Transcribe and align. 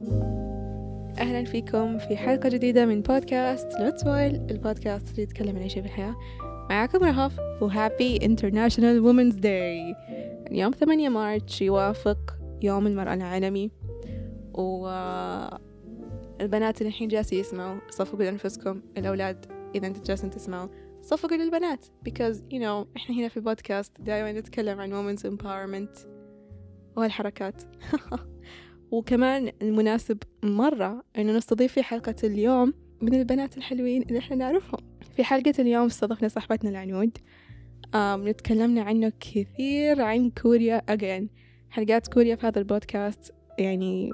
أهلا 0.00 1.44
فيكم 1.44 1.98
في 1.98 2.16
حلقة 2.16 2.48
جديدة 2.48 2.86
من 2.86 3.02
بودكاست 3.02 3.80
لوتس 3.80 4.06
وايل 4.06 4.34
البودكاست 4.50 5.10
اللي 5.10 5.22
يتكلم 5.22 5.56
عن 5.56 5.62
أي 5.62 5.68
شيء 5.68 5.82
في 5.82 5.88
الحياة 5.88 6.16
معاكم 6.70 7.04
رهف 7.04 7.38
و 7.62 7.72
happy 7.72 8.24
International 8.24 9.00
Women's 9.00 9.34
Day 9.34 9.94
اليوم 10.46 10.72
8 10.72 11.08
مارس 11.08 11.62
يوافق 11.62 12.38
يوم 12.62 12.86
المرأة 12.86 13.14
العالمي. 13.14 13.70
والبنات 14.54 15.60
اللي 16.80 16.88
الحين 16.88 17.08
جالسين 17.08 17.40
يسمعوا 17.40 17.80
صفقوا 17.90 18.24
لأنفسكم. 18.24 18.82
الأولاد 18.98 19.46
إذا 19.74 19.86
أنتوا 19.86 20.02
جالسين 20.02 20.30
تسمعوا 20.30 20.68
صفقوا 21.02 21.36
للبنات. 21.36 21.86
Because 22.08 22.36
you 22.36 22.58
know 22.58 22.86
إحنا 22.96 23.16
هنا 23.16 23.28
في 23.28 23.36
البودكاست 23.36 24.00
دائما 24.00 24.32
نتكلم 24.32 24.80
عن 24.80 25.16
women's 25.16 25.20
empowerment 25.20 26.06
وهالحركات 26.96 27.62
وكمان 28.90 29.52
المناسب 29.62 30.18
مرة 30.42 31.04
إنه 31.18 31.32
نستضيف 31.36 31.72
في 31.72 31.82
حلقة 31.82 32.14
اليوم 32.24 32.74
من 33.02 33.14
البنات 33.14 33.56
الحلوين 33.56 34.02
اللي 34.02 34.18
إحنا 34.18 34.36
نعرفهم. 34.36 34.80
في 35.16 35.24
حلقة 35.24 35.54
اليوم 35.58 35.86
استضفنا 35.86 36.28
صاحبتنا 36.28 36.70
العنود. 36.70 37.18
آم 37.94 38.28
نتكلمنا 38.28 38.82
عنه 38.82 39.12
كثير 39.20 40.02
عن 40.02 40.30
كوريا 40.30 40.82
again. 40.90 41.26
حلقات 41.70 42.08
كوريا 42.08 42.36
في 42.36 42.46
هذا 42.46 42.58
البودكاست 42.58 43.34
يعني 43.58 44.10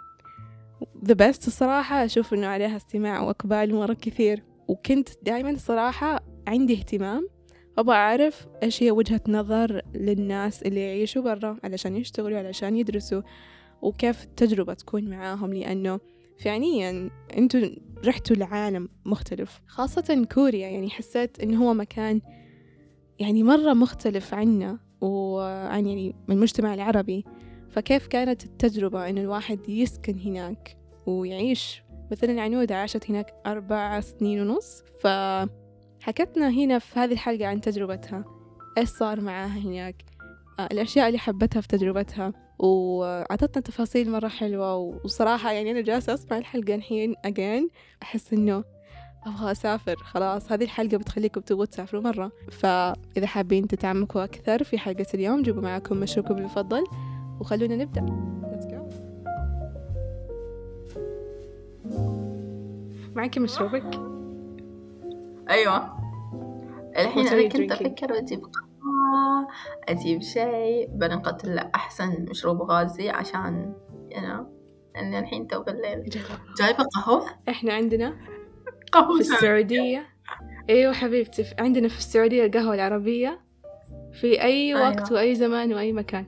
the 1.04 1.14
best 1.14 1.46
الصراحة. 1.46 2.04
أشوف 2.04 2.34
إنه 2.34 2.46
عليها 2.46 2.76
استماع 2.76 3.22
وإقبال 3.22 3.74
مرة 3.74 3.94
كثير. 3.94 4.42
وكنت 4.68 5.08
دائما 5.22 5.56
صراحة 5.56 6.24
عندي 6.46 6.74
اهتمام. 6.74 7.28
أبغى 7.78 7.96
أعرف 7.96 8.46
إيش 8.62 8.82
هي 8.82 8.90
وجهة 8.90 9.20
نظر 9.28 9.82
للناس 9.94 10.62
اللي 10.62 10.80
يعيشوا 10.80 11.22
برا 11.22 11.58
علشان 11.64 11.96
يشتغلوا 11.96 12.38
علشان 12.38 12.76
يدرسوا. 12.76 13.22
وكيف 13.82 14.24
التجربة 14.24 14.74
تكون 14.74 15.10
معاهم 15.10 15.54
لأنه 15.54 16.00
فعليا 16.38 17.10
أنتوا 17.36 17.60
رحتوا 18.04 18.36
لعالم 18.36 18.88
مختلف 19.04 19.60
خاصة 19.66 20.26
كوريا. 20.34 20.68
يعني 20.68 20.90
حسيت 20.90 21.40
إنه 21.40 21.64
هو 21.64 21.74
مكان 21.74 22.20
يعني 23.18 23.42
مرة 23.42 23.72
مختلف 23.72 24.34
عنا 24.34 24.78
وعن 25.00 25.86
يعني 25.86 26.14
المجتمع 26.28 26.74
العربي. 26.74 27.24
فكيف 27.70 28.06
كانت 28.06 28.44
التجربة 28.44 29.08
إنه 29.08 29.20
الواحد 29.20 29.68
يسكن 29.68 30.18
هناك 30.18 30.76
ويعيش؟ 31.06 31.82
مثلا 32.10 32.42
عنودة 32.42 32.76
عاشت 32.76 33.10
هناك 33.10 33.34
أربع 33.46 34.00
سنين 34.00 34.40
ونص 34.40 34.82
فحكتنا 35.00 36.48
هنا 36.50 36.78
في 36.78 36.98
هذه 36.98 37.12
الحلقة 37.12 37.46
عن 37.46 37.60
تجربتها. 37.60 38.24
إيش 38.78 38.88
صار 38.88 39.20
معاها 39.20 39.58
هناك؟ 39.58 40.04
الأشياء 40.60 41.06
اللي 41.06 41.18
حبتها 41.18 41.60
في 41.60 41.68
تجربتها. 41.68 42.32
وأعطتنا 42.58 43.62
تفاصيل 43.62 44.10
مرة 44.10 44.28
حلوة 44.28 44.76
وصراحة 44.76 45.52
يعني 45.52 45.70
أنا 45.70 45.80
جالسة 45.80 46.14
أسمع 46.14 46.38
الحلقة 46.38 46.74
الحين 46.74 47.14
أجين 47.24 47.68
أحس 48.02 48.32
إنه 48.32 48.64
أبغى 49.26 49.52
أسافر 49.52 49.96
خلاص 49.96 50.52
هذه 50.52 50.64
الحلقة 50.64 50.96
بتخليكم 50.96 51.40
تبغوا 51.40 51.64
تسافروا 51.64 52.02
مرة. 52.02 52.32
فإذا 52.50 53.26
حابين 53.26 53.68
تتعمقوا 53.68 54.24
أكثر 54.24 54.64
في 54.64 54.78
حلقة 54.78 55.06
اليوم 55.14 55.42
جيبوا 55.42 55.62
معاكم 55.62 55.96
مشروبكم 55.96 56.38
المفضل 56.38 56.84
وخلونا 57.40 57.76
نبدأ. 57.76 58.06
Let's 58.52 58.66
go. 58.66 58.94
معك 63.14 63.38
مشروبك؟ 63.38 64.00
أيوه. 65.50 65.98
الحين 66.98 67.26
you 67.26 67.52
كنت 67.52 67.72
drinking? 67.72 67.72
أفكر 67.72 68.12
أجيب 69.88 70.22
شيء 70.22 70.88
بنقتل 70.90 71.58
أحسن 71.58 72.26
مشروب 72.30 72.62
غازي 72.62 73.10
عشان 73.10 73.74
know 74.12 74.54
إني 74.98 75.18
الحين 75.18 75.46
تو 75.46 75.62
بالليل. 75.62 76.08
جايبة 76.58 76.84
قهوة؟ 76.94 77.26
إحنا 77.48 77.72
عندنا 77.72 78.16
قهوة 78.92 79.14
في 79.14 79.20
السعودية. 79.20 80.06
أيوة 80.70 80.92
حبيبتي 80.92 81.44
عندنا 81.58 81.88
في 81.88 81.98
السعودية 81.98 82.46
القهوة 82.46 82.74
العربية 82.74 83.40
في 84.12 84.42
أي 84.42 84.74
وقت 84.74 84.98
أيوة. 84.98 85.12
وأي 85.12 85.34
زمان 85.34 85.74
وأي 85.74 85.92
مكان. 85.92 86.26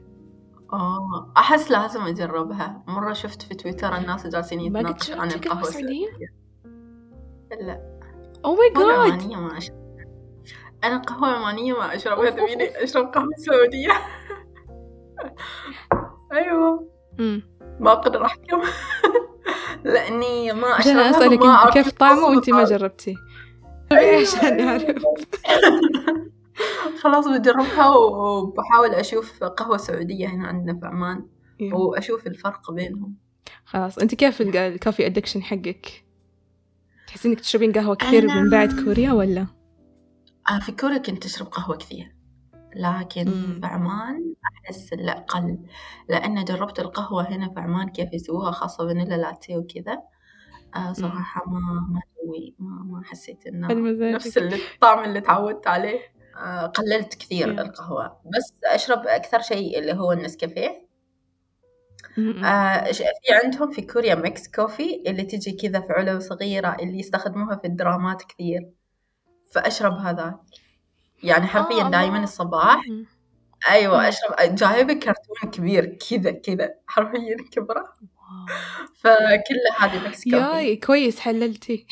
آه 0.72 1.32
أحس 1.36 1.70
لازم 1.70 2.00
أجربها. 2.00 2.84
مرة 2.88 3.12
شفت 3.12 3.42
في 3.42 3.54
تويتر 3.54 3.96
الناس 3.96 4.26
جالسين 4.26 4.60
يتناقشوا 4.60 5.16
عن 5.16 5.30
القهوة 5.30 5.62
سعودية؟ 5.62 6.08
لا. 7.60 7.98
أو 8.44 8.54
ماي 8.54 8.70
قهوة 10.82 10.88
عمانية 10.88 10.92
ما 10.92 10.94
أنا 10.94 10.98
قهوة 10.98 11.28
عمانية 11.28 11.72
ما 11.72 11.94
اشربها 11.94 12.30
تبيني 12.30 12.84
أشرب 12.84 13.06
قهوة 13.06 13.28
سعودية. 13.36 13.92
أيوه. 16.32 16.88
ما 17.80 17.92
أقدر 17.92 18.24
احكم 18.24 18.60
لأني 19.84 20.52
ما 20.52 20.66
عشان 20.66 20.98
أشربها 20.98 21.10
أسألك 21.18 21.40
وما 21.42 21.52
أعرف 21.52 21.74
كيف 21.74 21.90
طعمه 21.92 22.24
وأنت 22.26 22.50
ما 22.50 22.62
الطعم. 22.62 22.78
جربتي 22.78 23.14
أيوة، 23.92 24.20
عشان 24.22 24.40
أيوة. 24.52 24.64
نعرف 24.64 24.96
خلاص 27.00 27.28
بجربها 27.28 27.88
وبحاول 27.96 28.90
أشوف 28.94 29.44
قهوة 29.44 29.76
سعودية 29.76 30.26
هنا 30.28 30.46
عندنا 30.46 30.80
في 30.80 30.86
عمان 30.86 31.26
وأشوف 31.72 32.26
الفرق 32.26 32.70
بينهم. 32.70 33.14
خلاص 33.64 33.98
أنت 33.98 34.14
كيف 34.14 34.40
ال- 34.40 34.56
الكوفي 34.56 35.06
ادكشن 35.06 35.42
حقك؟ 35.42 36.04
تحسين 37.06 37.30
إنك 37.32 37.40
تشربين 37.40 37.72
قهوة 37.72 37.96
كثير 37.96 38.28
أنا- 38.28 38.32
من 38.36 38.50
بعد 38.50 38.84
كوريا 38.84 39.12
ولا؟ 39.12 39.46
في 40.60 40.72
كوريا 40.72 40.98
كنت 40.98 41.24
أشرب 41.24 41.46
قهوة 41.46 41.76
كثير 41.76 42.16
لكن 42.76 43.28
مم. 43.28 43.60
في 43.60 43.66
عمان 43.66 44.34
أحس 44.66 44.92
لا 44.92 45.12
قل 45.12 45.58
لأن 46.08 46.44
جربت 46.44 46.78
القهوة 46.80 47.28
هنا 47.28 47.48
في 47.54 47.60
عمان 47.60 47.88
كيف 47.88 48.12
يسووها 48.12 48.50
خاصة 48.50 48.86
فانيلا 48.88 49.14
لاتيه 49.14 49.56
وكذا. 49.56 50.02
آه 50.76 50.92
صراحة 50.92 51.42
ما 51.46 51.60
ما 51.90 52.00
جوي 52.24 52.54
ما 52.58 52.82
ما 52.84 53.04
حسيت 53.04 53.46
المزاج 53.46 54.14
نفس 54.14 54.38
الطعم 54.38 55.04
اللي 55.04 55.20
تعودت 55.20 55.66
عليه. 55.66 55.98
آه 56.36 56.66
قللت 56.66 57.14
كثير 57.14 57.56
Yeah. 57.56 57.60
القهوة. 57.60 58.20
بس 58.36 58.54
أشرب 58.64 59.06
أكثر 59.06 59.40
شيء 59.40 59.78
اللي 59.78 59.92
هو 59.92 60.12
النسكافيه. 60.12 60.86
آه 62.18 62.92
في 62.92 63.04
عندهم 63.44 63.70
في 63.70 63.82
كوريا 63.82 64.14
mix 64.14 64.48
coffee 64.48 65.02
اللي 65.06 65.22
تجي 65.22 65.52
كذا 65.52 65.80
في 65.80 65.92
علب 65.92 66.20
صغيرة 66.20 66.76
اللي 66.82 66.98
يستخدموها 66.98 67.56
في 67.56 67.66
الدرامات 67.66 68.22
كثير. 68.22 68.70
فأشرب 69.52 69.92
هذاك 69.92 70.36
يعني 71.22 71.46
حرفيا 71.46 71.84
آه، 71.86 71.90
دايما 71.90 72.06
الله. 72.14 72.22
الصباح 72.24 72.80
مم. 72.88 73.06
أشرب 73.68 74.54
جايبة 74.54 74.94
كرتون 74.94 75.50
كبير 75.52 75.84
كذا 76.10 76.30
كذا 76.30 76.70
حرفيا 76.86 77.36
كبره 77.52 77.80
wow. 77.80 78.46
فكل 79.00 79.60
هذه 79.78 80.04
mix 80.04 80.24
coffee 80.24 80.36
yay 80.36 80.76
كويس 80.76 81.20
حللتي 81.20 81.86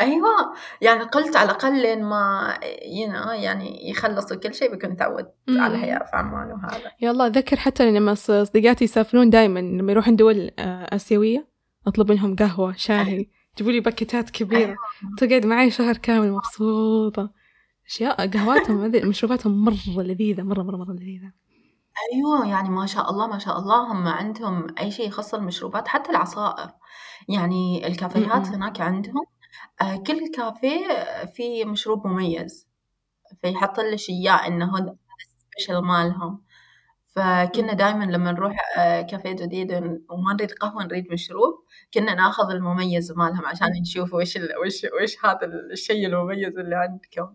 أيوة 0.00 0.28
يعني 0.80 1.02
قلت 1.02 1.36
على 1.36 1.44
الأقل 1.50 1.82
لين 1.82 2.02
ما 2.04 2.54
you 2.82 3.12
know 3.12 3.30
يعني 3.30 3.90
يخلصوا 3.90 4.36
كل 4.36 4.54
شيء 4.54 4.74
بكون 4.74 4.96
تعودت 4.96 5.34
على 5.48 5.76
مم. 5.76 5.82
حياة 5.82 5.98
في 5.98 6.16
عمان 6.16 6.52
وهذا 6.52 6.92
يلا 7.00 7.26
أتذكر 7.26 7.56
حتى 7.56 7.90
لما 7.90 8.14
ص- 8.14 8.30
صديقاتي 8.30 8.84
يسافرون 8.84 9.30
دائما 9.30 9.58
لما 9.60 9.92
يروحون 9.92 10.16
دول 10.16 10.50
آه، 10.58 10.94
آسيوية 10.96 11.48
أطلب 11.86 12.12
منهم 12.12 12.36
قهوة 12.36 12.74
شاهي 12.76 13.26
يجيبوا 13.60 13.72
لي 13.72 13.80
باكيتات 13.80 14.30
كبيرة. 14.30 14.60
أيوة. 14.60 14.76
تقعد 15.18 15.46
معي 15.46 15.70
شهر 15.70 15.96
كامل 15.96 16.32
مبسوطة. 16.32 17.30
أشياء 17.86 18.30
قهواتهم 18.30 19.08
مشروباتهم 19.08 19.64
مرة 19.64 20.02
لذيذة 20.02 20.42
مرة 20.42 20.62
مرة 20.62 20.76
مرة 20.76 20.92
لذيذة. 20.92 21.32
أيوة 22.12 22.48
يعني 22.48 22.68
ما 22.68 22.86
شاء 22.86 23.10
الله 23.10 23.26
ما 23.26 23.38
شاء 23.38 23.58
الله. 23.58 23.92
هم 23.92 24.08
عندهم 24.08 24.66
أي 24.80 24.90
شيء 24.90 25.08
يخص 25.08 25.34
المشروبات 25.34 25.88
حتى 25.88 26.10
العصائر. 26.10 26.70
يعني 27.28 27.86
الكافيهات. 27.86 28.46
هناك 28.46 28.80
عندهم 28.80 29.24
آه، 29.80 29.96
كل 29.96 30.30
كافيه 30.34 30.86
فيه 31.34 31.64
مشروب 31.64 32.06
مميز. 32.06 32.68
فيحط 33.42 33.80
لك 33.80 34.08
إياه 34.10 34.46
إنه 34.46 34.78
هذا 34.78 34.96
السبيشل 35.56 35.78
مالهم. 35.78 36.42
فكنا 37.18 37.72
م. 37.72 37.76
دائما 37.76 38.04
لما 38.04 38.32
نروح 38.32 38.56
آه، 38.78 39.02
كافيه 39.02 39.32
جديد 39.32 39.72
وما 40.10 40.32
نريد 40.34 40.52
قهوة 40.52 40.84
نريد 40.84 41.12
مشروب 41.12 41.64
كنا 41.94 42.14
ناخذ 42.14 42.50
المميز 42.50 43.12
مالهم 43.12 43.46
عشان 43.46 43.68
نشوف 43.80 44.14
وش 44.14 44.36
ال... 44.36 44.48
وش 44.66 44.86
وش 45.02 45.24
هذا 45.24 45.46
الشيء 45.72 46.06
المميز 46.06 46.58
اللي 46.58 46.76
عندكم. 46.76 47.34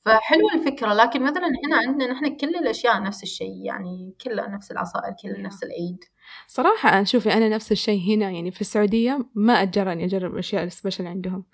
فحلوة 0.00 0.54
الفكرة 0.54 0.94
لكن 0.94 1.22
مثلا 1.22 1.46
هنا 1.46 1.76
عندنا 1.76 2.12
نحن 2.12 2.36
كل 2.36 2.56
الأشياء 2.56 3.02
نفس 3.02 3.22
الشيء 3.22 3.64
يعني 3.64 4.14
كلها 4.24 4.48
نفس 4.48 4.70
العصائر 4.70 5.14
كلها. 5.22 5.38
نفس 5.38 5.64
العيد. 5.64 6.04
صراحة 6.46 6.88
أنا 6.88 7.04
شوفي 7.04 7.32
أنا 7.32 7.48
نفس 7.48 7.72
الشيء 7.72 8.16
هنا 8.16 8.30
يعني 8.30 8.50
في 8.50 8.60
السعودية 8.60 9.26
ما 9.34 9.62
أتجرأ 9.62 9.92
إني 9.92 10.04
أجرب 10.04 10.36
أشياء 10.36 10.64
السبيشل 10.64 11.06
عندهم 11.06 11.44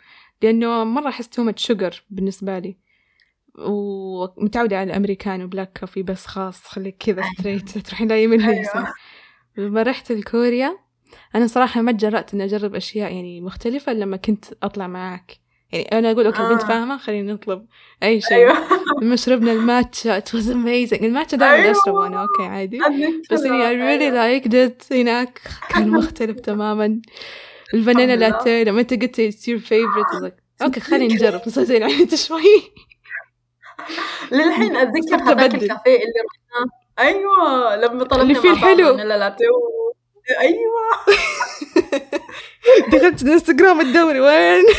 لأنه 0.43 0.85
مرة 0.85 1.08
أحس 1.08 1.29
too 1.28 1.40
much 1.40 1.55
sugar 1.56 2.05
بالنسبة 2.11 2.58
لي. 2.58 2.76
ومتعودة 3.58 4.79
على 4.79 4.91
الأمريكانو 4.90 5.43
black 5.43 5.78
coffee 5.81 6.02
بس 6.02 6.26
خاص 6.26 6.62
خليك 6.64 6.97
كذا 7.00 7.23
straight 7.38 7.78
تروحين 7.79 8.08
لا 8.08 8.23
يمين 8.23 8.41
يسار 8.41 8.76
أيوة. 8.76 8.93
لما 9.56 9.82
رحت 9.82 10.12
لكوريا 10.12 10.79
أنا 11.35 11.47
صراحة 11.47 11.81
ما 11.81 11.93
تجرأت 11.93 12.35
إني 12.35 12.44
أجرب 12.44 12.75
أشياء 12.75 13.12
يعني 13.12 13.41
مختلفة 13.41 13.93
لما 13.93 14.17
كنت 14.17 14.44
أطلع 14.62 14.87
معاك 14.87 15.37
يعني 15.73 15.93
أنا 15.99 16.11
أقول 16.11 16.26
okay 16.26 16.43
البنت 16.43 16.62
آه. 16.62 16.67
فاهمة 16.67 16.97
خلينا 16.99 17.32
نطلب 17.32 17.67
أي 18.02 18.20
شيء 18.20 18.32
أيوة 18.37 18.56
لما 19.02 19.17
شربنا 19.17 19.53
الماتشا 19.53 20.20
it 20.20 20.23
was 20.25 20.44
amazing 20.46 21.03
الماتشا 21.03 21.37
دائما 21.37 21.55
أيوة. 21.64 21.70
أشربه 21.82 22.06
أنا 22.06 22.23
okay 22.22 22.43
عادي 22.43 22.79
بس. 23.32 23.41
إني 23.43 23.62
I 23.62 23.73
really 23.99 24.14
أيوة. 24.14 24.41
liked 24.43 24.50
it 24.53 24.93
هناك 24.93 25.41
كان 25.70 25.88
مختلف 25.99 26.41
تماما 26.41 27.00
الفانيلا. 27.75 28.17
لاتيه 28.17 28.62
لما 28.62 28.81
أنت 28.81 28.94
قلت 28.94 29.20
it's 29.20 29.44
your 29.46 29.61
favorite 29.67 30.23
like 30.25 30.62
okay 30.62 30.81
خلينا 30.91 31.14
نجرب 31.14 31.41
بس 31.46 31.58
زين 31.58 31.82
عيد 31.82 32.14
شوي 32.14 32.62
للحين 34.32 34.77
أتذكر 34.77 35.17
هذاك. 35.17 35.55
الكافيه 35.55 35.97
اللي 35.97 36.21
رحنا. 36.27 36.71
أيوه 36.99 37.77
لما 37.77 38.05
طلبنا 38.05 38.23
اللي 38.23 38.35
فيه 38.35 38.50
الحلو. 38.50 38.97
لاتيه 38.97 39.47
أيوه. 40.41 40.91
دخلت 42.93 43.23
الانستغرام 43.23 43.82
تدوري 43.82 44.21
وين؟ 44.21 44.65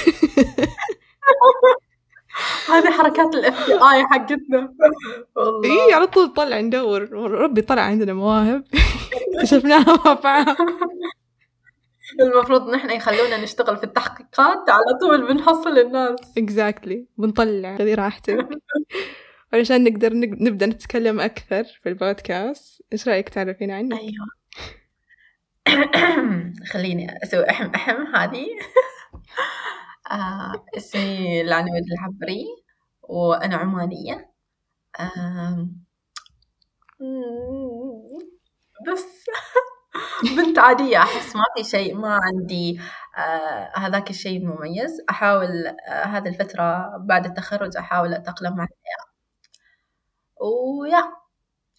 هذه 2.69 2.91
حركات 2.91 3.35
ال 3.35 3.65
FBI 3.67 4.05
حقتنا. 4.05 4.73
والله. 5.35 5.87
اي 5.87 5.93
على 5.93 6.07
طول 6.07 6.33
طلع 6.33 6.59
ندور. 6.59 7.11
ربي 7.13 7.61
طلع 7.61 7.81
عندنا 7.81 8.13
مواهب. 8.13 8.63
اكتشفناها 9.35 10.13
بعض 10.13 10.45
المفروض 12.21 12.69
نحن 12.69 12.89
يخلونا 12.89 13.37
نشتغل 13.43 13.77
في 13.77 13.83
التحقيقات 13.83 14.69
على 14.69 14.97
طول 15.01 15.27
بنحصل 15.33 15.77
الناس. 15.79 16.19
اكزاكتلي 16.37 17.05
بنطلع 17.17 17.77
خذي 17.77 17.93
راحتك 17.93 18.47
علشان 19.53 19.83
نقدر 19.83 20.13
نق- 20.13 20.41
نبدأ 20.41 20.65
نتكلم 20.65 21.19
أكثر 21.19 21.63
في 21.63 21.89
البودكاست. 21.89 22.81
إيش 22.93 23.07
رأيك 23.07 23.29
تعرفين 23.29 23.71
عنه؟ 23.71 23.97
أيوه. 23.99 24.27
خليني 26.71 27.23
أسوي 27.23 27.49
احم 27.49 27.69
احم 27.75 28.15
هذه. 28.15 28.45
آه 30.11 30.65
اسمي 30.77 31.41
العنود 31.41 31.83
الحبري 31.91 32.45
وأنا 33.01 33.55
عمانية. 33.55 34.31
آم، 34.99 35.81
بس. 38.87 39.25
بنت 40.37 40.59
عادية 40.59 40.97
أحس 40.97 41.35
ما 41.35 41.43
في 41.57 41.63
شيء 41.63 41.95
ما 41.95 42.19
عندي 42.23 42.79
آه 43.17 43.71
هذاك 43.75 44.09
الشيء 44.09 44.41
المميز. 44.41 45.01
أحاول 45.09 45.67
آه 45.87 46.03
هذه 46.03 46.27
الفترة 46.27 46.97
بعد 46.97 47.25
التخرج 47.25 47.77
أحاول 47.77 48.13
أتأقلم 48.13 48.55
مع 48.55 48.63
الحياة. 48.63 49.11
ويا 50.41 51.03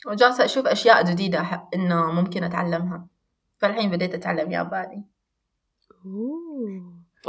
وجالسة 0.06 0.44
أشوف 0.44 0.66
أشياء 0.66 1.04
جديدة 1.04 1.68
إنه 1.74 2.12
ممكن 2.12 2.44
أتعلمها. 2.44 3.06
فالحين 3.58 3.90
بديت 3.90 4.14
أتعلم 4.14 4.52
ياباني. 4.52 5.04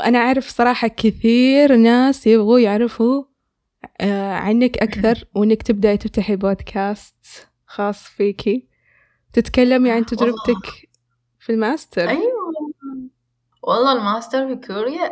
أنا 0.06 0.20
أعرف 0.20 0.48
صراحة 0.48 0.88
كثير 0.88 1.76
ناس 1.76 2.28
يبغوا 2.28 2.60
يعرفوا 2.60 3.24
آه، 4.02 4.34
عنك 4.34 4.78
أكثر 4.78 5.26
وإنك 5.36 5.64
تبدأي 5.64 5.98
تفتحي 5.98 6.36
بودكاست 6.36 7.16
خاص 7.66 8.04
فيكي. 8.04 8.73
تتكلمي 9.34 9.92
عن 9.92 10.06
تجربتك 10.06 10.90
في 11.40 11.52
الماستر؟ 11.52 12.10
أيوة. 12.10 12.54
والله 13.64 13.92
الماستر 13.92 14.48
في 14.48 14.68
كوريا 14.68 15.12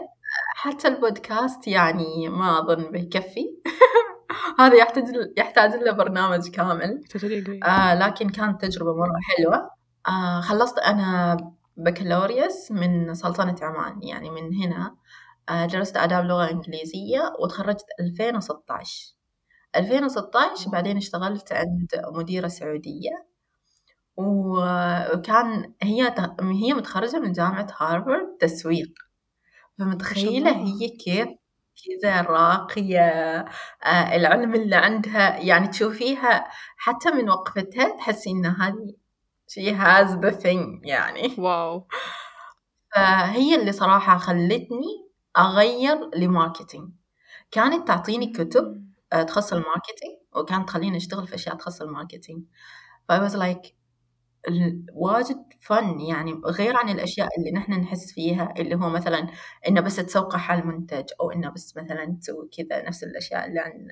حتى 0.55 0.87
البودكاست 0.87 1.67
يعني 1.67 2.29
ما 2.29 2.59
أظن 2.59 2.91
بيكفي. 2.91 3.45
هذا 4.59 4.75
يحتاج 4.75 5.03
يحتاج 5.37 5.71
له 5.75 5.91
برنامج 5.91 6.49
كامل. 6.49 7.01
آه 7.63 7.95
لكن 7.95 8.29
كانت 8.29 8.65
تجربة 8.65 8.93
مرة 8.95 9.19
حلوة. 9.37 9.69
آه 10.07 10.41
خلصت 10.41 10.77
أنا 10.79 11.37
بكالوريوس 11.77 12.71
من 12.71 13.13
سلطنة 13.13 13.55
عمان 13.61 14.03
يعني 14.03 14.29
من 14.29 14.53
هنا. 14.63 14.95
آه 15.49 15.65
درست 15.65 15.97
آداب 15.97 16.25
لغة 16.25 16.51
إنجليزية 16.51 17.33
وتخرجت 17.39 17.85
2016 17.99 19.15
2016 19.75 20.69
بعدين 20.71 20.97
اشتغلت 20.97 21.53
عند 21.53 21.87
مديرة 22.13 22.47
سعودية. 22.47 23.30
وكان 24.27 25.73
هي 25.81 26.09
ت- 26.11 26.41
هي 26.41 26.73
متخرجة 26.73 27.19
من 27.19 27.31
جامعة 27.31 27.67
هارفارد 27.79 28.37
تسويق. 28.39 28.93
فمتخيلة 29.79 30.51
الله. 30.51 30.81
هي 30.81 30.89
كيف 30.89 31.27
كذا 31.85 32.21
راقية 32.21 32.99
آه 33.83 34.15
العلم 34.15 34.55
اللي 34.55 34.75
عندها. 34.75 35.37
يعني 35.37 35.67
تشوفيها 35.67 36.47
حتى 36.77 37.11
من 37.11 37.29
وقفتها 37.29 37.97
تحسي 37.97 38.29
إن 38.29 38.45
هذه 38.45 38.93
she 39.51 39.73
has 39.75 40.09
the 40.25 40.41
thing 40.43 40.79
يعني. 40.83 41.35
واو. 41.37 41.87
فهي 42.95 43.55
اللي 43.55 43.71
صراحة 43.71 44.17
خلتني 44.17 45.09
أغير 45.37 46.09
ل 46.15 46.22
marketing. 46.22 46.89
كانت 47.51 47.87
تعطيني 47.87 48.33
كتب 48.33 48.91
آه، 49.13 49.23
تخص 49.23 49.53
ال 49.53 49.59
marketing 49.59 50.13
وكانت 50.35 50.67
تخليني 50.67 50.97
أشتغل 50.97 51.27
في 51.27 51.35
أشياء 51.35 51.55
تخص 51.55 51.81
ال 51.81 51.87
marketing. 51.87 52.43
ف 53.09 53.11
I 53.11 53.15
was 53.29 53.33
like 53.35 53.73
ال- 54.47 54.85
واجد 54.93 55.43
fun 55.59 55.99
يعني 55.99 56.33
غير 56.45 56.77
عن 56.77 56.89
الأشياء 56.89 57.27
اللي 57.37 57.51
نحن 57.51 57.73
نحس 57.73 58.11
فيها 58.13 58.53
اللي 58.57 58.75
هو 58.75 58.89
مثلا 58.89 59.27
إنه 59.67 59.81
بس 59.81 59.95
تسوق 59.95 60.35
حال 60.35 60.67
منتج 60.67 61.05
أو 61.21 61.31
إنه 61.31 61.49
بس 61.49 61.77
مثلا 61.77 62.17
تسوي 62.21 62.49
كذا 62.57 62.87
نفس 62.87 63.03
الأشياء 63.03 63.47
اللي 63.47 63.59
عن 63.59 63.87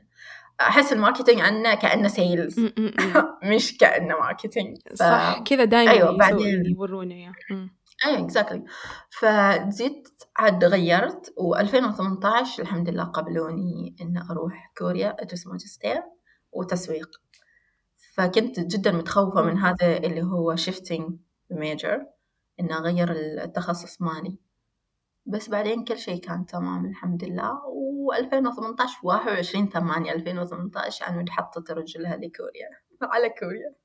أحس 0.62 0.94
ال 0.94 0.99
marketing 0.99 1.42
عنا 1.42 1.76
كأنه 1.76 2.08
sales. 2.08 2.60
مش 3.56 3.78
كأنه 3.78 4.16
marketing 4.20 4.78
ف... 4.90 4.94
صح 4.94 5.44
كذا 5.46 5.64
دائما 5.66 5.92
أيوة، 5.92 6.08
يسوي- 6.10 6.18
بعدين. 6.18 6.66
يورونا 6.66 7.16
إياه 7.16 7.34
م. 7.52 7.68
أيوه 8.06 8.26
اكزاكتلي 8.26 8.64
فجيت 9.10 10.08
عاد 10.38 10.66
غيرت 10.66 11.34
و2018 11.40 12.60
الحمد 12.60 12.90
لله 12.90 13.04
قبلوني 13.04 13.96
ان 14.02 14.18
أروح 14.32 14.72
كوريا 14.78 15.16
أدرس 15.22 15.48
ماجستير 15.48 16.02
وتسويق 16.52 17.10
فكنت 18.20 18.60
جدا 18.60 18.92
متخوفة 18.92 19.42
من 19.42 19.58
هذا 19.58 19.98
اللي 19.98 20.24
هو 20.24 20.56
shifting 20.56 21.12
major 21.54 22.00
إن 22.60 22.72
أغير 22.72 23.12
التخصص 23.12 24.02
مالي. 24.02 24.38
بس 25.26 25.50
بعدين 25.50 25.84
كل 25.84 25.98
شيء 25.98 26.22
كان 26.22 26.46
تمام 26.46 26.86
الحمد 26.86 27.24
لله. 27.24 27.60
و2018 28.10 29.04
21 29.04 29.70
8 29.70 30.12
2018 30.12 31.08
أنا 31.08 31.26
حطت 31.30 31.72
رجلها 31.72 32.16
لكوريا 32.16 32.70
على 33.02 33.30
كوريا. 33.30 33.76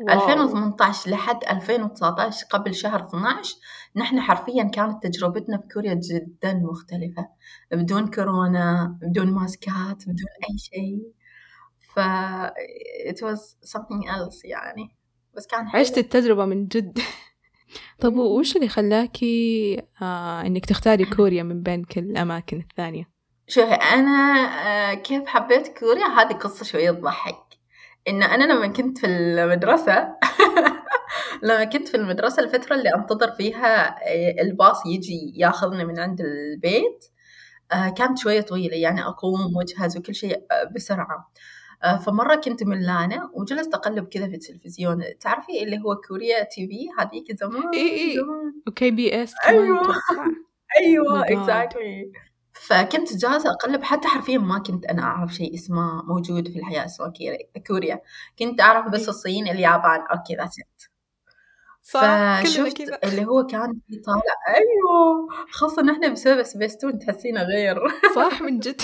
واو. 0.00 0.20
2018 0.20 1.10
لحد 1.10 1.44
2019 1.44 2.46
قبل 2.46 2.74
شهر 2.74 3.06
12 3.06 3.56
نحن 3.96 4.20
حرفيا 4.20 4.64
كانت 4.64 5.06
تجربتنا 5.06 5.58
في 5.58 5.68
كوريا 5.74 5.94
جدا 5.94 6.54
مختلفة. 6.54 7.28
بدون 7.72 8.10
كورونا 8.10 8.98
بدون 9.02 9.32
ماسكات 9.32 10.02
بدون 10.02 10.26
أي 10.50 10.58
شيء. 10.58 11.19
ف 11.94 12.00
it 13.10 13.16
was 13.16 13.40
something 13.70 14.08
else 14.08 14.44
يعني. 14.44 14.96
بس 15.36 15.46
كان 15.46 15.68
حلو. 15.68 15.80
عشت 15.80 15.98
التجربة 15.98 16.44
من 16.44 16.66
جد. 16.68 16.98
طب 18.00 18.16
وش 18.16 18.56
اللي 18.56 18.68
خلاكي 18.68 19.76
آه 20.02 20.40
إنك 20.40 20.66
تختاري 20.66 21.04
كوريا 21.04 21.42
من 21.42 21.62
بين 21.62 21.84
كل 21.84 22.00
الأماكن 22.00 22.58
الثانية؟ 22.58 23.10
شوفي 23.48 23.74
أنا 23.74 24.10
آه، 24.90 24.94
كيف 24.94 25.26
حبيت 25.26 25.78
كوريا؟ 25.78 26.06
هذه 26.06 26.32
قصة 26.32 26.64
شوية 26.64 26.90
تضحك. 26.90 27.50
إن 28.08 28.22
أنا 28.22 28.52
لما 28.52 28.66
كنت 28.66 28.98
في 28.98 29.06
المدرسة 29.06 30.08
لما 31.42 31.64
كنت 31.64 31.88
في 31.88 31.96
المدرسة 31.96 32.42
الفترة 32.42 32.74
اللي 32.76 32.94
أنتظر 32.94 33.30
فيها 33.30 33.88
آه، 33.88 34.42
الباص 34.42 34.86
يجي 34.86 35.32
ياخذني 35.36 35.84
من 35.84 35.98
عند 35.98 36.20
البيت 36.20 37.04
آه، 37.72 37.88
كانت 37.88 38.18
شوية 38.18 38.40
طويلة. 38.40 38.76
يعني 38.76 39.02
أقوم 39.02 39.56
وأجهز 39.56 39.96
وكل 39.96 40.14
شيء 40.14 40.46
آه، 40.50 40.64
بسرعة. 40.74 41.32
آه، 41.84 41.96
فمرة 41.96 42.34
كنت 42.36 42.62
ملانة 42.64 43.30
وجلست 43.34 43.74
أقلب 43.74 44.08
كذا 44.08 44.28
في 44.28 44.34
التلفزيون. 44.34 45.04
تعرفي 45.20 45.62
اللي 45.62 45.78
هو 45.78 45.96
Korea 46.08 46.42
TV؟ 46.44 46.88
هذيك 46.98 47.36
زمان 47.36 47.74
إي. 47.74 48.14
زمان. 48.16 48.54
و 48.68 48.90
KBS 48.90 49.34
كمان 49.44 49.54
أيوة. 49.64 49.80
أتوقع. 49.80 50.26
أيوه 50.80 51.22
Oh 51.24 51.26
God. 51.26 51.32
exactly 51.32 52.12
فكنت 52.52 53.16
جالسة 53.16 53.50
أقلب 53.50 53.82
حتى 53.82 54.08
حرفيا 54.08 54.38
ما 54.38 54.58
كنت 54.58 54.84
أنا 54.86 55.02
أعرف 55.02 55.34
شيء 55.34 55.54
اسمه 55.54 56.02
موجود 56.02 56.48
في 56.48 56.58
الحياة 56.58 56.84
اسمه 56.84 57.12
كوريا. 57.66 58.00
كنت 58.38 58.60
أعرف 58.60 58.88
بس. 58.92 59.08
الصين 59.08 59.48
اليابان. 59.48 60.00
okay 60.00 60.36
that's 60.36 60.56
كلنا 61.92 62.42
فشفت 62.42 63.04
اللي 63.04 63.24
هو 63.24 63.46
كان 63.46 63.80
في 63.88 63.96
طالع. 63.96 64.56
أيوه 64.56 65.28
خاصة 65.50 65.82
نحن 65.82 66.12
بسبب 66.12 66.42
سبيستون 66.42 66.98
تحسينا 66.98 67.42
غير. 67.42 67.76
صح 68.16 68.42
من 68.42 68.58
جد. 68.64 68.80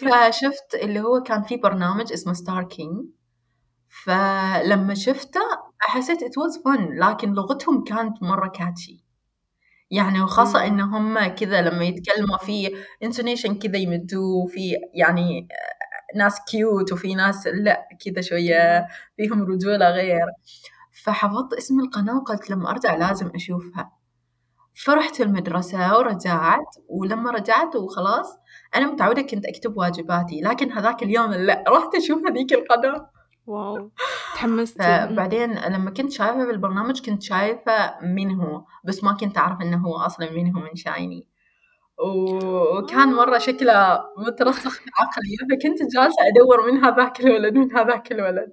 فشفت 0.00 0.74
اللي 0.74 1.00
هو 1.00 1.22
كان 1.22 1.42
في 1.42 1.56
برنامج 1.56 2.12
اسمه 2.12 2.32
Star 2.32 2.64
King 2.64 3.06
فلما 4.04 4.94
شفته 4.94 5.40
حسيت 5.80 6.24
it 6.24 6.28
was 6.28 6.56
fun 6.62 6.80
لكن 6.80 7.32
لغتهم 7.32 7.84
كانت 7.84 8.22
مرة 8.22 8.48
كاتشي 8.48 9.04
يعني 9.90 10.20
وخاصة. 10.22 10.66
إن 10.66 10.80
هم 10.80 11.26
كذا 11.26 11.62
لما 11.62 11.84
يتكلموا 11.84 12.36
في 12.38 12.68
intonation 13.04 13.52
كذا 13.58 13.76
يمدوه 13.76 14.46
في 14.46 14.72
يعني 14.94 15.48
ناس 16.16 16.40
كيوت 16.48 16.92
وفي 16.92 17.14
ناس 17.14 17.46
لأ 17.46 17.88
كذا 18.04 18.20
شوية 18.22 18.86
فيهم 19.16 19.42
رجولة 19.42 19.90
غير. 19.90 20.26
فحفظت 21.04 21.52
اسم 21.54 21.80
القناة 21.80 22.16
وقلت 22.16 22.50
لما 22.50 22.70
أرجع 22.70 22.94
لازم 22.96 23.30
أشوفها. 23.34 23.92
فرحت 24.84 25.20
المدرسة 25.20 25.98
ورجعت 25.98 26.76
ولما 26.88 27.30
رجعت 27.30 27.76
وخلاص 27.76 28.38
أنا 28.76 28.92
متعودة 28.92 29.22
كنت 29.22 29.46
أكتب 29.46 29.76
واجباتي 29.76 30.40
لكن 30.40 30.72
هذاك 30.72 31.02
اليوم 31.02 31.32
لا 31.32 31.64
رحت 31.68 31.94
أشوف 31.94 32.26
هذيك 32.26 32.52
القناة. 32.52 33.10
wow 33.46 33.90
تحمست. 34.34 34.82
فبعدين 34.82 35.58
لما 35.58 35.90
كنت 35.90 36.12
شايفة 36.12 36.46
بالبرنامج 36.46 37.00
كنت 37.00 37.22
شايفة 37.22 38.00
مين 38.02 38.30
هو 38.30 38.64
بس 38.84 39.04
ما 39.04 39.12
كنت 39.12 39.38
أعرف 39.38 39.60
إنه 39.62 39.76
هو 39.76 39.96
أصلا 39.96 40.30
مين 40.30 40.56
هو 40.56 40.60
من 40.60 40.74
SHINee. 40.74 41.26
وكان 41.98 43.08
مرة 43.14 43.38
شكله 43.38 44.00
مترسخ 44.18 44.70
في 44.70 44.90
عقلي 45.00 45.36
فكنت 45.50 45.82
جالسة 45.82 46.16
أدور 46.28 46.72
من 46.72 46.84
هذاك 46.84 47.20
الولد 47.20 47.54
من 47.54 47.76
هذاك 47.76 48.12
الولد. 48.12 48.52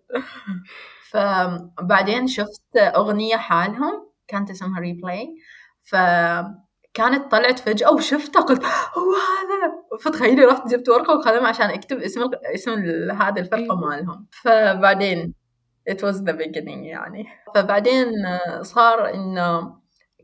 فبعدين 1.11 2.27
شفت 2.27 2.77
أغنية 2.77 3.35
حالهم 3.35 4.07
كانت 4.27 4.49
اسمها 4.49 4.79
Replay 4.79 5.35
فكانت 6.93 7.31
طلعت 7.31 7.59
فجأة 7.59 7.93
وشفتها 7.93 8.41
قلت 8.41 8.63
هو 8.65 9.13
هذا؟ 9.13 9.99
فتخيلي 9.99 10.45
رحت 10.45 10.67
جبت 10.67 10.89
ورقة 10.89 11.17
وقلم 11.17 11.45
عشان 11.45 11.69
أكتب 11.69 11.97
اسم 11.97 12.29
اسم 12.55 12.71
هذه 13.11 13.39
الفرقة 13.39 13.63
أيوه. 13.63 13.75
مالهم. 13.75 14.27
فبعدين 14.31 15.33
it 15.89 15.93
was 15.93 16.15
the 16.15 16.33
beginning 16.33 16.83
يعني. 16.85 17.25
فبعدين 17.55 18.05
صار 18.61 19.13
إنه 19.13 19.79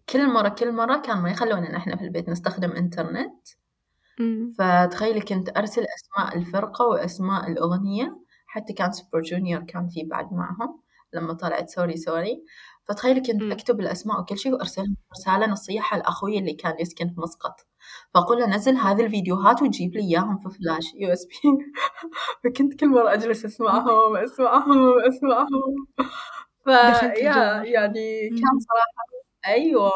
كل 0.09 0.33
مرة 0.33 0.49
كل 0.49 0.71
مرة 0.71 0.97
كان 0.97 1.17
ما 1.17 1.31
يخلونا 1.31 1.71
نحن 1.71 1.95
في 1.95 2.03
البيت 2.03 2.29
نستخدم 2.29 2.71
إنترنت 2.71 3.47
فتخيلي 4.59 5.19
كنت 5.19 5.57
أرسل 5.57 5.85
أسماء 5.97 6.37
الفرقة 6.37 6.85
وأسماء 6.85 7.47
الأغنية. 7.47 8.19
حتى 8.47 8.73
كان 8.73 8.91
Super 8.91 9.21
Junior 9.21 9.61
كان 9.61 9.87
في 9.87 10.03
بعد 10.03 10.33
معهم 10.33 10.81
لما 11.13 11.33
طلعت 11.33 11.69
Sorry 11.69 11.97
Sorry 11.97 12.43
فتخيلي 12.89 13.21
كنت. 13.21 13.51
أكتب 13.51 13.79
الأسماء 13.79 14.21
وكل 14.21 14.37
شيء 14.37 14.53
وأرسلهم 14.53 14.95
رسالة 15.11 15.47
نصية 15.47 15.97
لأخوي 15.97 16.39
اللي 16.39 16.53
كان 16.53 16.75
يسكن 16.79 17.09
في 17.09 17.21
مسقط. 17.21 17.55
فأقول 18.13 18.39
له 18.39 18.47
نزل 18.47 18.75
هذه 18.75 19.05
الفيديوهات 19.05 19.61
وجيب 19.61 19.95
لي 19.95 20.01
إياهم 20.01 20.37
في 20.37 20.49
flash 20.49 20.93
USB 20.95 21.33
فكنت 22.43 22.79
كل 22.79 22.89
مرة 22.89 23.13
أجلس 23.13 23.45
أسمعهم 23.45 24.17
أسمعهم 24.17 24.99
أسمعهم. 25.07 25.87
ف 26.65 26.67
يعني 27.63 28.29
كان 28.29 28.59
صراحة 28.59 29.05
أيوه. 29.47 29.91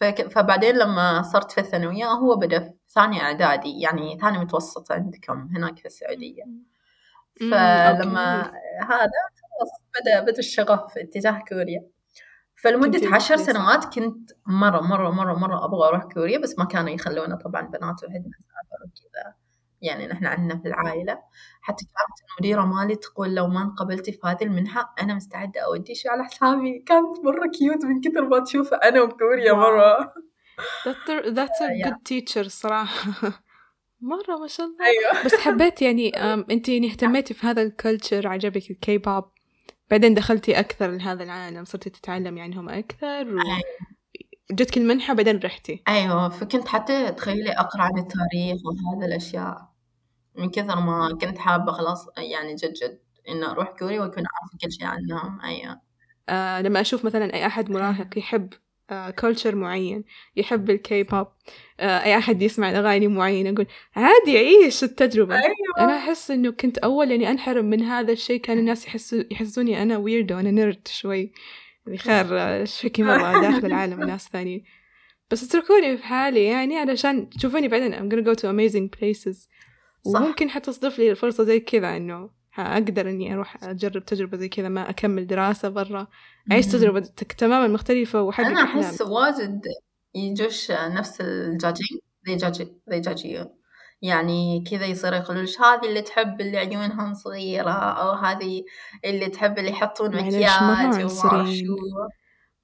فك... 0.00 0.32
فبعدين 0.32 0.74
لما 0.76 1.22
صرت 1.22 1.52
في 1.52 1.60
الثانوية 1.60 2.06
هو 2.06 2.36
بدأ 2.36 2.58
في 2.60 2.72
ثاني 2.94 3.22
إعدادي 3.22 3.80
يعني 3.80 4.18
ثاني 4.18 4.38
متوسط 4.38 4.92
عندكم 4.92 5.48
هناك 5.56 5.78
في 5.78 5.86
السعودية. 5.86 6.44
فلما 7.40 8.42
هذا 8.80 9.10
خلاص 9.42 9.70
بدأ 10.00 10.20
بدأ 10.20 10.38
الشغف 10.38 10.98
اتجاه 10.98 11.42
كوريا. 11.48 11.91
فلمدة 12.62 13.14
عشر 13.14 13.36
سنوات 13.36 13.94
كنت 13.94 14.30
مرة 14.46 14.80
مرة 14.80 15.10
مرة 15.10 15.34
مرة 15.34 15.64
أبغى 15.64 15.88
أروح 15.88 16.04
كوريا 16.04 16.38
بس 16.38 16.58
ما 16.58 16.64
كانوا 16.64 16.90
يخلونا 16.90 17.36
طبعا 17.36 17.62
بنات 17.62 18.04
وحدنا 18.04 18.32
نسافر 18.40 18.84
وكذا. 18.84 19.34
يعني 19.82 20.06
نحن 20.06 20.26
عندنا 20.26 20.58
في 20.58 20.68
العائلة. 20.68 21.18
حتى 21.60 21.84
كانت 21.84 22.30
المديرة 22.30 22.64
مالي 22.64 22.96
تقول 22.96 23.34
لو 23.34 23.46
ما 23.46 23.62
انقبلتي 23.62 24.12
في 24.12 24.18
هذه 24.24 24.42
المنحة 24.42 24.94
أنا 25.00 25.14
مستعدة 25.14 25.60
أوديش 25.60 26.10
على 26.10 26.24
حسابي. 26.24 26.78
كانت 26.86 27.24
مرة 27.24 27.50
cute 27.58 27.84
من 27.84 28.00
كثر 28.00 28.28
ما 28.28 28.40
تشوف 28.40 28.74
أنا 28.74 29.02
وكوريا 29.02 29.52
مرة. 29.52 30.12
That's 31.34 31.60
a 31.60 31.88
good 31.88 32.04
teacher 32.08 32.48
صراحة. 32.48 33.10
مرة 34.00 34.36
ما 34.40 34.46
شاء 34.46 34.66
الله. 34.66 34.86
أيوة. 34.86 35.24
بس 35.24 35.34
حبيت 35.34 35.82
يعني 35.82 36.08
أنت 36.52 36.68
يعني 36.68 36.90
اهتميتي 36.90 37.34
في 37.34 37.46
هذا 37.46 37.62
ال 37.62 37.70
culture 37.70 38.28
عجبك 38.28 38.70
الكي 38.70 38.98
بوب 38.98 39.24
بعدين 39.90 40.14
دخلتي 40.14 40.58
أكثر 40.60 40.90
لهذا 40.90 41.24
العالم 41.24 41.64
صرتي 41.64 41.90
تتعلمي 41.90 42.40
عنهم 42.40 42.68
أكثر 42.68 43.34
و... 43.34 43.40
أيوة. 43.40 43.62
جتك 44.50 44.76
المنحة 44.76 45.14
بعدين 45.14 45.38
رحتي. 45.38 45.82
أيوة 45.88 46.28
فكنت 46.28 46.68
حتى 46.68 47.12
تخيلي 47.12 47.52
أقرأ 47.52 47.82
عن 47.82 47.98
التاريخ 47.98 48.60
وهذا 48.66 49.06
الأشياء. 49.06 49.72
من 50.34 50.50
كثر 50.50 50.80
ما 50.80 51.18
كنت 51.20 51.38
حابة 51.38 51.72
خلاص 51.72 52.06
يعني 52.18 52.54
جد 52.54 52.72
جد 52.72 52.98
إنه 53.28 53.50
أروح 53.50 53.68
كوريا 53.78 54.00
وأكون 54.00 54.24
عارفة 54.26 54.58
كل 54.62 54.72
شيء 54.72 54.86
عنهم. 54.86 55.40
أيوة. 55.40 55.80
آه 56.28 56.60
لما 56.60 56.80
أشوف 56.80 57.04
مثلا 57.04 57.34
أي 57.34 57.46
أحد 57.46 57.70
مراهق 57.70 58.18
يحب 58.18 58.52
culture 59.18 59.50
آه 59.50 59.54
معين 59.54 60.04
يحب 60.36 60.70
الكي 60.70 61.02
بوب 61.02 61.26
آه 61.80 62.04
أي 62.04 62.18
أحد 62.18 62.42
يسمع 62.42 62.70
أغاني 62.70 63.08
معينة 63.08 63.50
أقول 63.50 63.66
عادي 63.96 64.38
عيش 64.38 64.84
التجربة. 64.84 65.34
أيوة. 65.34 65.54
أنا 65.78 65.96
أحس 65.96 66.30
إنه 66.30 66.50
كنت 66.50 66.78
أول 66.78 67.10
يعني 67.10 67.30
أنحرم 67.30 67.64
من 67.64 67.82
هذا 67.82 68.12
الشيء 68.12 68.40
كان 68.40 68.58
الناس 68.58 68.86
يحسوا 68.86 69.22
يحسوني 69.30 69.82
أنا 69.82 69.96
weirdo 69.96 70.38
أنا 70.38 70.50
nerd 70.50 70.88
شوي. 70.88 71.32
خير 71.96 72.64
شكي 72.64 73.02
مرة 73.02 73.40
داخل 73.40 73.66
العالم 73.66 74.02
ناس 74.04 74.28
ثانيين. 74.28 74.64
بس 75.30 75.44
اتركوني 75.44 75.96
في 75.96 76.04
حالي 76.04 76.44
يعني 76.44 76.78
علشان 76.78 77.30
تشوفوني 77.30 77.68
بعدين 77.68 77.94
I'm 77.94 78.12
gonna 78.12 78.26
go 78.26 78.34
to 78.34 78.44
amazing 78.44 78.98
places. 78.98 79.48
صح. 80.04 80.20
وممكن 80.20 80.50
حتى 80.50 80.70
تصدف 80.70 80.98
لي 80.98 81.10
الفرصة 81.10 81.44
زي 81.44 81.60
كذا 81.60 81.96
إنه 81.96 82.41
أقدر 82.58 83.10
إني 83.10 83.34
أروح 83.34 83.64
أجرب 83.64 84.04
تجربة 84.04 84.36
زي 84.36 84.48
كذا 84.48 84.68
ما 84.68 84.90
أكمل 84.90 85.26
دراسة 85.26 85.68
برا. 85.68 86.06
أعيش 86.52 86.66
تجربة 86.66 87.00
تماما 87.38 87.68
مختلفة 87.68 88.22
وحقق 88.22 88.46
أنا 88.46 88.64
أحس 88.64 89.02
واجد 89.02 89.60
يجوش 90.14 90.70
نفس 90.70 91.22
they 92.28 93.00
judge 93.00 93.24
you 93.24 93.46
يعني 94.02 94.64
كذا 94.70 94.86
يصير 94.86 95.12
يقولون 95.12 95.46
هذه 95.60 95.88
اللي 95.88 96.02
تحب 96.02 96.40
اللي 96.40 96.58
عيونهم 96.58 97.14
صغيرة 97.14 97.70
أو 97.70 98.10
هذه 98.10 98.64
اللي 99.04 99.28
تحب 99.28 99.58
اللي 99.58 99.70
يحطون 99.70 100.16
مكياج 100.16 100.60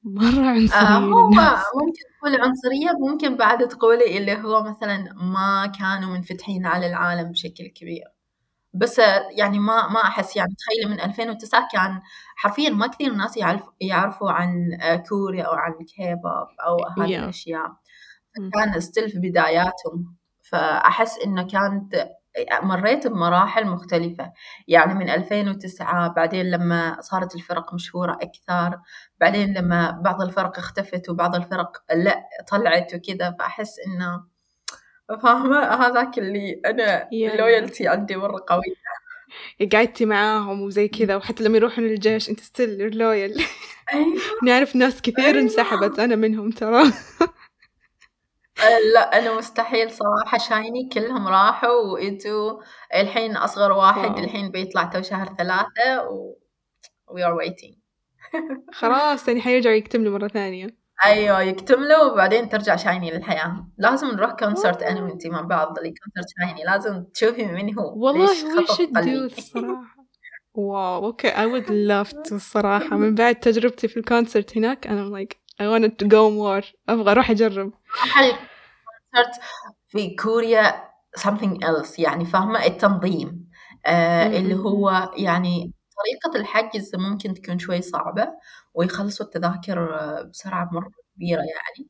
مرة 0.04 0.47
عنصريين. 0.47 0.73
آه 0.73 0.99
هو 0.99 1.30
ممكن 1.80 2.02
تقولي 2.21 2.37
عنصرية 2.37 2.92
ممكن 3.00 3.37
بعد 3.37 3.68
تقولي 3.68 4.18
اللي 4.18 4.35
هو 4.35 4.62
مثلا 4.62 5.14
ما 5.14 5.73
كانوا 5.78 6.16
منفتحين 6.16 6.66
على 6.66 6.87
العالم 6.87 7.30
بشكل 7.30 7.66
كبير. 7.66 8.04
بس 8.75 8.98
يعني 9.37 9.58
ما 9.58 9.88
ما 9.88 10.00
أحس 10.02 10.37
يعني 10.37 10.54
تخيلي 10.58 10.94
من 10.94 11.00
2009 11.00 11.68
كان 11.72 12.00
حرفيا 12.37 12.70
ما 12.70 12.87
كثير 12.87 13.12
ناس 13.14 13.37
يعرف 13.37 13.62
يعرفوا 13.80 14.30
عن 14.30 14.78
كوريا 15.08 15.44
أو 15.44 15.52
عن 15.52 15.72
الكيبوب 15.80 16.48
أو 16.66 17.02
هذه 17.02 17.16
yeah. 17.16 17.22
الأشياء. 17.22 17.72
كان 18.54 18.80
ستيل 18.80 19.10
في 19.10 19.18
بداياتهم. 19.18 20.16
فأحس 20.42 21.18
إنه 21.18 21.46
كانت 21.46 22.08
مريت 22.62 23.06
بمراحل 23.06 23.66
مختلفة. 23.66 24.32
يعني 24.68 24.94
من 24.94 25.10
2009 25.10 26.08
بعدين 26.08 26.50
لما 26.50 27.00
صارت 27.00 27.34
الفرق 27.34 27.75
مشهورة 27.75 28.18
أكثر 28.22 28.80
بعدين 29.20 29.54
لما 29.54 29.90
بعض 29.90 30.22
الفرق 30.22 30.58
اختفت 30.58 31.08
وبعض 31.08 31.34
الفرق 31.34 31.82
لا 31.94 32.28
طلعت 32.48 32.94
وكذا 32.94 33.37
فأحس 33.38 33.76
إنه 33.87 34.25
فاهمة؟ 35.16 35.58
هذاك 35.58 36.18
اللي 36.18 36.60
أنا 36.66 37.08
ال 37.12 37.22
loyalty 37.22 37.88
عندي 37.88 38.16
مرة 38.16 38.44
قوية 38.48 38.88
قعدتي 39.72 40.04
معاهم 40.04 40.62
وزي 40.62 40.88
كذا 40.88 41.16
وحتى 41.16 41.44
لما 41.44 41.56
يروحون 41.56 41.84
الجيش 41.86 42.30
أنت 42.30 42.40
still 42.40 42.98
loyal 42.98 43.44
أيوة. 43.94 44.16
نعرف 44.44 44.76
ناس 44.76 45.02
كثير 45.02 45.24
أيوة. 45.24 45.40
انسحبت 45.40 45.98
أنا 45.98 46.16
منهم 46.16 46.50
ترى. 46.50 46.82
آه، 48.58 48.78
لا 48.94 49.18
أنا 49.18 49.38
مستحيل 49.38 49.90
صراحة. 49.90 50.38
شايني 50.38 50.88
كلهم 50.92 51.28
راحوا 51.28 51.92
وإجوا 51.92 52.60
الحين 52.94 53.36
أصغر 53.36 53.72
واحد 53.72 54.10
واو. 54.10 54.18
الحين 54.18 54.50
بيطلع 54.50 54.84
تو 54.84 55.02
شهر 55.02 55.34
ثلاثة 55.38 56.08
و 56.10 56.34
we 57.10 57.20
are 57.22 57.34
waiting. 57.46 57.74
خلاص 58.80 59.28
يعني 59.28 59.40
حيرجعوا 59.40 59.74
يكتملوا 59.74 60.12
مرة 60.18 60.28
ثانية. 60.28 60.88
أيوة 61.04 61.42
يكتملوا 61.42 62.04
وبعدين 62.12 62.48
ترجع 62.48 62.76
شايني 62.76 63.10
للحياة. 63.10 63.66
لازم 63.78 64.06
نروح 64.06 64.32
concert 64.32 64.82
أنا 64.82 65.02
وأنتي 65.02 65.28
مع 65.28 65.40
بعض 65.40 65.74
concert 65.78 66.34
شايني. 66.38 66.64
لازم 66.64 67.04
تشوفي 67.04 67.46
من 67.46 67.78
هو 67.78 68.06
والله 68.06 68.26
we 68.26 68.66
should 68.66 69.04
do 69.04 69.38
الصراحة. 69.38 69.98
واو 70.54 71.04
okay 71.04 71.30
I 71.30 71.46
would 71.46 71.68
love 71.68 72.12
to 72.28 72.32
الصراحة 72.32 72.96
من 72.96 73.14
بعد 73.14 73.34
تجربتي 73.34 73.88
في 73.88 73.96
ال 73.96 74.04
concert 74.04 74.56
هناك 74.56 74.86
أنا 74.86 75.24
like 75.24 75.34
I 75.62 75.64
wanted 75.64 75.92
to 76.02 76.08
go 76.08 76.30
more. 76.30 76.74
أبغى 76.88 77.12
أروح 77.12 77.30
أجرب. 77.30 77.72
صرت 79.14 79.40
في 79.88 80.16
كوريا 80.16 80.88
something 81.18 81.58
else 81.64 81.98
يعني 81.98 82.24
فاهمة؟ 82.24 82.66
التنظيم. 82.66 83.48
آه 83.86 84.26
اللي 84.26 84.54
هو 84.54 85.10
يعني 85.16 85.72
طريقة 85.98 86.40
الحجز 86.40 86.90
ممكن 86.94 87.34
تكون 87.34 87.58
شوي 87.58 87.82
صعبة 87.82 88.28
ويخلصوا 88.74 89.26
التذاكر 89.26 89.88
بسرعة 90.30 90.68
مرة 90.72 90.90
كبيرة 91.16 91.40
يعني. 91.40 91.88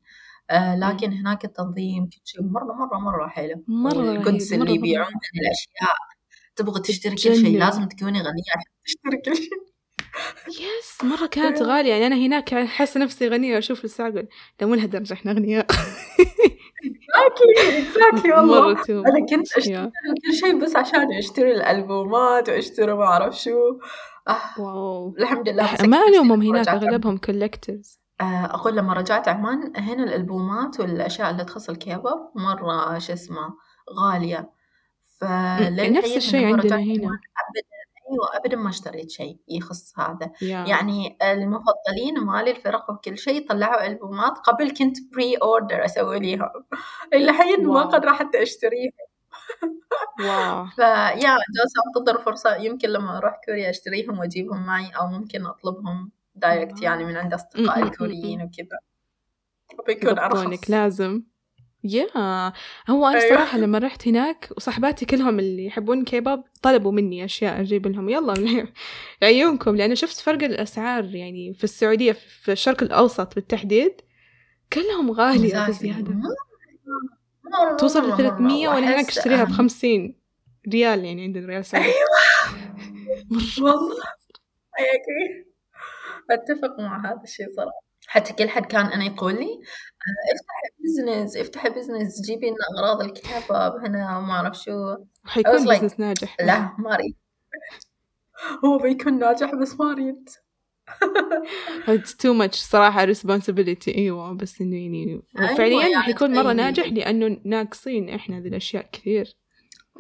آه 0.51 0.77
لكن 0.77 1.13
هناك 1.13 1.45
التنظيم 1.45 2.07
كل 2.07 2.21
شيء 2.25 2.43
مرة 2.43 2.73
مرة 2.75 2.99
مرة 2.99 3.29
حلو 3.29 3.65
مرة 3.69 4.13
القدس 4.13 4.53
اللي 4.53 4.75
يبيعون 4.75 5.13
الأشياء. 5.35 5.97
تبغى 6.57 6.81
تشتري 6.81 7.13
كل 7.15 7.19
شيء 7.21 7.59
لازم 7.59 7.85
تكوني 7.89 8.19
غنية 8.19 8.53
عشان 8.57 8.73
تشتري 8.85 9.17
كل 9.25 9.37
شيء. 9.37 9.69
Yes 10.49 11.05
مرة 11.05 11.27
كانت 11.27 11.63
غالية. 11.73 11.91
يعني 11.91 12.07
أنا 12.07 12.17
هناك 12.17 12.55
أحس 12.55 12.97
نفسي 12.97 13.29
غنية 13.29 13.55
وأشوف 13.55 13.85
الساعة 13.85 14.09
أقول 14.09 14.29
لو 14.63 14.69
من 14.69 14.79
هالدرجة 14.81 15.13
إحنا 15.15 15.33
أغنياء. 15.33 15.67
exactly 16.85 17.79
exactly 17.79 18.33
والله. 18.33 18.71
أنا 18.91 19.27
كنت 19.31 19.57
أشتري 19.57 19.91
كل 20.27 20.35
شيء 20.35 20.59
بس 20.63 20.77
عشان 20.77 21.13
أشتري 21.19 21.53
الألبومات 21.53 22.49
وأشتري 22.49 22.95
ما 22.95 23.05
أعرف 23.05 23.41
شو. 23.41 23.79
واو. 24.59 25.15
الحمد 25.19 25.49
لله 25.49 25.69
ما 25.87 25.99
الومهم 26.09 26.43
هناك 26.43 26.69
أغلبهم 26.69 27.17
collectors 27.17 28.01
آه، 28.21 28.45
أقول 28.45 28.77
لما 28.77 28.93
رجعت 28.93 29.29
عمان 29.29 29.73
هنا 29.77 30.05
الألبومات 30.05 30.81
والأشياء 30.81 31.31
اللي 31.31 31.45
تخص 31.45 31.69
الكيبوب 31.71 32.31
مرة 32.35 32.99
شو 32.99 33.13
اسمه 33.13 33.55
غالية. 34.01 34.51
فللحين 35.21 35.93
نفس 35.93 36.17
الشيء 36.17 36.47
عندنا 36.47 36.77
هنا. 36.77 37.09
عمان 37.09 37.65
أيوة 38.13 38.37
أبدا 38.37 38.57
ما 38.57 38.69
اشتريت 38.71 39.11
شيء 39.11 39.39
يخص 39.49 39.99
هذا. 39.99 40.31
يا. 40.43 40.49
يعني 40.67 41.19
المفضلين 41.23 42.21
مالي 42.27 42.51
الفرق 42.51 42.91
وكل 42.91 43.19
شيء 43.19 43.49
طلعوا 43.49 43.87
ألبومات 43.87 44.39
قبل 44.39 44.71
كنت 44.71 44.97
pre-order 45.13 45.85
أسوي 45.85 46.19
ليهم. 46.21 46.49
الحين 47.15 47.67
ما 47.67 47.75
واو. 47.75 47.89
قادرة 47.91 48.13
حتى 48.13 48.43
أشتريها 48.43 48.93
واو. 50.21 50.67
فيا 50.77 51.17
جالسة 51.57 51.83
أنتظر 51.97 52.23
فرصة 52.23 52.57
يمكن 52.57 52.89
لما 52.89 53.19
أروح 53.19 53.41
كوريا 53.47 53.71
أشتريهم 53.71 54.19
وأجيبهم 54.19 54.67
معي 54.67 54.91
أو 54.91 55.07
ممكن 55.07 55.47
أطلبهم 55.47 56.13
direct 56.35 56.83
يعني 56.83 57.05
من 57.05 57.17
عند 57.17 57.35
أصدقائي 57.35 57.83
الكوريين 57.83 58.43
وكذا. 58.43 58.79
بيكون 59.87 60.11
يضبطونك 60.11 60.65
أرخص 60.65 60.71
لازم. 60.71 61.23
يا 61.85 62.07
هو 62.91 63.07
أنا 63.07 63.21
أيوة. 63.21 63.35
صراحة 63.37 63.59
لما 63.59 63.79
رحت 63.79 64.09
هناك 64.09 64.49
وصحباتي 64.57 65.07
كلهم 65.07 65.39
اللي 65.39 65.67
يحبون 65.67 66.05
كيباب 66.05 66.45
طلبوا 66.63 66.93
مني 66.93 67.25
أشياء 67.25 67.61
أجيب 67.61 67.87
لهم. 67.87 68.09
يلا 68.09 68.35
عيونكم. 69.23 69.77
لأن 69.77 69.95
شفت 69.95 70.19
فرق 70.21 70.43
الأسعار 70.45 71.05
يعني 71.05 71.55
في 71.55 71.65
السعودية 71.65 72.13
في 72.13 72.53
الشرق 72.53 72.83
الأوسط 72.83 73.35
بالتحديد 73.35 74.01
كلهم. 74.73 75.13
بزيادة 75.69 76.15
مرة 77.45 77.77
توصل 77.77 78.11
ل 78.11 78.17
300 78.17 78.67
مرة. 78.69 78.75
وأنا 78.75 78.87
هناك 78.87 79.05
وأحس 79.05 79.19
أشتريها 79.19 79.45
ب 79.45 79.49
أهم. 79.49 79.57
50 79.57 80.15
ريال 80.73 81.05
يعني 81.05 81.23
عندنا 81.23 81.47
ريال 81.47 81.65
سعودي. 81.65 81.89
مرة. 83.31 83.65
والله. 83.65 83.97
أتفق 86.31 86.81
مع 86.81 87.11
هذا 87.11 87.21
الشيء 87.25 87.47
صراحة. 87.57 87.89
حتى 88.07 88.33
كل 88.33 88.49
حد 88.49 88.67
كان 88.67 88.87
أنا 88.87 89.05
يقول 89.05 89.35
لي 89.35 89.61
افتحي 90.35 90.69
business 90.85 91.37
افتحي 91.37 91.71
business 91.71 92.21
جيبي 92.21 92.47
لنا 92.47 92.57
أغراض 92.79 93.01
الكباب 93.03 93.77
هنا 93.85 94.19
وما 94.19 94.33
أعرف 94.33 94.59
شو. 94.63 94.97
حيكون 95.25 95.59
like 95.67 95.79
business 95.79 96.01
ناجح. 96.01 96.37
لا 96.41 96.73
ما 96.79 96.95
أريد. 96.95 97.17
هو 98.65 98.79
بيكون 98.79 99.19
ناجح 99.19 99.55
بس 99.55 99.81
ما 99.81 99.93
أريد. 99.93 100.29
It's 101.99 102.13
too 102.13 102.35
much 102.43 102.55
صراحة 102.55 103.07
responsibility. 103.07 103.89
أيوة 103.89 104.33
بس 104.33 104.61
إنه 104.61 104.77
يعني 104.77 105.23
أيوة 105.39 105.53
وفعليا 105.53 105.89
يعني 105.89 106.03
حيكون 106.03 106.31
مرة 106.31 106.43
تخيلي 106.43 106.55
ناجح 106.55 106.87
لأنه 106.87 107.41
ناقصين 107.45 108.09
إحنا 108.09 108.41
ذي 108.41 108.49
الأشياء 108.49 108.89
كثير. 108.93 109.37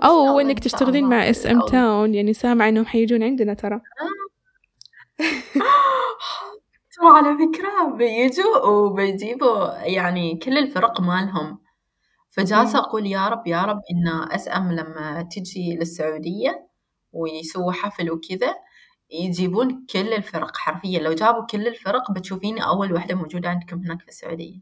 أو 0.02 0.40
إنك 0.40 0.58
تشتغلين 0.58 1.04
مع 1.04 1.30
SM 1.30 1.60
Town 1.66 2.14
يعني 2.14 2.32
سامعة 2.32 2.68
إنهم 2.68 2.86
حيجون 2.86 3.22
عندنا 3.22 3.54
ترى. 3.54 3.80
وعلى 7.04 7.36
فكرة 7.38 7.96
بيجوا 7.96 8.66
وبيجيبوا 8.66 9.74
يعني 9.74 10.36
كل 10.36 10.58
الفرق 10.58 11.00
مالهم. 11.00 11.58
فجالسة. 12.30 12.78
أقول 12.78 13.06
يا 13.06 13.28
رب 13.28 13.46
يا 13.46 13.62
رب 13.62 13.80
إن 13.90 14.30
SM 14.32 14.72
لما 14.72 15.28
تجي 15.30 15.76
للسعودية 15.76 16.68
ويسووا 17.12 17.72
حفل 17.72 18.10
وكذا 18.10 18.54
يجيبون 19.10 19.86
كل 19.92 20.12
الفرق 20.12 20.56
حرفيا. 20.56 20.98
لو 21.00 21.12
جابوا 21.12 21.46
كل 21.46 21.66
الفرق 21.66 22.10
بتشوفيني 22.12 22.64
أول 22.64 22.92
واحدة 22.92 23.14
موجودة 23.14 23.48
عندكم 23.48 23.78
هناك 23.78 24.02
في 24.02 24.08
السعودية. 24.08 24.60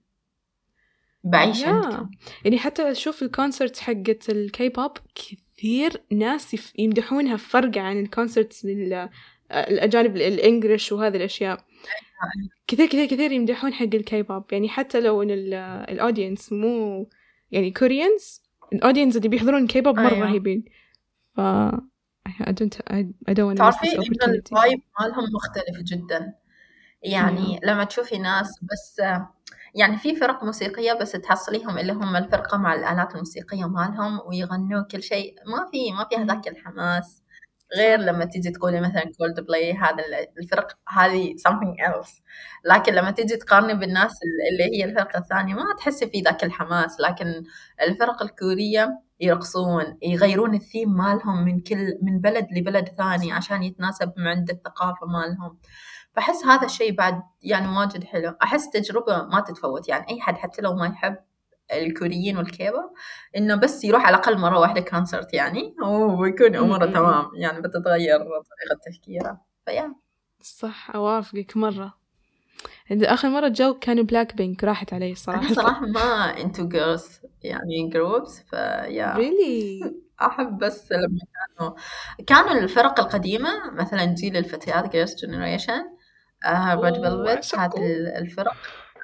بعيش 1.24 1.64
عندكم. 1.64 2.10
يعني 2.44 2.58
حتى 2.58 2.90
أشوف 2.90 3.22
ال 3.22 3.29
concert 3.29 3.78
حقت 3.78 4.28
الكي 4.30 4.68
بوب 4.68 4.92
كثير 5.14 6.02
ناس 6.12 6.54
يف- 6.54 6.72
يمدحونها 6.78 7.36
فرق 7.36 7.78
عن 7.78 8.00
ال 8.00 8.07
concerts 8.07 8.64
لل- 8.64 9.08
الأجانب 9.50 10.16
ال 10.16 10.26
English 10.26 10.92
وهذه 10.92 11.16
الأشياء. 11.16 11.64
كثير 12.66 12.86
كثير 12.86 13.06
كثير 13.06 13.32
يمدحون 13.32 13.72
حق 13.72 13.94
الكي 13.94 14.22
بوب 14.22 14.52
يعني 14.52 14.68
حتى 14.68 15.00
لو 15.00 15.22
إن 15.22 15.30
ال 15.88 15.95
audience 15.95 16.52
مو 16.52 17.08
يعني 17.50 17.70
Koreans 17.70 18.42
ال 18.72 18.77
audience 18.77 19.16
اللي 19.16 19.28
بيحضرون 19.28 19.66
كي 19.66 19.80
بوب 19.80 19.98
مرة 19.98 20.14
أيوة. 20.14 20.26
رهيبين. 20.26 20.64
ف 21.34 21.40
I 22.28 22.52
don't 22.52 22.76
I, 22.92 23.32
don't 23.32 23.48
want 23.48 23.56
تعرفي 23.58 23.96
إن 23.98 24.30
ال 24.30 24.40
vibe 24.40 24.82
مالهم 25.00 25.24
مختلف 25.34 25.82
جدا. 25.84 26.34
يعني 27.02 27.58
yeah 27.58 27.66
لما 27.66 27.84
تشوفي 27.84 28.18
ناس 28.18 28.60
بس 28.62 29.00
يعني 29.74 29.98
في 29.98 30.16
فرق 30.16 30.44
موسيقية 30.44 30.92
بس 30.92 31.12
تحصليهم 31.12 31.78
اللي 31.78 31.92
هم 31.92 32.16
الفرقة 32.16 32.58
مع 32.58 32.74
الآلات 32.74 33.12
الموسيقية 33.12 33.68
مالهم 33.68 34.20
ويغنوا 34.26 34.82
كل 34.82 35.02
شيء. 35.02 35.34
ما 35.46 35.68
في 35.70 35.92
ما 35.92 36.04
في. 36.10 36.16
هذاك 36.16 36.48
الحماس. 36.48 37.22
غير 37.76 37.98
لما 37.98 38.24
تيجي 38.24 38.50
تقولي 38.50 38.80
مثلا 38.80 39.12
كولد 39.18 39.40
بلاي 39.40 39.72
هذا 39.72 39.94
ال- 40.06 40.38
الفرق 40.38 40.78
هذه 40.88 41.34
something 41.48 41.88
else. 41.88 42.20
لكن 42.64 42.92
لما 42.94 43.10
تيجي 43.10 43.36
تقارني 43.36 43.74
بالناس 43.74 44.10
ال- 44.12 44.52
اللي 44.52 44.76
هي 44.78 44.84
الفرقة 44.84 45.18
الثانية 45.18 45.54
ما 45.54 45.62
تحسي 45.78 46.06
في 46.10 46.20
ذاك 46.20 46.44
الحماس. 46.44 47.00
لكن 47.00 47.44
الفرق 47.82 48.22
الكورية 48.22 49.00
يرقصون 49.20 49.98
يغيرون 50.02 50.54
الثيم 50.54 50.96
مالهم 50.96 51.44
من 51.44 51.60
كل 51.60 51.98
من 52.02 52.20
بلد 52.20 52.46
لبلد 52.52 52.88
ثاني 52.88 53.32
عشان 53.32 53.62
يتناسب 53.62 54.12
مع 54.16 54.30
عند 54.30 54.50
الثقافة 54.50 55.06
مالهم. 55.06 55.58
فأحس 56.12 56.44
هذا 56.44 56.64
الشيء 56.66 56.94
بعد 56.96 57.22
يعني 57.42 57.78
واجد 57.78 58.04
حلو. 58.04 58.34
أحس 58.42 58.70
تجربة 58.70 59.22
ما 59.22 59.40
تتفوت. 59.40 59.88
يعني 59.88 60.08
أي 60.10 60.20
حد 60.20 60.34
حتى 60.36 60.62
لو 60.62 60.74
ما 60.74 60.86
يحب 60.86 61.16
الكوريين 61.72 62.36
والكيبوب 62.36 62.90
إنه 63.36 63.54
بس 63.54 63.84
يروح 63.84 64.06
على 64.06 64.16
الأقل 64.16 64.38
مرة 64.38 64.58
واحدة 64.58 64.80
كونسرت 64.80 65.34
يعني 65.34 65.74
م- 65.80 66.72
م. 66.72 66.92
تمام 66.92 67.30
يعني 67.36 67.60
بتتغير 67.60 68.18
طريقة 68.18 68.80
تفكيره. 68.86 69.40
فيا. 69.66 69.94
صح 70.40 70.90
أوافقك 70.94 71.56
مرة. 71.56 71.94
عند 72.90 73.04
آخر 73.04 73.28
مرة 73.28 73.48
جو 73.48 73.74
كانوا 73.78 74.04
بلاك 74.04 74.34
بينك 74.36 74.64
راحت 74.64 74.92
علي 74.92 75.04
أنا 75.04 75.12
الصراحة 75.12 75.54
صراحة 75.54 75.86
ما 75.96 76.40
into 76.40 76.68
girls 76.68 77.20
يعني 77.42 77.88
groups 77.88 78.40
فيا. 78.50 79.14
Really 79.14 79.86
أحب 80.22 80.58
بس 80.58 80.92
لما 80.92 81.18
كانوا 81.58 81.72
كانوا 82.26 82.52
الفرق 82.62 83.00
القديمة 83.00 83.70
مثلا 83.72 84.04
جيل 84.04 84.36
الفتيات 84.36 84.92
Girls' 84.92 85.14
Generation 85.24 85.82
Red 86.48 86.94
Velvet 86.94 87.54
هذه 87.54 87.86
الفرق. 88.18 88.56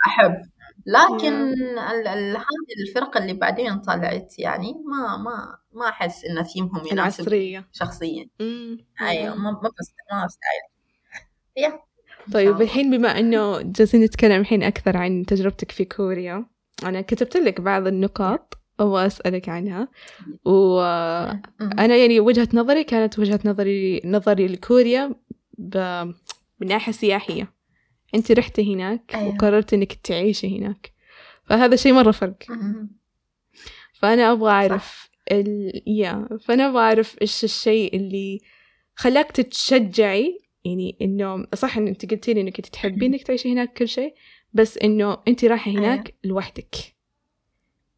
أحب. 0.06 0.42
لكن 0.86 1.24
يا 1.32 1.52
ال- 1.92 2.08
ال- 2.08 2.36
هذه 2.36 2.88
الفرق 2.88 3.16
اللي 3.16 3.32
بعدين 3.32 3.78
طلعت 3.78 4.38
يعني 4.38 4.74
ما 4.86 5.16
ما 5.16 5.58
ما 5.72 5.88
أحس 5.88 6.24
إن 6.24 6.42
ثيمهم 6.42 6.86
يناسب 6.92 6.92
العصرية. 7.20 7.68
شخصيا. 7.72 8.28
م- 8.40 9.44
ما 9.44 9.70
بس 9.80 9.94
ما 10.12 10.28
ستايل 10.28 10.62
يا 11.56 11.80
طيب 12.32 12.60
الحين 12.62 12.90
بما 12.98 13.18
إنه 13.18 13.60
جالسين 13.62 14.00
نتكلم 14.04 14.40
الحين 14.40 14.62
أكثر 14.62 14.96
عن 14.96 15.24
تجربتك 15.26 15.70
في 15.70 15.84
كوريا 15.84 16.46
أنا 16.84 17.00
كتبت 17.00 17.36
لك 17.36 17.60
بعض 17.60 17.86
النقاط 17.86 18.58
أبغى 18.80 19.06
أسألك 19.06 19.48
عنها 19.48 19.88
وأنا 20.44 21.42
أمم. 21.60 21.80
يعني 21.80 22.20
وجهة 22.20 22.48
نظري 22.54 22.84
كانت 22.84 23.18
وجهة 23.18 23.40
نظري 23.44 24.00
نظري 24.04 24.46
لكوريا 24.46 25.14
ب... 25.58 25.76
من 26.60 26.68
ناحية 26.68 26.92
سياحية. 26.92 27.52
أنت 28.14 28.32
رحتي 28.32 28.74
هناك 28.74 29.14
أيوة. 29.14 29.34
وقررت 29.34 29.74
إنك 29.74 29.92
تعيشي 29.92 30.58
هناك. 30.58 30.92
فهذا 31.44 31.76
شيء 31.76 31.92
مرة 31.92 32.10
فرق. 32.10 32.36
أبغى 34.32 34.48
صح. 34.48 34.52
أعرف 34.52 35.10
ال... 35.32 35.82
يا 35.86 36.28
فأنا 36.40 36.68
أبغى 36.68 36.80
أعرف 36.80 37.16
إيش 37.22 37.44
الشيء 37.44 37.96
اللي 37.96 38.40
خلاك 38.94 39.30
تتشجعي. 39.30 40.38
يعني 40.64 40.96
إنه 41.02 41.46
صح 41.54 41.76
إن 41.76 41.88
أنت 41.88 42.10
قلتي 42.10 42.34
لي 42.34 42.40
إنك 42.40 42.60
تحبين 42.60 43.14
إنك 43.14 43.22
تعيشي 43.22 43.52
هناك 43.52 43.72
كل 43.72 43.88
شيء 43.88 44.14
بس 44.52 44.78
إنه 44.78 45.18
أنت 45.28 45.44
رايحة 45.44 45.70
أيوة. 45.70 45.80
هناك 45.80 46.14
لوحدك. 46.24 46.74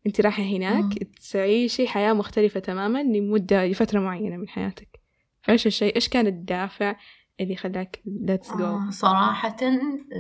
أنت 0.07 0.21
رايحة 0.21 0.43
هناك. 0.43 0.85
تعيشي 1.33 1.89
حياة 1.89 2.13
مختلفة 2.13 2.61
تماما 2.61 3.03
لمدة 3.03 3.67
لفترة 3.67 4.01
معينة 4.01 4.37
من 4.37 4.49
حياتك. 4.49 5.01
فإيش 5.43 5.67
الشيء 5.67 5.95
إيش 5.97 6.09
كان 6.09 6.27
الدافع؟ 6.27 6.97
اللي 7.41 7.57
خلاك 7.57 8.03
let's 8.07 8.49
go 8.49 8.61
آه، 8.61 8.91
صراحة 8.91 9.57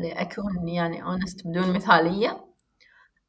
لأكون 0.03 0.68
يعني 0.68 1.05
honest 1.05 1.46
بدون 1.46 1.72
مثالية 1.72 2.44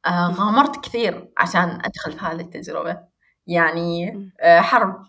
آه،. 0.06 0.28
غامرت 0.30 0.84
كثير 0.84 1.28
عشان 1.38 1.80
أدخل 1.84 2.12
في 2.12 2.18
هذه 2.24 2.40
التجربة 2.40 2.98
يعني. 3.46 4.12
آه، 4.40 4.60
حرب 4.60 5.02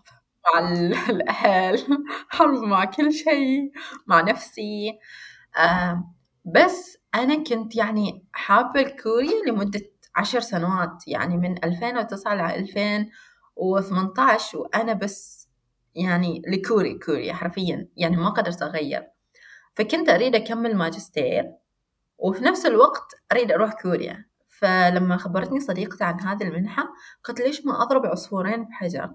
مع 0.54 0.58
ال- 0.68 0.94
الأهل 1.14 2.04
حرب 2.28 2.58
مع 2.58 2.84
كل 2.84 3.12
شيء 3.12 3.72
مع 4.06 4.20
نفسي 4.20 4.98
آه، 5.58 6.14
بس 6.44 6.98
أنا 7.14 7.44
كنت 7.44 7.76
يعني 7.76 8.24
حابة 8.32 8.80
الكوريا 8.80 9.42
لمدة 9.46 9.80
عشر 10.16 10.40
سنوات 10.40 11.08
يعني 11.08 11.36
من 11.36 11.64
2009 11.64 12.34
ل 12.34 12.40
2018 12.40 14.58
وأنا 14.58 14.92
بس 14.92 15.37
يعني 15.94 16.42
لكوري 16.46 16.98
كوريا 16.98 17.32
حرفيا 17.32 17.88
يعني 17.96 18.16
ما 18.16 18.28
قدرت 18.28 18.62
أغير. 18.62 19.06
فكنت 19.74 20.08
أريد 20.08 20.34
أكمل 20.34 20.76
ماجستير 20.76 21.52
وفي 22.18 22.44
نفس 22.44 22.66
الوقت 22.66 23.14
أريد 23.32 23.52
أروح 23.52 23.72
كوريا. 23.82 24.28
فلما 24.48 25.16
خبرتني 25.16 25.60
صديقتي 25.60 26.04
عن 26.04 26.20
هذه 26.20 26.42
المنحة 26.42 26.88
قلت 27.24 27.40
ليش 27.40 27.66
ما 27.66 27.82
أضرب 27.82 28.06
عصفورين 28.06 28.64
بحجر؟ 28.64 29.10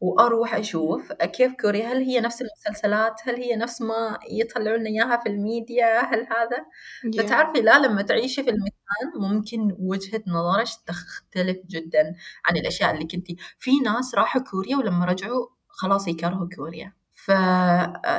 وأروح 0.00 0.54
أشوف 0.54 1.12
كيف 1.12 1.52
كوريا 1.60 1.86
هل 1.86 1.96
هي 2.02 2.20
نفس 2.20 2.42
المسلسلات؟ 2.42 3.20
هل 3.24 3.36
هي 3.36 3.56
نفس 3.56 3.82
ما 3.82 4.18
يطلعون 4.30 4.80
لنا 4.80 4.88
إياها 4.88 5.16
في 5.16 5.28
الميديا؟ 5.28 6.00
هل 6.00 6.18
هذا؟ 6.18 6.56
Yeah. 6.56 7.22
فتعرفي 7.22 7.60
لا 7.60 7.78
لما 7.78 8.02
تعيشي 8.02 8.42
في 8.42 8.50
المكان 8.50 9.30
ممكن 9.30 9.76
وجهة 9.78 10.22
نظرك 10.26 10.68
تختلف 10.86 11.56
جدا 11.66 12.14
عن 12.44 12.56
الأشياء 12.56 12.94
اللي 12.94 13.06
كنتي. 13.06 13.36
في 13.58 13.70
ناس 13.80 14.14
راحوا 14.14 14.42
كوريا 14.42 14.76
ولما 14.76 15.04
رجعوا 15.04 15.46
خلاص 15.76 16.08
يكرهوا 16.08 16.48
كوريا. 16.56 16.92
ف 17.14 17.28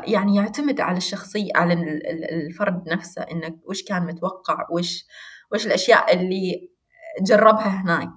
يعني 0.08 0.36
يعتمد 0.36 0.80
على 0.82 0.98
الشخصية 0.98 1.52
على 1.56 1.74
ال- 1.74 2.08
ال- 2.08 2.46
الفرد 2.48 2.90
نفسه 2.90 3.22
إنك 3.22 3.56
وش 3.70 3.84
كان 3.84 4.06
متوقع 4.06 4.68
وش 4.72 5.06
وش 5.52 5.66
الأشياء 5.68 6.14
اللي 6.16 6.70
جربها 7.22 7.82
هناك. 7.82 8.10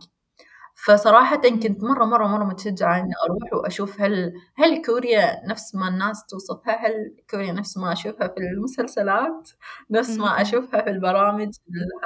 فصراحة 0.87 1.37
كنت 1.37 1.83
مرة 1.85 2.05
مرة 2.05 2.27
مرة 2.27 2.45
متشجعة 2.45 2.97
إني 3.01 3.13
أروح 3.27 3.53
وأشوف 3.55 4.01
هل 4.01 4.33
هل 4.57 4.83
كوريا 4.87 5.47
نفس 5.47 5.75
ما 5.75 5.89
الناس 5.89 6.27
توصفها؟ 6.27 6.87
هل 6.87 7.17
كوريا 7.31 7.53
نفس 7.53 7.77
ما 7.77 7.93
أشوفها 7.93 8.29
في 8.29 8.35
المسلسلات؟ 8.41 9.51
نفس 9.91 10.11
ما. 10.19 10.41
أشوفها 10.43 10.83
في 10.83 10.91
البرامج 10.91 11.49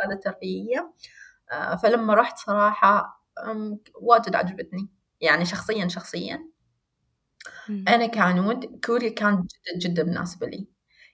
هذا 0.05 0.15
الترفيهية 0.15 0.93
آه، 1.53 1.77
فلما 1.77 2.15
رحت 2.15 2.39
صراحة 2.39 3.21
واجد 4.03 4.35
عجبتني. 4.35 4.89
يعني 5.21 5.45
شخصيا 5.45 5.89
شخصيا. 5.89 6.49
أنا 7.89 8.07
كعنود 8.07 8.81
كوريا 8.87 9.09
كانت 9.11 9.41
جدا 9.41 9.89
جدا 9.89 10.05
مناسبة 10.05 10.47
لي. 10.47 10.69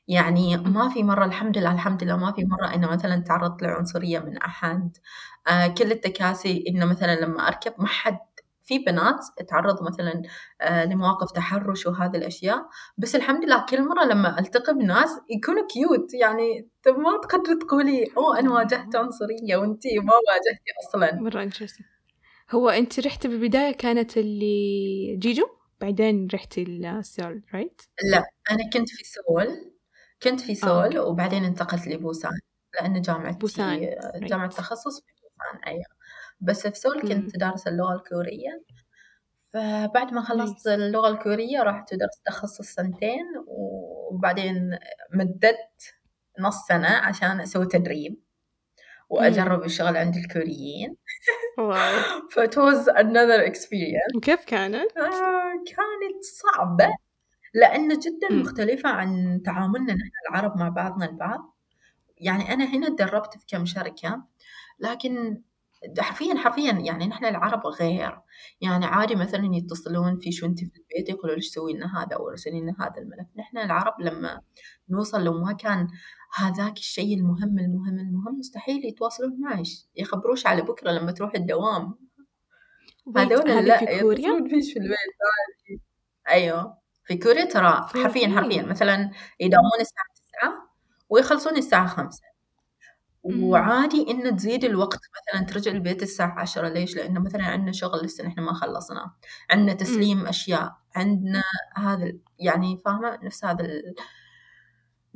يعني 0.08 0.56
ما 0.56 0.88
في 0.88 1.02
مرة 1.02 1.24
الحمد 1.24 1.58
لله 1.58 1.72
الحمد 1.72 2.04
لله 2.04 2.16
ما 2.16 2.32
في 2.32 2.44
مرة 2.44 2.74
إنه 2.74 2.90
مثلا 2.90 3.16
تعرضت 3.22 3.62
لعنصرية 3.62 4.18
من 4.18 4.36
أحد. 4.38 4.96
آه 5.48 5.66
كل 5.66 5.92
التكاسي 5.92 6.64
إنه 6.68 6.86
مثلا 6.86 7.20
لما 7.20 7.48
أركب 7.48 7.72
ما 7.78 7.86
حد 7.86 8.18
في 8.64 8.78
بنات 8.78 9.24
تعرضوا 9.48 9.86
مثلا 9.86 10.22
آه 10.60 10.84
لمواقف 10.84 11.32
تحرش 11.32 11.86
وهذه 11.86 12.16
الأشياء. 12.16 12.68
بس 12.98 13.16
الحمد 13.16 13.44
لله 13.44 13.66
كل 13.68 13.82
مرة 13.88 14.04
لما 14.04 14.38
ألتقي 14.40 14.74
بناس 14.74 15.10
يكونوا 15.30 15.66
كيوت 15.66 16.14
يعني 16.14 16.68
طب 16.84 16.98
ما 16.98 17.20
تقدري 17.22 17.58
تقولي 17.58 18.04
أوه 18.16 18.38
أنا 18.38 18.50
واجهت 18.50 18.96
عنصرية 18.96 19.56
وأنتي 19.56 19.98
ما 19.98 20.12
واجهتي 20.28 20.70
أصلا. 20.88 21.20
مرة 21.20 21.48
هو 22.50 22.68
انت 22.68 23.00
رحتي 23.00 23.28
بالبداية 23.28 23.72
كانت 23.72 24.16
اللي 24.16 25.16
جيجو؟ 25.16 25.59
بعدين 25.80 26.28
رحتي 26.34 26.64
لسيول 26.64 27.42
right؟ 27.54 27.82
لا 28.10 28.24
أنا 28.50 28.70
كنت 28.72 28.88
في 28.88 29.04
سول 29.04 29.72
كنت 30.22 30.40
في 30.40 30.52
آه، 30.52 30.54
سول 30.54 30.84
okay. 30.96 30.98
وبعدين 30.98 31.44
انتقلت 31.44 31.88
لبوسان 31.88 32.38
لأن 32.74 33.00
جامعتي 33.00 33.38
بوسان، 33.38 33.96
جامعة 34.16 34.50
right. 34.50 34.54
تخصص 34.56 35.00
في 35.00 35.06
بوسان 35.22 35.64
أيوة 35.66 35.84
بس 36.40 36.66
في 36.66 36.74
سول. 36.78 37.00
كنت 37.02 37.36
دارسة 37.36 37.70
اللغة 37.70 37.94
الكورية 37.94 38.62
فبعد 39.52 40.12
ما 40.12 40.22
خلصت 40.22 40.68
Nice. 40.68 40.72
اللغة 40.72 41.08
الكورية 41.08 41.62
رحت 41.62 41.92
ودرست 41.92 42.20
تخصص 42.26 42.66
سنتين 42.74 43.24
وبعدين 43.46 44.78
مددت 45.14 45.94
نص 46.40 46.66
سنة 46.68 46.88
عشان 46.88 47.40
أسوي 47.40 47.66
تدريب 47.66 48.22
وأجرب 49.10 49.64
الشغل 49.64 49.96
عند 49.96 50.16
الكوريين. 50.16 50.96
واو. 51.58 51.76
ف 52.32 52.38
it 52.38 52.54
was 52.56 52.88
another 52.88 53.50
experience. 53.52 54.16
وكيف 54.16 54.44
كانت؟ 54.44 54.96
آه، 54.96 55.64
كانت 55.66 56.22
صعبة 56.22 56.88
لأنه 57.54 57.94
جدا 57.94 58.28
مم. 58.30 58.40
مختلفة 58.40 58.88
عن 58.88 59.40
تعاملنا 59.44 59.94
نحن 59.94 60.10
العرب 60.30 60.56
مع 60.56 60.68
بعضنا 60.68 61.06
البعض. 61.06 61.56
يعني 62.18 62.52
أنا 62.54 62.64
هنا 62.64 62.88
تدربت 62.88 63.38
في 63.38 63.44
كم 63.48 63.66
شركة 63.66 64.22
لكن 64.80 65.42
حرفيا 65.98 66.34
حرفيا 66.34 66.72
يعني 66.72 67.06
نحن 67.06 67.24
العرب 67.24 67.66
غير. 67.66 68.20
يعني 68.60 68.86
عادي 68.86 69.14
مثلا 69.14 69.50
يتصلون 69.54 70.18
في 70.18 70.32
شو 70.32 70.46
انت 70.46 70.58
في 70.58 70.64
البيت 70.64 71.08
يقولوا 71.08 71.34
ليش 71.36 71.48
سوي 71.48 71.72
لنا 71.72 72.02
هذا 72.02 72.16
أو 72.16 72.30
ارسلي 72.30 72.60
لنا 72.60 72.76
هذا 72.80 72.98
الملف. 72.98 73.28
نحن 73.38 73.58
العرب 73.58 74.00
لما 74.00 74.40
نوصل 74.90 75.24
لو 75.24 75.32
ما 75.44 75.52
كان 75.52 75.88
هذاك 76.34 76.78
الشيء 76.78 77.14
المهم 77.18 77.58
المهم 77.58 77.98
المهم 77.98 78.38
مستحيل 78.38 78.84
يتواصلون 78.84 79.40
معش 79.40 79.86
يخبروش 79.96 80.46
على 80.46 80.62
بكرة 80.62 80.90
لما 80.90 81.12
تروح 81.12 81.34
الدوام. 81.34 81.94
هذول 83.16 83.66
لا 83.66 83.78
في 83.78 84.00
كوريا؟ 84.00 84.28
يتصلون 84.28 84.48
فيش 84.48 84.72
في 84.72 84.78
البيت 84.78 84.98
عادي. 84.98 85.82
أيوه. 86.28 86.78
في 87.04 87.16
كوريا 87.16 87.44
ترى 87.44 87.88
في 87.92 88.02
حرفيا. 88.04 88.28
حرفيا. 88.28 88.62
مثلا 88.62 89.10
يداومون 89.40 89.80
الساعة 89.80 90.06
9 90.42 90.70
ويخلصون 91.08 91.56
الساعة 91.56 91.86
5 91.86 92.20
مم. 92.24 92.39
وعادي 93.22 94.10
إن 94.10 94.36
تزيد 94.36 94.64
الوقت 94.64 94.98
مثلا 95.16 95.46
ترجع 95.46 95.70
البيت 95.70 96.02
الساعة 96.02 96.40
10 96.40 96.68
ليش؟ 96.68 96.96
لأنه 96.96 97.20
مثلا 97.20 97.44
عندنا 97.44 97.72
شغل 97.72 98.04
لسه 98.04 98.26
نحن 98.26 98.40
ما 98.40 98.52
خلصناه 98.52 99.14
عندنا 99.50 99.72
تسليم 99.74 100.26
أشياء. 100.26 100.72
عندنا 100.96 101.42
هذا 101.76 102.12
يعني 102.38 102.78
فاهمة؟ 102.84 103.18
نفس 103.22 103.44
هذا 103.44 103.64
ال- 103.64 103.94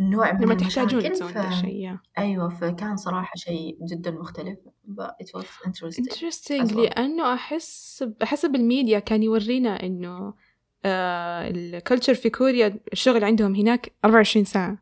النوع 0.00 0.32
من 0.32 0.40
لما 0.40 0.54
تحتاجون 0.54 1.12
تسوون 1.12 1.32
ف... 1.32 1.36
الشيء 1.38 1.92
yeah. 1.92 1.98
أيوة 2.18 2.48
فكان 2.48 2.96
صراحة 2.96 3.32
شيء 3.36 3.78
جدا 3.90 4.10
مختلف 4.10 4.58
it 5.22 5.26
was 5.40 5.44
interesting 5.66 6.04
interesting. 6.04 6.70
well. 6.70 6.76
لأنه 6.76 7.34
أحس 7.34 8.04
حسب 8.22 8.54
الميديا 8.54 8.98
كان 8.98 9.22
يورينا 9.22 9.82
إنه 9.82 10.34
آه 10.84 11.50
الكلتشر 11.50 12.14
في 12.14 12.30
كوريا 12.30 12.80
الشغل 12.92 13.24
عندهم 13.24 13.54
هناك 13.54 13.92
24 14.04 14.44
ساعة. 14.44 14.78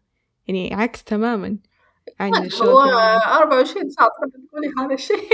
يعني 0.48 0.74
عكس 0.74 1.04
تماما. 1.04 1.56
عن 2.20 2.30
ما 2.30 2.38
الشغل 2.38 2.68
هو 2.68 2.82
في 2.82 2.88
العالم. 2.88 3.22
24 3.22 3.90
ساعة 3.90 4.08
تقدر 4.08 4.46
تقولي 4.48 4.68
هذا 4.78 4.94
الشيء؟ 4.94 5.28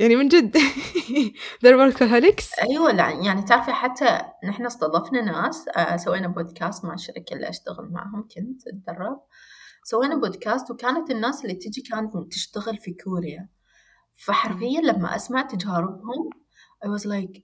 يعني 0.00 0.16
من 0.16 0.28
جد. 0.28 0.56
They're 1.62 1.76
workaholics 1.92 2.62
أيوه 2.70 2.92
لا 2.92 3.10
يعني 3.10 3.42
تعرفي 3.42 3.72
حتى 3.72 4.20
نحن 4.44 4.66
استضفنا 4.66 5.20
ناس 5.22 5.68
آه، 5.76 5.96
سوينا 5.96 6.28
بودكاست 6.28 6.84
مع 6.84 6.94
الشركة 6.94 7.34
اللي 7.34 7.48
أشتغل 7.48 7.88
معهم 7.92 8.28
كنت 8.34 8.66
أتدرب. 8.68 9.20
سوينا 9.84 10.14
بودكاست 10.16 10.70
وكانت 10.70 11.10
الناس 11.10 11.44
اللي 11.44 11.54
تجي 11.54 11.80
كانت 11.82 12.12
تشتغل 12.32 12.78
في 12.78 12.94
كوريا. 13.04 13.48
فحرفيا 14.14 14.80
لما 14.80 15.16
أسمع 15.16 15.42
تجاربهم 15.42 16.30
I 16.86 16.88
was 16.88 17.02
like 17.04 17.40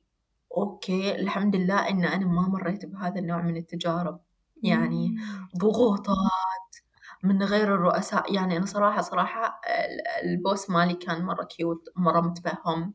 okay 0.56 1.14
الحمد 1.14 1.56
لله 1.56 1.88
إن 1.88 2.04
أنا 2.04 2.26
ما 2.26 2.48
مريت 2.48 2.86
بهذا 2.86 3.18
النوع 3.20 3.42
من 3.42 3.56
التجارب. 3.56 4.20
يعني. 4.62 5.16
ضغوطات 5.58 6.06
من 7.22 7.42
غير 7.42 7.74
الرؤساء. 7.74 8.34
يعني 8.34 8.56
أنا 8.56 8.66
صراحة 8.66 9.02
صراحة 9.02 9.60
ال- 9.68 10.28
ال 10.30 10.38
boss 10.38 10.70
مالي 10.70 10.94
كان 10.94 11.24
مرة 11.24 11.44
cute 11.44 11.84
مرة 11.96 12.20
متفهم. 12.20 12.94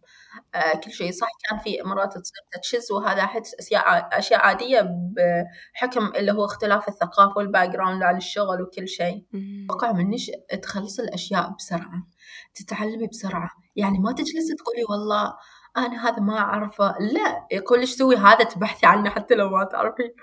آه، 0.55 0.75
كل 0.75 0.91
شيء 0.91 1.11
صح. 1.11 1.27
كان 1.49 1.59
في 1.59 1.77
مرات 1.85 2.09
تصير 2.17 2.41
تتشز 2.51 2.91
وهذا 2.91 3.23
أحس 3.23 3.55
أشياء 3.59 4.09
أشياء 4.17 4.39
عادية 4.39 4.89
بحكم 5.15 6.05
اللي 6.15 6.31
هو 6.31 6.45
اختلاف 6.45 6.87
الثقافة 6.87 7.33
وال 7.37 7.69
background 7.69 8.03
على 8.03 8.17
الشغل 8.17 8.61
وكل 8.61 8.87
شيء. 8.87 9.25
مم. 9.33 9.67
أتوقع 9.69 9.91
منش 9.91 10.31
تخلص 10.63 10.99
الأشياء 10.99 11.49
بسرعة 11.57 12.07
تتعلمي 12.55 13.07
بسرعة. 13.07 13.49
يعني 13.75 13.99
ما 13.99 14.11
تجلسي 14.11 14.55
تقولي 14.57 14.83
والله 14.89 15.33
أنا 15.77 16.09
هذا 16.09 16.19
ما 16.19 16.37
أعرفه. 16.37 16.95
لا 16.99 17.47
يقول 17.51 17.79
لك 17.81 17.85
سوي 17.87 18.15
هذا 18.15 18.43
تبحثي 18.43 18.85
عنه 18.85 19.09
حتى 19.09 19.35
لو 19.35 19.49
ما 19.49 19.63
تعرفي 19.63 20.13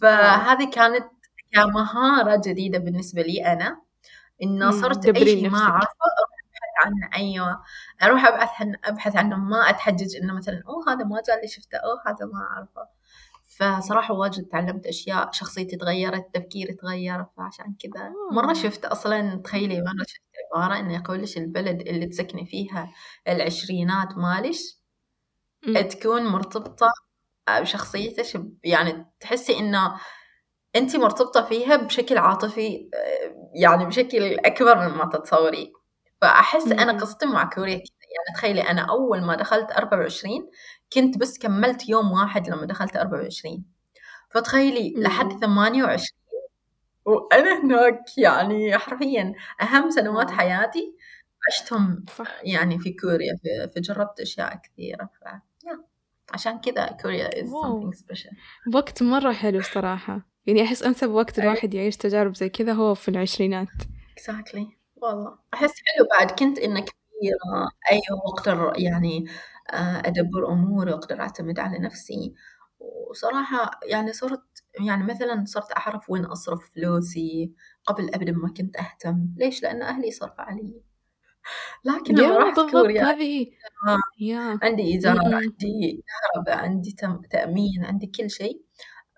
فهذه 0.00 0.70
كانت 0.70 1.06
كمهارة 1.52 2.42
جديدة 2.46 2.78
بالنسبة 2.78 3.22
لي 3.22 3.46
أنا 3.46 3.82
إنه. 4.42 4.70
صرت 4.70 5.06
أي 5.06 5.24
شيء 5.24 5.50
ما. 5.50 5.58
أعرفه 5.58 5.86
أبحث 5.86 6.86
عنه 6.86 7.10
أيوة 7.16 7.62
أروح 8.02 8.24
أبحث 8.24 8.60
عنه 8.62 8.78
أبحث 8.84 9.16
عنه 9.16 9.36
ما 9.36 9.70
أتحجج 9.70 10.16
إنه 10.16 10.34
مثلا 10.34 10.62
أوه 10.68 10.92
هذا 10.92 11.04
ما 11.04 11.22
جاء 11.28 11.36
اللي 11.36 11.48
شفته 11.48 11.78
أوه 11.78 12.02
هذا 12.06 12.26
ما 12.26 12.40
أعرفه 12.50 12.88
فصراحة 13.46 14.14
واجد 14.14 14.44
تعلمت 14.44 14.86
أشياء 14.86 15.32
شخصيتي 15.32 15.76
تغيرت 15.76 16.34
تفكيري 16.34 16.74
تغير 16.74 17.24
فعشان 17.36 17.74
كذا 17.78 18.12
مرة 18.32 18.50
آه. 18.50 18.54
شفت 18.54 18.84
أصلا 18.84 19.40
تخيلي 19.44 19.80
مرة 19.80 20.04
شفت 20.06 20.22
عبارة 20.54 20.80
إنه 20.80 20.94
يقول 20.94 21.22
لك 21.22 21.36
البلد 21.36 21.80
اللي 21.80 22.06
تسكني 22.06 22.46
فيها 22.46 22.92
العشرينات 23.28 24.08
مالش. 24.18 24.80
تكون 25.90 26.26
مرتبطة 26.26 26.86
بشخصيتك 27.48 28.42
يعني 28.64 29.06
تحسي 29.20 29.58
إنه 29.58 30.00
أنت 30.76 30.96
مرتبطة 30.96 31.42
فيها 31.42 31.76
بشكل 31.76 32.18
عاطفي 32.18 32.90
آه، 32.94 33.50
يعني 33.54 33.86
بشكل 33.86 34.38
أكبر 34.38 34.88
مما 34.88 35.10
تتصوري 35.12 35.72
فأحس 36.20 36.72
أنا. 36.72 36.92
قصتي 36.92 37.26
مع 37.26 37.44
كوريا 37.44 37.74
يعني 37.74 38.36
تخيلي 38.36 38.60
أنا 38.60 38.82
أول 38.90 39.22
ما 39.22 39.34
دخلت 39.36 39.70
24 39.72 40.50
كنت 40.92 41.18
بس 41.18 41.38
كملت 41.38 41.88
يوم 41.88 42.12
واحد 42.12 42.48
لما 42.48 42.66
دخلت 42.66 42.96
24 42.96 43.64
فتخيلي 44.30 44.94
لحد 44.96 45.32
مم. 45.32 45.38
28 45.40 46.00
وأنا 47.04 47.64
هناك 47.64 48.18
يعني 48.18 48.78
حرفيا 48.78 49.34
أهم 49.62 49.90
سنوات. 49.90 50.30
حياتي 50.30 50.96
عشتهم 51.48 52.04
صح 52.18 52.40
يعني 52.42 52.78
في 52.78 52.92
كوريا 52.92 53.38
فجربت 53.76 54.20
أشياء 54.20 54.60
كثيرة 54.62 55.04
ف 55.20 55.24
yeah. 55.24 55.78
عشان 56.32 56.60
كذا 56.60 56.86
كوريا 57.02 57.30
is 57.30 57.48
واو. 57.52 57.90
something 57.90 57.94
special 57.96 58.34
وقت 58.74 59.02
مرة 59.02 59.32
حلو 59.32 59.62
صراحة 59.62 60.29
يعني 60.46 60.62
أحس 60.62 60.82
أنسب 60.82 61.10
وقت 61.10 61.38
أي. 61.38 61.44
الواحد 61.44 61.74
يعيش 61.74 61.96
تجارب 61.96 62.36
زي 62.36 62.48
كذا 62.48 62.72
هو 62.72 62.94
في 62.94 63.08
العشرينات. 63.08 63.68
Exactly. 64.20 64.66
والله. 64.96 65.38
أحس 65.54 65.70
حلو 65.86 66.06
بعد. 66.18 66.30
كنت 66.30 66.58
إنه 66.58 66.80
كبيرة 66.80 67.68
أيوة 67.92 68.26
وقت 68.26 68.48
الر- 68.48 68.72
يعني 68.78 69.24
آه، 69.70 69.98
أدبر 70.06 70.48
أموري 70.52 70.92
وأقدر 70.92 71.20
أعتمد 71.20 71.58
على 71.58 71.78
نفسي. 71.78 72.34
وصراحة 73.10 73.70
يعني 73.86 74.12
صرت 74.12 74.42
يعني 74.86 75.04
مثلا 75.04 75.44
صرت 75.46 75.72
أعرف 75.76 76.10
وين 76.10 76.24
أصرف 76.24 76.70
فلوسي 76.74 77.52
قبل 77.86 78.14
أبدا 78.14 78.32
ما 78.32 78.48
كنت 78.56 78.76
أهتم. 78.76 79.28
ليش؟ 79.36 79.62
لأن 79.62 79.82
أهلي 79.82 80.10
صرفوا 80.10 80.44
علي. 80.44 80.82
لكن 81.84 82.14
لما 82.14 82.38
رحت 82.38 82.60
كوريا 82.70 83.04
هذه 83.04 83.46
يا. 84.20 84.58
عندي 84.62 84.82
إيجار. 84.82 85.18
عندي 85.34 86.02
كهرباء 86.34 86.58
عندي 86.58 86.92
تم- 86.92 87.20
تأمين 87.30 87.84
عندي 87.84 88.06
كل 88.06 88.30
شيء. 88.30 88.62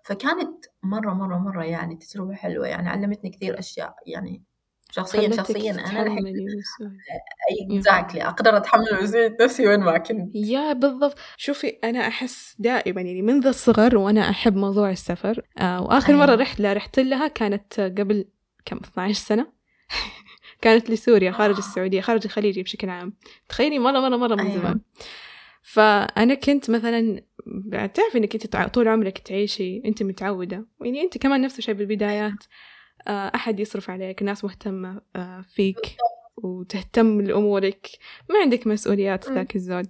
فكانت 0.02 0.64
مرة 0.82 1.12
مرة 1.12 1.38
مرة 1.38 1.64
يعني 1.64 1.96
تجربة 1.96 2.34
حلوة 2.34 2.66
يعني 2.66 2.88
علمتني 2.88 3.30
كثير 3.30 3.58
أشياء 3.58 3.94
يعني 4.06 4.42
شخصيا 4.90 5.36
شخصيا 5.36 5.72
يا. 5.80 6.16
اكزاكتلي 7.76 8.22
أقدر 8.22 8.56
أتحمل 8.56 8.84
مسؤولية 9.02 9.36
نفسي 9.40 9.68
وين 9.68 9.80
ما 9.80 9.98
كنت 9.98 10.30
يا 10.34 10.72
بالضبط 10.72 11.14
شوفي 11.36 11.68
أنا 11.84 12.08
أحس 12.08 12.56
دائما 12.58 13.00
يعني 13.00 13.22
منذ 13.22 13.46
الصغر 13.46 13.96
وأنا 13.96 14.30
أحب 14.30 14.56
موضوع 14.56 14.90
السفر 14.90 15.42
آه 15.58 15.82
وآخر 15.82 16.16
مرة 16.16 16.30
أيوة. 16.30 16.42
رحلة 16.42 16.72
رحت 16.72 16.98
لها 16.98 17.28
كانت 17.28 17.80
قبل 17.80 18.24
كم 18.64 18.76
12 18.76 19.14
سنة 19.14 19.46
كانت 20.62 20.90
لسوريا 20.90 21.32
خارج 21.32 21.54
آه. 21.54 21.58
السعودية 21.58 22.00
خارج 22.00 22.20
الخليج 22.24 22.60
بشكل 22.60 22.90
عام 22.90 23.12
تخيلي 23.48 23.78
مرة 23.78 24.00
مرة 24.00 24.16
مرة 24.16 24.34
من 24.34 24.46
أيوة. 24.46 24.60
زمان 24.60 24.80
فأنا 25.62 26.34
كنت 26.34 26.70
مثلا 26.70 27.22
تعرفي 27.72 28.18
إنك 28.18 28.34
أنت 28.34 28.46
تع- 28.46 28.68
طول 28.68 28.88
عمرك 28.88 29.18
تعيشي 29.18 29.82
أنت 29.84 30.02
متعودة 30.02 30.66
يعني 30.80 31.02
أنت 31.02 31.18
كمان 31.18 31.40
نفس 31.40 31.58
الشيء 31.58 31.74
بالبدايات 31.74 32.44
آه، 33.08 33.32
أحد 33.34 33.60
يصرف 33.60 33.90
عليك 33.90 34.22
ناس 34.22 34.44
مهتمة 34.44 35.00
آه، 35.16 35.40
فيك 35.40 35.96
وتهتم 36.36 37.20
لأمورك 37.20 37.88
ما 38.30 38.38
عندك 38.42 38.66
مسؤوليات. 38.66 39.28
ذاك 39.30 39.56
الزود 39.56 39.88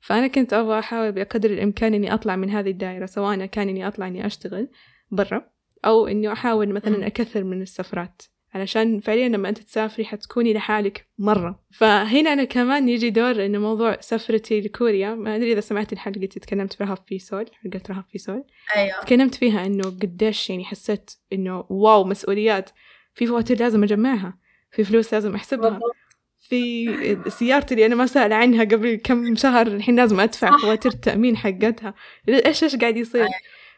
فأنا 0.00 0.26
كنت 0.26 0.52
أبغى 0.52 0.78
أحاول 0.78 1.12
بقدر 1.12 1.50
الإمكان 1.50 1.94
إني 1.94 2.14
أطلع 2.14 2.36
من 2.36 2.50
هذه 2.50 2.70
الدائرة 2.70 3.06
سواء 3.06 3.46
كان 3.46 3.68
إني 3.68 3.88
أطلع 3.88 4.06
إني 4.08 4.26
أشتغل 4.26 4.68
برا 5.10 5.50
أو 5.84 6.06
إني 6.06 6.32
أحاول 6.32 6.68
مم. 6.68 6.74
مثلا 6.74 7.06
أكثر 7.06 7.44
من 7.44 7.62
السفرات 7.62 8.22
علشان 8.54 9.00
فعليا 9.00 9.28
لما 9.28 9.48
أنت 9.48 9.58
تسافري 9.58 10.04
حتكوني 10.04 10.52
لحالك 10.52 11.08
مرة. 11.18 11.64
فهنا 11.72 12.32
أنا 12.32 12.44
كمان 12.44 12.88
يجي 12.88 13.10
دور 13.10 13.46
إنه 13.46 13.58
موضوع 13.58 14.00
سفرتي 14.00 14.60
لكوريا. 14.60 15.14
ما 15.14 15.36
أدري 15.36 15.52
إذا 15.52 15.60
سمعت 15.60 15.92
الحلقة 15.92 16.16
اللي 16.16 16.26
تكلمت 16.26 16.72
فيها 16.72 16.94
في 16.94 17.18
سول 17.18 17.46
حلقة 17.62 17.80
رهف 17.90 18.04
في 18.12 18.18
سول. 18.18 18.44
أيوة. 18.76 19.00
تكلمت 19.00 19.34
فيها 19.34 19.66
إنه 19.66 19.84
قديش 19.84 20.50
يعني 20.50 20.64
حسيت 20.64 21.10
إنه 21.32 21.64
واو 21.68 22.04
مسؤوليات. 22.04 22.70
في 23.14 23.26
فواتير 23.26 23.60
لازم 23.60 23.82
أجمعها 23.82 24.38
في 24.70 24.84
فلوس 24.84 25.14
لازم 25.14 25.34
أحسبها 25.34 25.68
بالضبط. 25.70 25.92
في 26.36 27.30
سيارتي 27.30 27.74
اللي 27.74 27.86
أنا 27.86 27.94
ما 27.94 28.06
سأل 28.06 28.32
عنها 28.32 28.64
قبل 28.64 28.94
كم 29.04 29.36
شهر 29.36 29.66
الحين 29.66 29.96
لازم 29.96 30.20
أدفع 30.20 30.50
صح. 30.50 30.56
فواتير 30.62 30.92
التأمين 30.92 31.36
حقتها. 31.36 31.94
إيش 32.28 32.64
إيش 32.64 32.76
قاعد 32.76 32.96
يصير؟ 32.96 33.20
أيوة. 33.20 33.32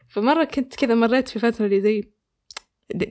فمرة 0.09 0.45
كنت 0.45 0.75
كذا 0.75 0.95
مريت 0.95 1.29
في 1.29 1.39
فترة 1.39 1.65
اللي 1.67 1.81
زي 1.81 2.11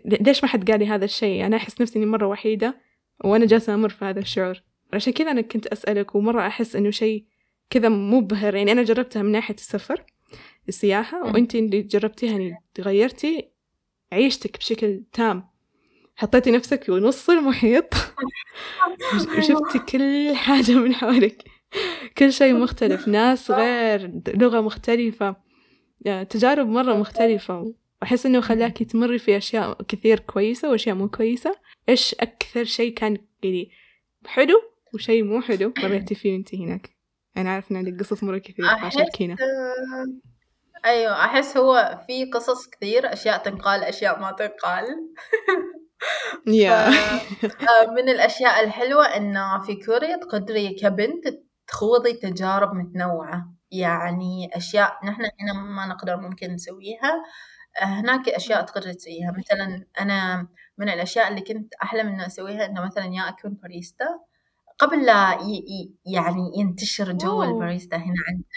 ليش 0.05 0.43
ما 0.43 0.49
حد 0.49 0.71
قال 0.71 0.79
لي 0.79 0.87
هذا 0.87 1.05
الشيء؟ 1.05 1.45
أنا 1.45 1.57
أحس 1.57 1.81
نفسي 1.81 1.99
إني 1.99 2.05
مرة 2.05 2.27
وحيدة 2.27 2.81
وأنا 3.23 3.45
جالسة 3.45 3.73
أمر 3.73 3.89
في 3.89 4.05
هذا 4.05 4.19
الشعور. 4.19 4.61
عشان 4.93 5.13
كذا 5.13 5.31
أنا 5.31 5.41
كنت 5.41 5.67
أسألك 5.67 6.15
ومرة 6.15 6.47
أحس 6.47 6.75
إنه 6.75 6.89
شيء 6.89 7.25
كذا 7.69 7.89
مبهر. 7.89 8.55
يعني 8.55 8.71
أنا 8.71 8.83
جربتها 8.83 9.21
من 9.21 9.31
ناحية 9.31 9.55
السفر 9.55 10.03
السياحة. 10.67 11.23
وأنت 11.23 11.55
اللي 11.55 11.81
جربتيها 11.81 12.31
يعني 12.31 12.55
غيرتي 12.79 13.49
عيشتك 14.11 14.57
بشكل 14.57 15.03
تام. 15.13 15.49
حطيتي 16.15 16.51
نفسك 16.51 16.83
في 16.83 16.91
نص 16.91 17.29
المحيط 17.29 17.93
وشفتي 19.37 19.79
كل 19.79 20.35
حاجة 20.35 20.71
من 20.71 20.95
حولك. 20.95 21.43
كل 22.17 22.33
شيء 22.33 22.53
مختلف 22.53 23.07
ناس 23.07 23.51
غير 23.61 24.21
لغة 24.27 24.61
مختلفة 24.61 25.35
يعني 26.01 26.25
تجارب 26.25 26.67
مرة 26.67 26.93
مختلفة. 26.93 27.73
وأحس 28.01 28.25
إنه 28.25 28.41
خلاكي 28.41 28.85
تمري 28.85 29.19
في 29.19 29.38
أشياء 29.38 29.81
كثير 29.81 30.19
كويسة 30.19 30.69
وأشياء 30.69 30.95
مو 30.95 31.09
كويسة. 31.09 31.55
إيش 31.89 32.15
أكثر 32.19 32.63
شيء 32.63 32.93
كان 32.93 33.17
يعني 33.43 33.71
حلو 34.25 34.62
وشيء 34.93 35.23
مو 35.23 35.41
حلو 35.41 35.73
مريتي 35.77 36.15
فيه 36.19 36.33
وأنت 36.33 36.55
هناك؟ 36.55 36.89
أنا 37.38 37.49
عارف 37.49 37.71
إن 37.71 37.77
عندك 37.77 37.99
قصص 37.99 38.23
مرة 38.23 38.38
كثير 38.38 38.65
أحس 38.65 38.95
فشاركينا 38.95 39.35
أيوة 40.85 41.25
أحس 41.25 41.57
هو 41.57 41.99
في 42.07 42.25
قصص 42.25 42.69
كثير 42.69 43.13
أشياء 43.13 43.38
تنقال 43.38 43.83
أشياء 43.83 44.19
ما 44.19 44.31
تنقال. 44.31 44.85
يا 46.47 46.88
آه، 46.89 47.91
من 47.95 48.09
الأشياء 48.09 48.63
الحلوة 48.63 49.05
إنه 49.05 49.59
في 49.59 49.75
كوريا 49.75 50.15
تقدري 50.15 50.75
كبنت 50.75 51.27
تخوضي 51.67 52.13
تجارب 52.13 52.73
متنوعة. 52.73 53.53
يعني 53.71 54.49
أشياء 54.53 54.99
نحن 55.05 55.21
هنا 55.21 55.53
ما 55.53 55.85
نقدر 55.85 56.17
ممكن 56.17 56.51
نسويها. 56.51 57.12
آه، 57.13 57.23
هناك 57.77 58.29
أشياء 58.29 58.62
تقدري 58.62 58.93
تسويها 58.93 59.32
مثلا 59.38 59.86
أنا 59.99 60.47
من 60.77 60.89
الأشياء 60.89 61.27
اللي 61.27 61.41
كنت 61.41 61.73
أحلم 61.84 62.08
إنه 62.08 62.25
أسويها 62.25 62.65
إنه 62.65 62.86
مثلا 62.86 63.05
يا 63.05 63.29
أكون 63.29 63.53
باريستا. 63.53 64.05
قبل 64.79 65.05
لا 65.05 65.38
يعني 66.05 66.51
ينتشر 66.58 67.12
جو. 67.12 67.43
الباريستا 67.43 67.97
هنا 67.97 68.15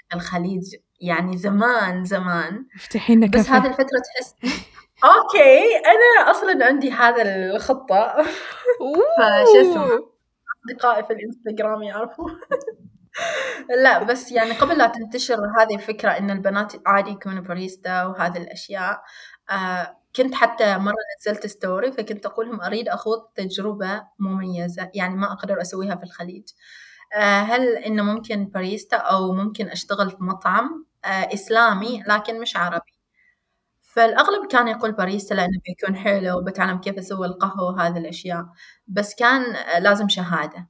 في 0.09 0.17
الخليج 0.17 0.77
يعني 1.01 1.37
زمان 1.37 2.05
زمان. 2.05 2.67
افتحي 2.77 3.15
لنا 3.15 3.27
بس 3.27 3.51
هذه 3.51 3.67
الفترة 3.67 3.99
تحس 4.15 4.35
okay 5.05 5.77
أنا 5.87 6.31
أصلا 6.31 6.67
عندي 6.67 6.93
هذا 6.93 7.23
الخطة. 7.23 8.23
فشو 9.19 9.61
اسمه؟ 9.61 10.13
أصدقائي 10.67 11.05
في 11.05 11.13
الإنستغرام 11.13 11.83
يعرفوا. 11.83 12.29
لا 13.83 14.03
بس 14.03 14.33
يعني 14.33 14.53
قبل 14.53 14.79
لا 14.79 14.87
تنتشر 14.87 15.35
هذه 15.61 15.75
الفكرة 15.75 16.11
إن 16.11 16.31
البنات 16.31 16.73
عادي 16.87 17.11
يكونوا 17.11 17.43
باريستا 17.43 18.05
وهذه 18.05 18.37
الأشياء 18.39 19.03
آه 19.51 19.97
كنت 20.17 20.35
حتى 20.35 20.79
مرة 20.79 20.95
نزلت 21.21 21.47
story 21.47 21.93
فكنت 21.93 22.27
أقول 22.27 22.47
لهم 22.49 22.61
أريد 22.61 22.89
أخوض 22.89 23.19
تجربة 23.35 24.03
مميزة 24.19 24.91
يعني 24.95 25.15
ما 25.17 25.33
أقدر 25.33 25.61
أسويها 25.61 25.95
في 25.97 26.03
الخليج. 26.05 26.45
آه 27.15 27.41
هل 27.43 27.77
إنه 27.77 28.03
ممكن 28.03 28.45
باريستا 28.47 28.97
أو 28.97 29.33
ممكن 29.33 29.69
أشتغل 29.69 30.11
في 30.11 30.17
مطعم؟ 30.21 30.87
آه 31.05 31.09
إسلامي 31.35 32.03
لكن 32.09 32.41
مش 32.41 32.57
عربي. 32.57 32.93
فالأغلب 33.83 34.47
كان 34.53 34.69
يقول 34.69 34.93
باريستا 34.93 35.35
لأنه 35.35 35.61
بيكون 35.67 35.97
حلو 35.97 36.39
وبتعلم 36.39 36.79
كيف 36.81 36.99
أسوي 36.99 37.27
القهوة 37.27 37.65
وهذه 37.75 37.99
الأشياء 37.99 38.47
بس 38.87 39.15
كان 39.15 39.57
آه، 39.57 39.79
لازم 39.79 40.09
شهادة. 40.09 40.69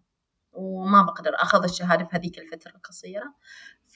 وما 0.53 1.03
بقدر 1.03 1.31
أخذ 1.35 1.65
الشهادة 1.65 2.05
في 2.05 2.17
هذيك 2.17 2.39
الفترة 2.39 2.71
القصيرة. 2.77 3.35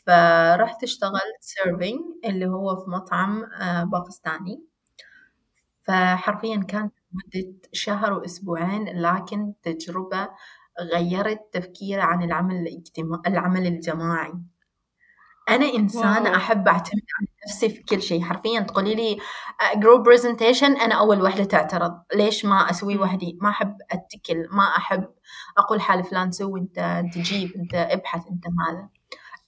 فرحت 0.06 0.82
اشتغلت 0.82 1.36
serving 1.40 2.00
اللي 2.24 2.46
هو 2.46 2.76
في 2.76 2.90
مطعم 2.90 3.44
آه، 3.44 3.84
باكستاني. 3.84 4.62
فحرفيا 5.84 6.56
كانت 6.68 6.92
مدة 7.12 7.54
شهر 7.72 8.12
وأسبوعين 8.12 9.02
لكن 9.02 9.52
تجربة 9.62 10.28
غيرت 10.80 11.40
تفكيري 11.52 12.00
عن 12.02 12.22
العمل 12.22 12.56
الاجتماعي 12.56 13.22
العمل 13.26 13.66
الجماعي. 13.66 14.32
أنا 15.48 15.66
إنسانة 15.74 16.24
wow. 16.30 16.34
أحب 16.36 16.68
أعتمد 16.68 17.02
على 17.20 17.28
نفسي 17.48 17.68
في 17.68 17.82
كل 17.82 18.02
شيء. 18.02 18.22
حرفيا 18.22 18.60
تقولي 18.60 18.94
لي 18.94 19.18
group 19.76 20.02
presentation 20.02 20.76
أنا 20.76 20.94
أول 20.94 21.22
وحدة 21.22 21.44
تعترض. 21.44 22.02
ليش 22.14 22.44
ما 22.44 22.70
أسوي 22.70 22.94
مم. 22.94 23.00
وحدي؟ 23.00 23.38
ما 23.42 23.48
أحب 23.48 23.76
أتكل. 23.90 24.48
ما 24.50 24.62
أحب 24.76 25.08
أقول 25.58 25.80
حال 25.80 26.04
فلان 26.04 26.32
سوي 26.32 26.60
أنت 26.60 26.78
أنت 26.78 27.18
جيب 27.18 27.52
أنت 27.56 27.74
ابحث 27.74 28.22
أنت 28.30 28.44
هذا 28.46 28.88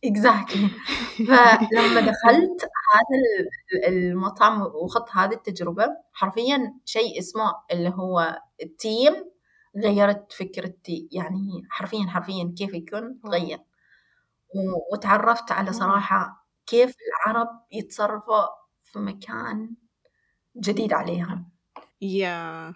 exactly. 0.06 0.68
فلما 1.28 2.00
دخلت 2.00 2.62
هذا 2.94 3.18
ال- 3.20 3.88
المطعم 3.88 4.62
وخذت 4.62 5.08
هذه 5.16 5.32
التجربة 5.34 5.86
حرفيا 6.12 6.74
شيء 6.84 7.18
اسمه 7.18 7.52
اللي 7.72 7.88
هو 7.96 8.40
ال 8.62 8.73
team 8.73 9.14
غيرت 9.84 10.32
فكرتي. 10.32 11.08
يعني 11.12 11.62
حرفيا 11.70 12.06
حرفيا 12.08 12.54
كيف 12.58 12.74
يكون 12.74 13.20
تغير. 13.24 13.58
و- 14.54 14.94
وتعرفت 14.94 15.52
على 15.52 15.70
wow. 15.70 15.78
صراحة 15.78 16.48
كيف 16.66 16.94
العرب 17.08 17.48
يتصرفوا 17.72 18.44
في 18.82 18.98
مكان 18.98 19.70
جديد 20.56 20.92
عليهم. 20.92 21.50
Yeah, 22.04 22.74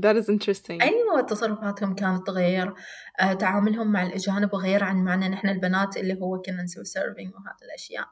that 0.00 0.16
is 0.16 0.28
interesting. 0.28 0.82
أيوة 0.82 1.20
تصرفاتهم 1.20 1.94
كانت 1.94 2.26
تغير. 2.26 2.74
آه، 3.20 3.32
تعاملهم 3.32 3.92
مع 3.92 4.02
الأجانب 4.02 4.54
غير 4.54 4.84
عن 4.84 5.04
معنا 5.04 5.28
نحن 5.28 5.48
البنات 5.48 5.96
اللي 5.96 6.20
هو 6.20 6.40
كنا 6.40 6.62
نسوي 6.62 6.84
سيرفينج 6.84 7.34
وهذه 7.34 7.56
الأشياء. 7.62 8.08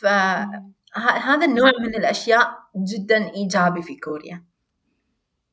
فهذا 0.00 1.44
النوع 1.44 1.70
من 1.80 1.94
الأشياء 1.94 2.58
جدا 2.76 3.30
إيجابي 3.34 3.82
في 3.82 3.96
كوريا. 3.96 4.44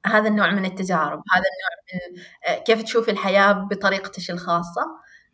هذا 0.05 0.27
النوع 0.27 0.51
من 0.51 0.65
التجارب 0.65 1.23
هذا 1.33 1.43
النوع 1.53 1.71
من 2.15 2.21
آه، 2.47 2.63
كيف 2.63 2.83
تشوف 2.83 3.09
الحياة 3.09 3.51
بطريقتك 3.53 4.29
الخاصة. 4.29 4.81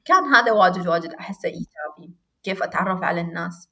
كان 0.06 0.24
هذا 0.36 0.52
واجد 0.52 0.88
واجد 0.88 1.14
أحسه 1.14 1.50
إيجابي 1.50 2.16
كيف 2.44 2.64
أتعرف 2.64 3.04
على 3.04 3.22
الناس. 3.22 3.70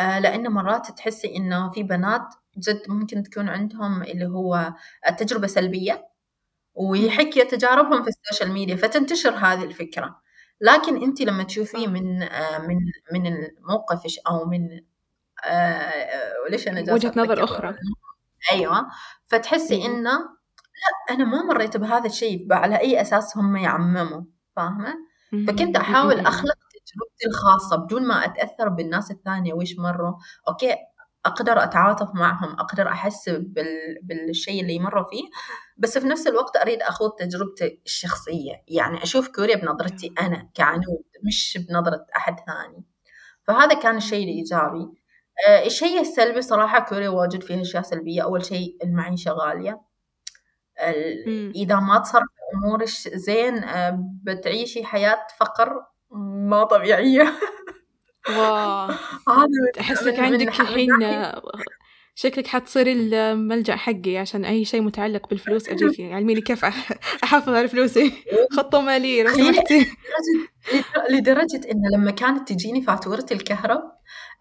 آه، 0.00 0.18
لأنه 0.18 0.50
مرات 0.50 0.90
تحسي 0.90 1.36
إنه 1.36 1.70
في 1.70 1.82
بنات 1.82 2.34
جد 2.58 2.82
ممكن 2.88 3.22
تكون 3.22 3.48
عندهم 3.48 4.02
اللي 4.02 4.26
هو 4.26 4.74
تجربة 5.18 5.46
سلبية 5.46 6.08
ويحكي 6.74 7.44
تجاربهم 7.44 8.02
في 8.02 8.08
ال 8.08 8.14
social 8.14 8.52
media 8.52 8.76
فتنتشر 8.76 9.30
هذه 9.34 9.64
الفكرة. 9.64 10.20
لكن 10.60 11.02
انت 11.02 11.20
لما 11.20 11.42
تشوفيه 11.44 11.86
من 11.86 12.22
آه، 12.22 12.58
من 12.58 12.76
من 13.12 13.26
الموقف 13.26 14.02
أو 14.28 14.44
من 14.46 14.80
آه 15.44 15.92
ليش 16.50 16.68
أنا 16.68 16.94
وجهة 16.94 17.12
نظر 17.16 17.44
أخرى. 17.44 17.74
أيوه 18.52 18.86
فتحسي 19.26 19.86
إنه 19.86 20.10
لا 20.74 21.14
أنا 21.14 21.24
ما 21.24 21.42
مريت 21.42 21.76
بهذا 21.76 22.06
الشيء 22.06 22.52
على 22.52 22.76
أي 22.80 23.00
أساس 23.00 23.36
هم 23.36 23.56
يعمموا 23.56 24.22
فاهمة؟ 24.56 24.94
فكنت 25.48 25.76
أحاول 25.76 26.20
أخلق 26.20 26.54
تجربتي 26.54 27.26
الخاصة 27.26 27.76
بدون 27.76 28.06
ما 28.06 28.24
أتأثر 28.24 28.68
بالناس 28.68 29.10
الثانية 29.10 29.54
وش 29.54 29.78
مروا. 29.78 30.14
أوكي 30.48 30.76
أقدر 31.26 31.62
أتعاطف 31.62 32.14
معهم 32.14 32.52
أقدر 32.60 32.88
أحس 32.88 33.28
بال... 33.28 33.98
بالشيء 34.02 34.62
اللي 34.62 34.74
يمروا 34.74 35.04
فيه 35.10 35.22
بس 35.76 35.98
في 35.98 36.06
نفس 36.06 36.26
الوقت 36.26 36.56
أريد 36.56 36.82
أخوض 36.82 37.10
تجربتي 37.10 37.80
الشخصية. 37.86 38.62
يعني 38.68 39.02
أشوف 39.02 39.28
كوريا 39.28 39.56
بنظرتي 39.56 40.14
أنا 40.20 40.50
كعنود 40.54 41.04
مش 41.26 41.58
بنظرة 41.68 42.06
أحد 42.16 42.36
ثاني. 42.46 42.84
فهذا 43.42 43.74
كان 43.74 43.96
الشيء 43.96 44.24
الإيجابي. 44.24 44.88
آه 45.48 45.66
الشيء 45.66 46.00
السلبي 46.00 46.42
صراحة 46.42 46.80
كوريا 46.80 47.08
واجد 47.08 47.42
فيها 47.42 47.60
أشياء 47.60 47.82
سلبية. 47.82 48.22
أول 48.22 48.44
شيء 48.44 48.76
المعيشة 48.84 49.30
غالية. 49.30 49.80
إذا 51.54 51.76
ما 51.76 51.98
تصرف 51.98 52.28
امورك 52.54 52.88
زين 53.14 53.64
آه 53.64 53.98
بتعيشي 54.22 54.84
حياة 54.84 55.26
فقر 55.40 55.86
ما 56.50 56.64
طبيعية. 56.64 57.32
واو. 58.28 58.90
احسك 59.80 60.18
عندك 60.18 60.48
الحين 60.60 60.90
شكلك 62.16 62.46
حتصيري 62.46 62.92
الملجأ 62.92 63.76
حقي 63.76 64.16
عشان 64.16 64.44
أي 64.44 64.64
شيء 64.64 64.82
متعلق 64.82 65.28
بالفلوس 65.28 65.68
أجيك. 65.68 66.00
علميني 66.00 66.40
كيف 66.40 66.64
أحافظ 67.24 67.54
على 67.54 67.68
فلوسي. 67.68 68.12
خطة 68.56 68.80
مالية 68.80 69.22
لو 69.22 69.30
سمحتي. 69.30 69.86
لدرجة 71.10 71.60
إن 71.72 71.82
لما 71.94 72.10
كانت 72.10 72.48
تجيني 72.48 72.82
فاتورة 72.82 73.26
الكهرب 73.32 73.80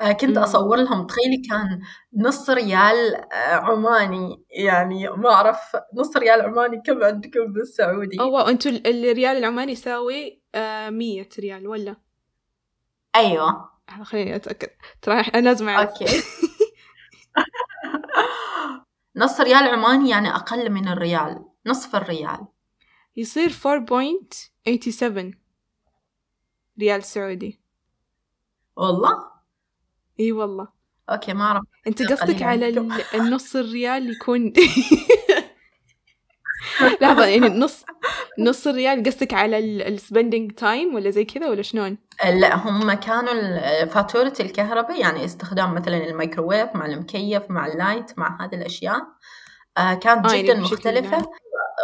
آه، 0.02 0.12
كنت 0.12 0.38
أصور 0.38 0.78
لهم. 0.78 1.08
تخيلي 1.08 1.42
كان 1.50 1.80
نص 2.18 2.50
ريال 2.50 3.16
آه، 3.34 3.54
عماني. 3.56 4.44
يعني 4.50 5.10
ما 5.10 5.30
أعرف 5.34 5.58
نص 5.98 6.18
ريال 6.18 6.42
عماني 6.42 6.82
كم 6.86 7.04
عندكم 7.04 7.54
بالسعودي؟ 7.54 8.20
أوه 8.20 8.50
أنتوا 8.50 8.72
الريال 8.72 9.38
العماني 9.38 9.72
يساوي 9.72 10.42
آه، 10.56 10.90
مية 10.90 11.30
ريال 11.40 11.68
ولا؟ 11.68 11.96
أيوة. 13.16 13.70
خليني 14.04 14.36
أتأكد. 14.36 14.70
ترى 15.02 15.20
أنا 15.36 15.42
لازم 15.50 15.70
أعرف 15.70 15.90
okay. 15.90 16.06
نص 19.16 19.40
ريال 19.40 19.64
عماني 19.68 20.10
يعني 20.10 20.36
أقل 20.36 20.70
من 20.70 20.88
الريال 20.88 21.46
نصف 21.66 21.96
الريال. 21.96 22.48
يصير 23.16 23.50
4.87 23.50 25.36
ريال 26.80 27.04
سعودي. 27.04 27.62
والله؟ 28.76 29.32
إي 30.20 30.32
والله. 30.32 30.68
okay 31.10 31.34
ما 31.34 31.44
أعرف. 31.44 31.64
أنت 31.88 32.12
قصدك 32.12 32.42
على 32.42 32.70
النص 33.14 33.56
الريال 33.56 34.10
يكون 34.12 34.54
لحظة 37.02 37.26
يعني 37.26 37.50
نص 37.50 37.86
نص 38.40 38.68
الريال 38.68 39.04
قصدك 39.04 39.34
على 39.34 39.60
ال 39.88 39.95
spending 39.95 40.52
time 40.52 40.96
ولا 40.96 41.10
زي 41.10 41.26
كذا 41.26 41.50
ولا 41.50 41.62
شلون؟ 41.62 41.98
لا 42.26 42.56
هم 42.56 42.94
كانوا 42.94 43.86
فاتورة 43.86 44.34
الكهرباء 44.40 45.02
يعني 45.02 45.26
استخدام 45.26 45.74
مثلا 45.74 45.98
الميكروويف 45.98 46.76
مع 46.76 46.86
المكيف 46.86 47.44
مع 47.50 47.68
ال 47.68 47.76
light 47.76 48.20
مع 48.20 48.46
هذه 48.46 48.56
الأشياء. 48.56 49.00
آه 49.78 49.94
كانت 49.94 50.26
آه 50.26 50.42
جدا 50.42 50.48
يعني 50.48 50.62
مختلفة. 50.62 51.26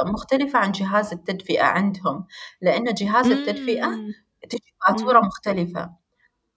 مختلفة 0.05 0.59
عن 0.59 0.71
جهاز 0.71 1.13
التدفئة 1.13 1.63
عندهم 1.63 2.25
لأن 2.61 2.83
جهاز 2.83 3.27
التدفئة 3.27 3.89
تجي 4.49 4.73
فاتورة 4.87 5.19
مختلفة. 5.19 5.89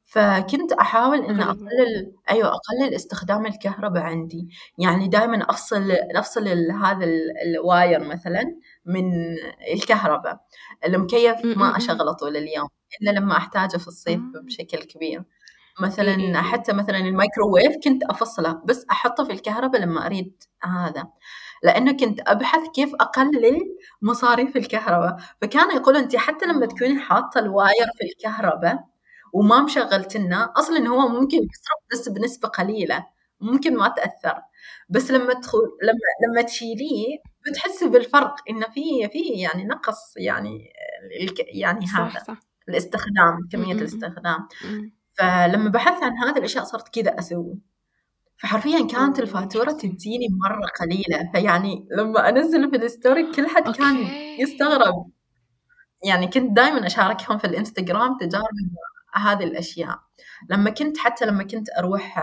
فكنت 0.04 0.72
أحاول 0.72 1.18
إن 1.18 1.40
أقلل 1.40 2.12
أيوه 2.30 2.48
أقلل 2.48 2.94
استخدام 2.94 3.46
الكهرباء 3.46 4.02
عندي. 4.02 4.48
يعني 4.78 5.08
دائما 5.08 5.50
أفصل 5.50 5.90
أفصل 6.16 6.48
هذا 6.84 7.06
ال 7.46 7.58
wire 7.58 8.04
مثلا. 8.04 8.56
من 8.86 9.12
الكهرباء. 9.74 10.40
المكيف 10.84 11.44
ما 11.44 11.76
أشغله 11.76 12.12
طول 12.12 12.36
اليوم 12.36 12.68
إلا 13.02 13.10
لما 13.10 13.36
أحتاجه 13.36 13.76
في 13.76 13.88
الصيف 13.88 14.20
آه. 14.20 14.40
بشكل 14.46 14.78
كبير. 14.82 15.22
مثلا. 15.80 16.42
حتى 16.42 16.72
مثلا 16.72 16.96
الميكروويف 16.98 17.76
كنت 17.84 18.02
أفصله 18.04 18.62
بس 18.64 18.86
أحطه 18.90 19.24
في 19.24 19.32
الكهرباء 19.32 19.80
لما 19.80 20.06
أريد 20.06 20.42
هذا. 20.62 21.08
لأنه 21.62 21.92
كنت 21.92 22.20
أبحث 22.26 22.68
كيف 22.74 22.94
أقلل 22.94 23.58
مصاريف 24.02 24.56
الكهرباء. 24.56 25.16
فكانوا 25.42 25.72
يقولوا 25.72 26.00
أنت 26.00 26.16
حتى 26.16 26.46
لما 26.46 26.66
تكوني 26.66 26.98
حاطة 27.00 27.38
الواير 27.38 27.86
في 27.98 28.04
الكهرباء 28.04 28.84
وما 29.32 29.62
مشغلت 29.62 30.16
لنا 30.16 30.52
أصلا 30.56 30.88
هو 30.88 31.08
ممكن 31.08 31.36
يصرف 31.38 31.80
بس 31.92 32.08
بنسبة 32.08 32.48
قليلة 32.48 33.06
ممكن 33.40 33.76
ما 33.76 33.88
تأثر. 33.88 34.42
بس 34.88 35.10
لما 35.10 35.34
تدخل 35.34 35.58
لما 35.82 35.98
لما 36.32 36.42
تشيليه 36.42 37.18
بتحسي 37.50 37.88
بالفرق 37.88 38.34
إنه 38.50 38.66
في 38.66 39.08
في 39.12 39.18
يعني 39.18 39.64
نقص 39.64 40.14
يعني 40.16 40.72
يعني 41.54 41.86
صح 41.86 42.00
هذا 42.00 42.24
صح. 42.24 42.38
الاستخدام 42.68 43.48
كمية 43.52 43.74
الاستخدام. 43.74 44.48
فلما 45.18 45.70
بحثت 45.70 46.02
عن 46.02 46.12
هذه 46.16 46.38
الأشياء 46.38 46.64
صرت 46.64 46.88
كذا 46.88 47.18
أسوي. 47.18 47.58
فحرفيا 48.36 48.86
كانت 48.86 49.18
الفاتورة 49.18 49.72
تجيني 49.72 50.28
مرة 50.44 50.66
قليلة. 50.80 51.30
فيعني 51.32 51.88
لما 51.90 52.28
أنزل 52.28 52.70
في 52.70 52.76
الستوري 52.76 53.32
كل 53.32 53.46
حد 53.46 53.76
كان 53.76 53.96
يستغرب. 54.38 55.10
يعني 56.04 56.26
كنت 56.26 56.56
دائما 56.56 56.86
أشاركهم 56.86 57.38
في 57.38 57.44
الإنستغرام 57.46 58.18
تجارب 58.18 58.44
هذه 59.14 59.44
الأشياء. 59.44 59.98
لما 60.50 60.70
كنت 60.70 60.98
حتى 60.98 61.26
لما 61.26 61.44
كنت 61.44 61.68
أروح 61.78 62.22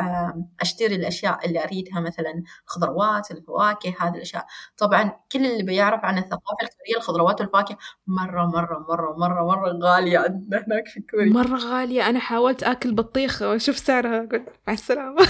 أشتري 0.61 0.95
الأشياء 0.95 1.45
اللي 1.45 1.63
أريدها 1.63 1.99
مثلا 1.99 2.43
الخضروات 2.65 3.31
الفواكه 3.31 3.95
هذه 3.99 4.15
الأشياء. 4.15 4.45
طبعا 4.77 5.11
كل 5.31 5.45
اللي 5.45 5.63
بيعرف 5.63 6.05
عن 6.05 6.17
الثقافة 6.17 6.57
الكورية 6.63 6.97
الخضروات 6.97 7.41
والفواكه 7.41 7.77
مرة 8.07 8.45
مرة 8.45 8.85
مرة 8.89 9.15
مرة 9.17 9.43
مرة 9.43 9.79
غالية 9.83 10.19
عندنا 10.19 10.63
هناك 10.67 10.87
في 10.87 11.01
كوريا. 11.11 11.33
مرة 11.33 11.57
غالية. 11.57 12.09
أنا 12.09 12.19
حاولت 12.19 12.63
آكل 12.63 12.93
بطيخ 12.93 13.41
وأشوف 13.41 13.77
سعرها 13.77 14.19
قلت 14.19 14.49
مع 14.67 14.73
السلامة. 14.73 15.27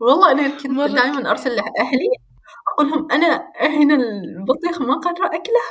والله 0.00 0.32
أنا 0.32 0.48
كنت 0.48 0.66
دائما 0.94 1.30
أرسل 1.30 1.50
لأهلي 1.50 2.08
أقول 2.72 2.90
لهم 2.90 3.12
أنا 3.12 3.52
هنا 3.60 3.94
البطيخ 3.94 4.80
ما 4.80 4.94
قادرة 4.94 5.26
أكله 5.26 5.62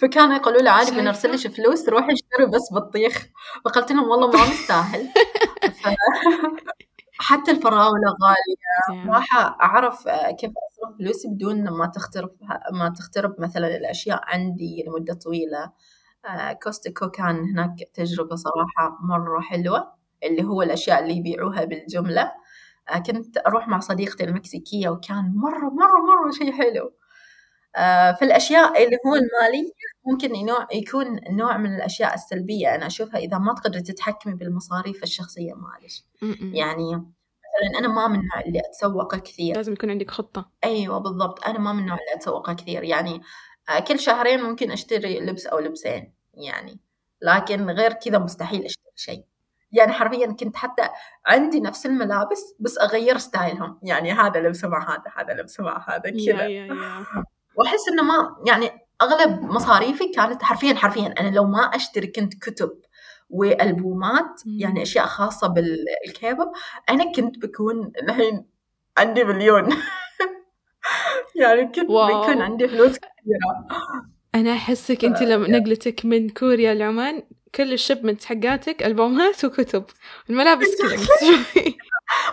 فكانوا 0.00 0.36
يقولوا 0.36 0.62
لي 0.62 0.70
عادي 0.70 0.90
بنرسل 0.90 1.32
لك 1.32 1.38
فلوس 1.54 1.88
روحي 1.88 2.12
اشتري 2.12 2.46
بس 2.46 2.72
بطيخ. 2.72 3.26
فقلت 3.64 3.92
لهم 3.92 4.08
والله 4.08 4.30
ما 4.30 4.44
مستاهل. 4.50 5.08
ف... 5.62 5.88
حتى 7.20 7.50
الفراولة 7.50 8.08
غالية. 8.24 9.12
راح 9.14 9.36
أعرف 9.36 10.08
كيف 10.40 10.50
أصرف 10.50 10.98
فلوسي 10.98 11.28
بدون 11.28 11.70
ما 11.70 11.86
تخترب 11.86 12.30
ما 12.72 12.88
تخترب 12.98 13.34
مثلا 13.40 13.76
الأشياء 13.76 14.20
عندي 14.24 14.84
لمدة 14.86 15.14
طويلة. 15.14 15.72
كوستيكو 16.62 17.10
كان 17.10 17.36
هناك 17.50 17.74
تجربة 17.94 18.36
صراحة 18.36 18.98
مرة 19.02 19.40
حلوة 19.40 19.92
اللي 20.24 20.44
هو 20.44 20.62
الأشياء 20.62 21.02
اللي 21.02 21.16
يبيعوها 21.16 21.64
بالجملة. 21.64 22.32
كنت 23.06 23.38
أروح 23.46 23.68
مع 23.68 23.78
صديقتي 23.80 24.24
المكسيكية 24.24 24.88
وكان 24.88 25.32
مرة 25.36 25.68
مرة 25.70 25.98
مرة 26.08 26.30
شيء 26.38 26.52
حلو. 26.52 26.84
آه، 26.86 26.97
في 28.18 28.22
الأشياء 28.22 28.84
اللي 28.84 28.96
هو 29.06 29.14
المالية 29.14 29.72
ممكن 30.06 30.46
نوع 30.46 30.66
يكون 30.72 31.20
نوع 31.30 31.56
من 31.56 31.74
الأشياء 31.74 32.14
السلبية. 32.14 32.74
أنا 32.74 32.86
أشوفها 32.86 33.20
إذا 33.20 33.38
ما 33.38 33.54
تقدري 33.54 33.82
تتحكمي 33.82 34.34
بالمصاريف 34.34 35.02
الشخصية 35.02 35.52
مالك 35.54 35.90
يعني 36.54 37.02
مثلا 37.58 37.78
أنا 37.78 37.88
ما 37.88 38.08
من 38.08 38.14
النوع 38.14 38.40
اللي 38.46 38.60
أتسوق 38.60 39.16
كثير. 39.16 39.56
لازم 39.56 39.72
يكون 39.72 39.90
عندك 39.90 40.10
خطة. 40.10 40.50
أيوة 40.64 40.98
بالضبط. 40.98 41.44
أنا 41.44 41.58
ما 41.58 41.72
من 41.72 41.78
النوع 41.78 41.96
اللي 41.96 42.14
أتسوق 42.14 42.52
كثير. 42.52 42.84
يعني 42.84 43.20
آه، 43.68 43.80
كل 43.80 43.98
شهرين 43.98 44.42
ممكن 44.42 44.70
أشتري 44.70 45.20
لبس 45.20 45.46
أو 45.46 45.58
لبسين 45.58 46.14
يعني. 46.34 46.80
لكن 47.22 47.70
غير 47.70 47.92
كذا 47.92 48.18
مستحيل 48.18 48.64
أشتري 48.64 48.92
شيء. 48.96 49.24
يعني 49.72 49.92
حرفيا 49.92 50.26
كنت 50.26 50.56
حتى 50.56 50.88
عندي 51.26 51.60
نفس 51.60 51.86
الملابس 51.86 52.54
بس 52.60 52.78
أغير 52.78 53.18
ستايلهم. 53.18 53.78
يعني 53.82 54.12
هذا 54.12 54.40
لبسه 54.40 54.68
مع 54.68 54.94
هذا 54.94 55.12
هذا 55.16 55.40
لبسه 55.40 55.64
مع 55.64 55.84
هذا 55.88 56.10
كذا. 56.10 57.28
وأحس 57.58 57.88
إنه 57.88 58.02
ما 58.02 58.36
يعني 58.46 58.70
أغلب 59.02 59.42
مصاريفي 59.42 60.08
كانت 60.08 60.42
حرفيا 60.42 60.74
حرفيا 60.74 61.14
أنا 61.20 61.36
لو 61.36 61.44
ما 61.44 61.60
أشتري 61.60 62.06
كنت 62.06 62.34
كتب 62.34 62.70
وألبومات 63.30 64.42
يعني 64.46 64.82
أشياء 64.82 65.06
خاصة 65.06 65.46
بالكيبوب 65.48 66.48
أنا 66.90 67.12
كنت 67.12 67.38
بكون 67.38 67.92
الحين 68.02 68.46
عندي 68.98 69.24
مليون. 69.24 69.68
يعني 71.40 71.66
كنت 71.66 71.90
واو. 71.90 72.06
بيكون 72.20 72.42
عندي 72.42 72.68
فلوس 72.68 72.98
كثيرة. 72.98 73.66
أنا 74.34 74.52
أحسك 74.52 75.04
أنت 75.04 75.22
لما 75.22 75.48
نقلتك 75.48 76.04
من 76.04 76.28
كوريا 76.28 76.74
لعمان 76.74 77.22
كل 77.54 77.72
الشبمنت 77.72 78.24
حقاتك 78.24 78.82
ألبومات 78.82 79.44
وكتب. 79.44 79.84
الملابس 80.30 80.68
كذا 80.82 80.96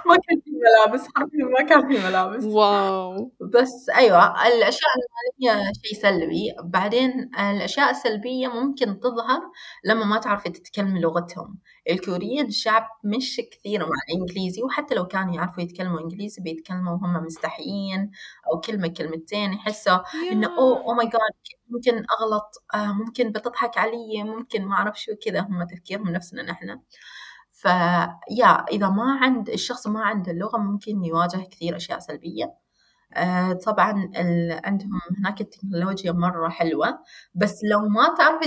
ما 0.05 0.15
كان 0.15 0.41
في 0.45 0.51
ملابس 0.51 1.07
حرفيا 1.15 1.45
ما 1.45 1.61
كان 1.69 1.87
في 1.87 2.07
ملابس. 2.07 2.43
واو. 2.43 3.31
بس 3.53 3.89
أيوة 3.95 4.47
الأشياء 4.47 4.91
المالية 4.97 5.71
شيء 5.83 6.01
سلبي. 6.01 6.53
بعدين 6.63 7.31
الأشياء 7.39 7.91
السلبية 7.91 8.47
ممكن 8.47 8.99
تظهر 8.99 9.41
لما 9.85 10.05
ما 10.05 10.19
تعرفي 10.19 10.49
تتكلمي 10.49 10.99
لغتهم. 11.01 11.59
الكوريين 11.89 12.51
شعب 12.51 12.87
مش 13.03 13.41
كثير 13.51 13.79
مع 13.81 13.95
الإنجليزي 14.09 14.63
وحتى 14.63 14.95
لو 14.95 15.07
كانوا 15.07 15.35
يعرفوا 15.35 15.63
يتكلموا 15.63 15.99
إنجليزي 16.01 16.41
بيتكلموا 16.41 16.93
وهم 16.93 17.13
مستحيين 17.25 18.11
أو 18.53 18.59
كلمة 18.59 18.87
كلمتين. 18.87 19.53
يحسوا 19.53 19.97
إنه 20.31 20.47
أوه 20.57 20.77
أو 20.79 20.93
ماي 20.93 21.05
جاد 21.05 21.19
ممكن 21.69 21.93
أغلط 22.19 22.63
آه 22.75 22.93
ممكن 22.93 23.31
بتضحك 23.31 23.77
علي 23.77 24.23
ممكن 24.23 24.65
ما 24.65 24.75
أعرف 24.75 25.01
شو 25.01 25.11
كذا 25.25 25.39
هم 25.41 25.63
تفكيرهم 25.63 26.09
نفسنا 26.09 26.43
نحن. 26.43 26.79
فيا 27.65 28.65
إذا 28.71 28.89
ما 28.89 29.17
عند 29.21 29.49
الشخص 29.49 29.87
ما 29.87 30.01
عنده 30.01 30.31
اللغة 30.31 30.57
ممكن 30.57 31.03
يواجه 31.03 31.47
كثير 31.51 31.75
أشياء 31.75 31.99
سلبية. 31.99 32.53
آه 33.13 33.53
طبعا 33.53 34.11
عندهم 34.65 34.99
هناك 35.19 35.41
التكنولوجيا 35.41 36.11
مرة 36.11 36.49
حلوة 36.49 36.99
بس 37.35 37.59
لو 37.71 37.79
ما 37.79 38.15
تعرفي 38.17 38.45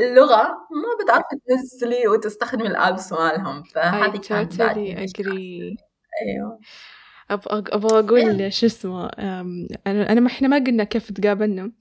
اللغة 0.00 0.42
ما 0.70 1.04
بتعرفي 1.04 1.36
تنزلي 1.48 2.08
وتستخدمي 2.08 2.66
الابس 2.66 3.12
مالهم 3.12 3.62
فهذه 3.62 4.16
كانت 4.16 4.54
totally 4.54 5.10
agree. 5.10 5.76
أيوه. 6.22 6.58
أبغى 7.30 7.98
أقول 7.98 8.52
شو 8.52 8.66
اسمه 8.66 9.06
أنا 9.06 10.12
أنا 10.12 10.26
إحنا 10.26 10.48
ما 10.48 10.56
قلنا 10.56 10.84
كيف 10.84 11.12
تقابلنا. 11.12 11.72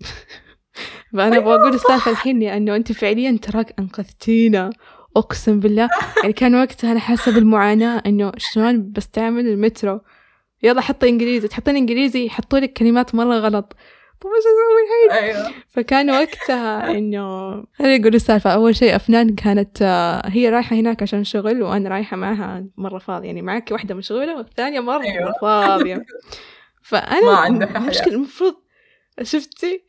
فأنا 1.13 1.37
أبغى 1.37 1.55
أقول 1.55 1.73
السالفة 1.73 2.11
الحين 2.11 2.43
انه 2.43 2.75
أنت 2.75 2.91
فعليا 2.91 3.39
تراك 3.41 3.79
أنقذتينا. 3.79 4.69
أقسم 5.17 5.59
بالله. 5.59 5.89
يعني 6.21 6.33
كان 6.33 6.55
وقتها 6.55 6.91
أنا 6.91 6.99
حاسه 6.99 7.31
بالمعاناه 7.33 8.01
إنه 8.05 8.31
شلون 8.37 8.91
بستعمل 8.91 9.47
المترو. 9.47 10.01
يلا 10.63 10.81
حطي 10.81 11.09
إنجليزي. 11.09 11.47
تحطين 11.47 11.75
إنجليزي 11.75 12.25
يحطوا 12.25 12.59
لك 12.59 12.73
كلمات 12.73 13.15
مرة 13.15 13.35
غلط. 13.35 13.75
طب 14.21 14.29
إيش 14.29 14.43
أسوي 14.45 15.15
الحين؟ 15.15 15.23
أيوه. 15.23 15.53
فكان 15.67 16.11
وقتها 16.11 16.91
إنه 16.91 17.51
خليني 17.73 18.01
أقول 18.01 18.15
السالفة. 18.15 18.49
أول 18.49 18.75
شيء 18.75 18.95
أفنان 18.95 19.35
كانت 19.35 19.77
آه، 19.81 20.27
هي 20.27 20.49
رايحة 20.49 20.75
هناك 20.75 21.01
عشان 21.03 21.23
شغل 21.23 21.63
وأنا 21.63 21.89
رايحة 21.89 22.17
معها 22.17 22.65
مرة 22.77 22.97
فاضية. 22.99 23.27
يعني 23.27 23.41
معك 23.41 23.71
واحدة 23.71 23.95
مشغولة 23.95 24.37
والثانية 24.37 24.79
مرة 24.79 25.03
أيوة. 25.03 25.33
فاضية. 25.41 26.05
فأنا 26.89 27.49
ما 27.49 27.79
مشكله 27.79 28.13
المفروض 28.13 28.55
شفتي؟ 29.21 29.83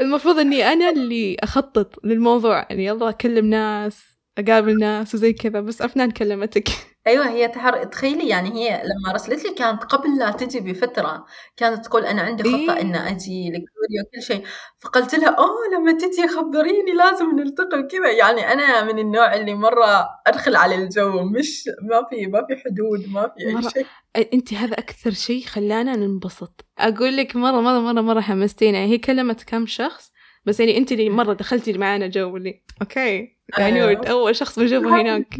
المفروض 0.00 0.38
إني 0.38 0.64
أنا 0.64 0.90
اللي 0.90 1.36
أخطط 1.40 2.04
للموضوع. 2.04 2.66
يعني 2.70 2.84
يلا 2.86 3.08
اكلم 3.08 3.46
ناس 3.46 4.11
اقابل 4.38 4.78
ناس 4.78 5.14
وزي 5.14 5.32
كذا 5.32 5.60
بس 5.60 5.82
افنان 5.82 6.10
كلمتك. 6.10 6.68
أيوه 7.06 7.28
هي 7.28 7.48
تحر 7.48 7.84
تخيلي 7.84 8.28
يعني 8.28 8.50
هي 8.52 8.82
لما 8.84 9.12
رسلت 9.12 9.44
لي 9.44 9.54
كانت 9.54 9.84
قبل 9.84 10.18
لا 10.18 10.30
تجي 10.30 10.60
بفترة 10.60 11.26
كانت 11.56 11.84
تقول 11.84 12.04
أنا 12.04 12.22
عندي 12.22 12.42
خطة 12.42 12.76
إيه؟ 12.76 12.80
ان 12.80 12.94
أجي 12.94 13.48
لكوريا 13.48 14.02
وكل 14.06 14.22
شيء. 14.22 14.44
فقلت 14.80 15.14
لها 15.14 15.28
اوه 15.28 15.68
لما 15.74 15.92
تجي 15.92 16.28
خبريني 16.28 16.92
لازم 16.92 17.36
نلتقي 17.36 17.78
وكذا. 17.78 18.10
يعني 18.10 18.52
أنا 18.52 18.84
من 18.92 18.98
النوع 18.98 19.34
اللي 19.34 19.54
مرة 19.54 20.08
أدخل 20.26 20.56
على 20.56 20.74
الجو 20.74 21.22
مش 21.22 21.70
ما 21.82 22.06
في 22.10 22.26
ما 22.26 22.46
في 22.46 22.56
حدود 22.56 23.08
ما 23.08 23.32
في 23.38 23.46
أي 23.46 23.70
شيء. 23.70 23.86
انت 24.32 24.54
هذا 24.54 24.74
أكثر 24.74 25.10
شيء 25.10 25.44
خلانا 25.44 25.96
ننبسط. 25.96 26.64
أقول 26.78 27.16
لك 27.16 27.36
مرة 27.36 27.60
مرة 27.60 27.80
مرة 27.80 28.00
مرة 28.00 28.20
حمستينا 28.20 28.78
يعني 28.78 28.92
هي 28.92 28.98
كلمت 28.98 29.42
كم 29.42 29.66
شخص 29.66 30.12
بس 30.44 30.60
يعني 30.60 30.76
انت 30.76 30.92
اللي 30.92 31.10
مرة 31.10 31.32
دخلتي 31.32 31.72
معانا 31.72 32.06
جو 32.06 32.36
اللي 32.36 32.62
okay. 32.82 33.41
يعني 33.58 33.84
أيوه. 33.84 34.06
اول 34.06 34.36
شخص 34.36 34.58
بشوفه 34.58 35.00
هناك. 35.00 35.34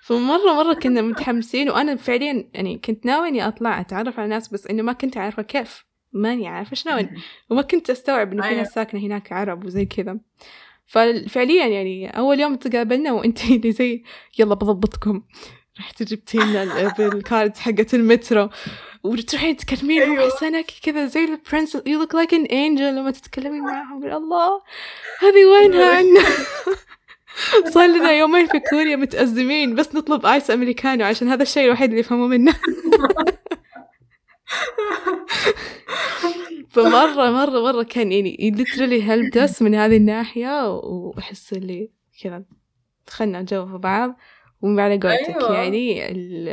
فمرة 0.00 0.52
مرة 0.62 0.74
كنا 0.74 1.02
متحمسين 1.02 1.70
وأنا 1.70 1.96
فعليا 1.96 2.50
يعني 2.54 2.78
كنت 2.78 3.06
ناوي 3.06 3.28
إني 3.28 3.48
أطلع 3.48 3.80
أتعرف 3.80 4.18
على 4.18 4.28
ناس 4.28 4.48
بس 4.48 4.66
إنه 4.66 4.82
ما 4.82 4.92
كنت 4.92 5.16
عارفة 5.16 5.42
كيف. 5.42 5.84
ماني 6.12 6.48
عارفة 6.48 6.76
شلون 6.76 7.08
وما 7.50 7.62
كنت 7.62 7.90
أستوعب 7.90 8.32
إنه 8.32 8.42
في 8.42 8.48
ناس 8.48 8.56
أيوه. 8.56 8.64
ساكنة 8.64 9.00
هناك 9.00 9.32
عرب 9.32 9.64
وزي 9.64 9.84
كذا. 9.84 10.18
ففعليا 10.86 11.66
يعني 11.66 12.18
أول 12.18 12.40
يوم 12.40 12.54
تقابلنا 12.54 13.12
وأنت 13.12 13.44
اللي 13.50 13.72
زي 13.72 14.02
يلا 14.38 14.54
بضبطكم. 14.54 15.22
رحتي 15.80 16.04
جبتي 16.04 16.38
لنا 16.38 16.88
بال 16.98 17.17
card 17.17 17.56
حقت 17.56 17.94
المترو. 17.94 18.48
وتروحين 19.04 19.56
تكلمين 19.56 20.02
أيوة. 20.02 20.30
أحسك 20.30 20.66
كذا 20.82 21.06
زي 21.06 21.24
ال 21.24 21.30
princess 21.30 21.74
you 21.86 22.00
look 22.00 22.14
like 22.14 22.34
an 22.34 22.44
angel 22.44 22.96
لما 22.96 23.10
تتكلمين 23.10 23.60
معهم. 23.62 24.04
الله 24.04 24.62
هذه 25.20 25.44
وينها 25.44 25.96
عنا 25.96 26.20
صار 27.68 27.86
لنا 27.86 28.12
يومين 28.12 28.46
في 28.46 28.60
كوريا 28.60 28.96
متأزمين 28.96 29.74
بس 29.74 29.94
نطلب 29.94 30.26
ice 30.26 30.50
americano 30.50 31.04
عشان 31.04 31.28
هذا 31.28 31.42
الشيء 31.42 31.64
الوحيد 31.64 31.88
اللي 31.88 32.00
يفهموا 32.00 32.28
منه 32.28 32.54
فمرة 36.72 37.30
مرة 37.30 37.60
مرة 37.60 37.82
كان 37.82 38.12
يعني 38.12 38.54
literally 38.56 39.02
helped 39.02 39.48
us 39.48 39.62
من 39.62 39.74
هذه 39.74 39.96
الناحية 39.96 40.70
وأحس 40.70 41.52
اللي 41.52 41.90
كذا 42.22 42.44
دخلنا 43.06 43.42
جو 43.42 43.66
في 43.66 43.78
بعض 43.78 44.16
وعلى 44.62 44.98
قولتك 44.98 45.36
أيوة. 45.36 45.56
يعني 45.56 46.10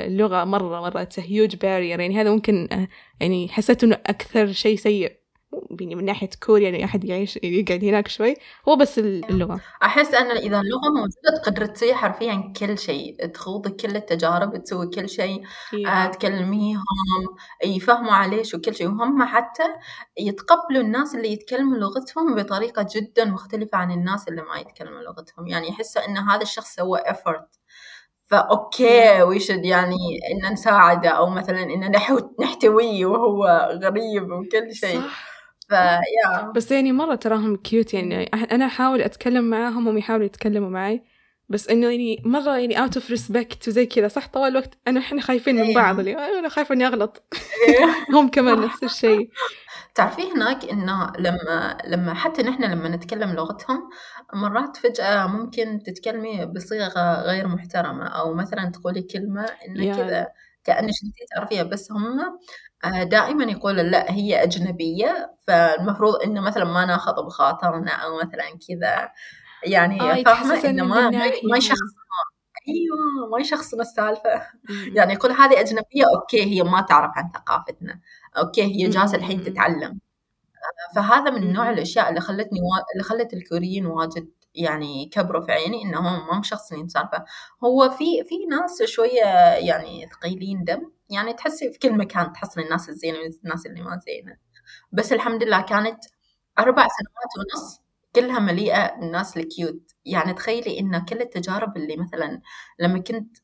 اللغة 0.07 0.43
مرة 0.43 0.81
مرة 0.81 1.09
هيوج 1.17 1.55
بارير 1.55 1.99
يعني 1.99 2.21
هذا 2.21 2.31
ممكن 2.31 2.67
آه، 2.71 2.87
يعني 3.19 3.47
حسيت 3.49 3.83
إنه 3.83 3.95
أكثر 4.05 4.51
شيء 4.51 4.77
سيء 4.77 5.19
من 5.81 6.05
ناحية 6.05 6.29
كوريا 6.43 6.69
يعني 6.69 6.85
أحد 6.85 7.05
يعيش 7.05 7.39
يقعد 7.43 7.83
هناك 7.83 8.07
شوي. 8.07 8.35
هو 8.67 8.75
بس 8.75 8.99
اللغة. 8.99 9.61
أحس 9.83 10.13
أن 10.13 10.31
إذا 10.31 10.59
اللغة 10.59 10.89
موجودة 10.95 11.41
تقدر 11.43 11.65
تسوي 11.65 11.93
حرفيا 11.93 12.53
كل 12.59 12.77
شيء. 12.77 13.25
تخوضي 13.25 13.69
كل 13.69 13.95
التجارب 13.95 14.63
تسوي 14.63 14.87
كل 14.87 15.09
شيء 15.09 15.43
آه 15.87 16.07
تكلميهم 16.07 16.83
يفهموا 17.65 18.11
عليش 18.11 18.53
وكل 18.53 18.75
شيء. 18.75 18.87
وهم 18.87 19.23
حتى 19.23 19.63
يتقبلوا 20.19 20.81
الناس 20.81 21.15
اللي 21.15 21.31
يتكلموا 21.31 21.77
لغتهم 21.77 22.35
بطريقة 22.35 22.87
جدا 22.95 23.25
مختلفة 23.25 23.77
عن 23.77 23.91
الناس 23.91 24.27
اللي 24.27 24.41
ما 24.41 24.59
يتكلموا 24.59 25.01
لغتهم. 25.01 25.47
يعني 25.47 25.67
يحسوا 25.67 26.07
أن 26.07 26.17
هذا 26.17 26.41
الشخص 26.41 26.75
سوى 26.75 26.99
effort. 26.99 27.59
ف 28.27 28.46
okay 28.46 29.21
ويشد 29.21 29.65
يعني 29.65 29.95
إن 30.31 30.53
نساعده. 30.53 31.09
أو 31.09 31.29
مثلا 31.29 31.63
إن 31.63 31.91
نحتويه 32.39 33.05
وهو 33.05 33.69
غريب 33.83 34.31
وكل 34.31 34.75
شيء. 34.75 35.01
صح. 35.01 35.28
فيا 35.69 36.51
بس 36.55 36.71
يعني 36.71 36.91
مرة 36.91 37.15
تراهم 37.15 37.55
cute 37.55 37.93
يعني. 37.93 38.23
أنا 38.23 38.65
أحاول 38.65 39.01
أتكلم 39.01 39.43
معاهم 39.49 39.87
هم 39.87 39.97
يحاولوا 39.97 40.25
يتكلموا 40.25 40.69
معي. 40.69 41.03
بس 41.49 41.69
إنه 41.69 41.89
يعني 41.89 42.21
مرة 42.25 42.57
يعني 42.57 42.79
out 42.79 42.97
of 42.97 43.09
respect 43.09 43.67
وزي 43.67 43.85
كذا. 43.85 44.07
صح 44.07 44.27
طوال 44.27 44.51
الوقت 44.51 44.77
أنا 44.87 44.99
إحنا 44.99 45.21
خايفين 45.21 45.55
من 45.55 45.73
بعض. 45.73 45.99
اللي 45.99 46.39
أنا 46.39 46.49
خايفة 46.49 46.75
إني 46.75 46.87
أغلط. 46.87 47.23
هم 48.15 48.29
كمان 48.29 48.61
نفس 48.61 48.83
الشيء. 48.83 49.29
تعرفي 49.95 50.31
هناك 50.31 50.65
إنه 50.65 51.11
لما 51.19 51.77
لما 51.87 52.13
حتى 52.13 52.43
نحن 52.43 52.63
لما 52.63 52.89
نتكلم 52.89 53.33
لغتهم 53.33 53.89
مرات 54.33 54.77
فجأة 54.77 55.27
ممكن 55.27 55.83
تتكلمي 55.85 56.45
بصيغة 56.45 57.21
غير 57.21 57.47
محترمة. 57.47 58.07
أو 58.07 58.33
مثلا 58.33 58.71
تقولي 58.71 59.01
كلمة 59.01 59.45
إنه 59.67 59.95
كذا 59.95 60.27
كأنك 60.63 60.93
انت 61.03 61.15
تعرفيها. 61.35 61.63
بس 61.63 61.91
هم 61.91 62.19
دائما 63.03 63.43
يقولوا 63.43 63.83
لا 63.83 64.11
هي 64.11 64.43
أجنبية 64.43 65.35
فالمفروض 65.47 66.15
إنه 66.15 66.41
مثلا 66.41 66.63
ما 66.63 66.85
ناخذ 66.85 67.25
بخاطرنا 67.25 67.91
أو 67.91 68.17
مثلا 68.17 68.43
كذا. 68.67 69.11
يعني 69.63 70.01
آه 70.01 70.23
فاهمة؟ 70.23 70.69
إنه 70.69 70.85
ما 70.85 71.09
ما 71.43 71.57
يشخصنا 71.57 71.89
أيوه 72.67 73.29
ما 73.31 73.39
يشخصنا 73.39 73.81
السالفة. 73.81 74.47
يعني 74.95 75.13
يقول 75.13 75.31
هذه 75.31 75.59
أجنبية 75.59 76.03
okay 76.15 76.43
هي 76.43 76.63
ما 76.63 76.81
تعرف 76.81 77.11
عن 77.15 77.31
ثقافتنا. 77.35 77.99
okay 78.37 78.63
هي 78.63 78.89
جالسة 78.89 79.17
الحين 79.17 79.43
تتعلم. 79.43 79.99
فهذا 80.95 81.31
من 81.31 81.53
نوع 81.53 81.69
الأشياء 81.69 82.09
اللي 82.09 82.21
خلتني 82.21 82.59
و... 82.59 82.63
اللي 82.93 83.03
خلت 83.03 83.33
الكوريين 83.33 83.85
واجد 83.85 84.29
يعني 84.59 85.05
كبروا 85.13 85.41
في 85.45 85.51
عيني 85.51 85.81
إنهم 85.83 86.27
ما 86.27 86.39
مشخصنين 86.39 86.87
سالفة. 86.87 87.25
هو 87.63 87.89
في 87.89 88.23
في 88.23 88.35
ناس 88.45 88.83
شوية 88.83 89.23
يعني 89.57 90.07
ثقيلين 90.07 90.63
دم 90.63 90.91
يعني 91.09 91.33
تحسي 91.33 91.71
في 91.73 91.79
كل 91.79 91.97
مكان 91.97 92.33
تحصل 92.33 92.61
الناس 92.61 92.89
الزينة 92.89 93.17
والناس 93.19 93.65
اللي 93.65 93.81
ما 93.81 93.99
زينة. 94.05 94.37
بس 94.91 95.13
الحمد 95.13 95.43
لله 95.43 95.61
كانت 95.61 95.99
أربع 96.59 96.87
سنوات 96.87 97.47
ونص 97.55 97.81
كلها 98.15 98.39
مليئة 98.39 98.85
الناس 98.95 99.37
الكيوت 99.37 99.91
يعني 100.05 100.33
تخيلي 100.33 100.79
إن 100.79 101.05
كل 101.05 101.21
التجارب 101.21 101.77
اللي 101.77 101.97
مثلا 101.97 102.41
لما 102.79 102.99
كنت 102.99 103.37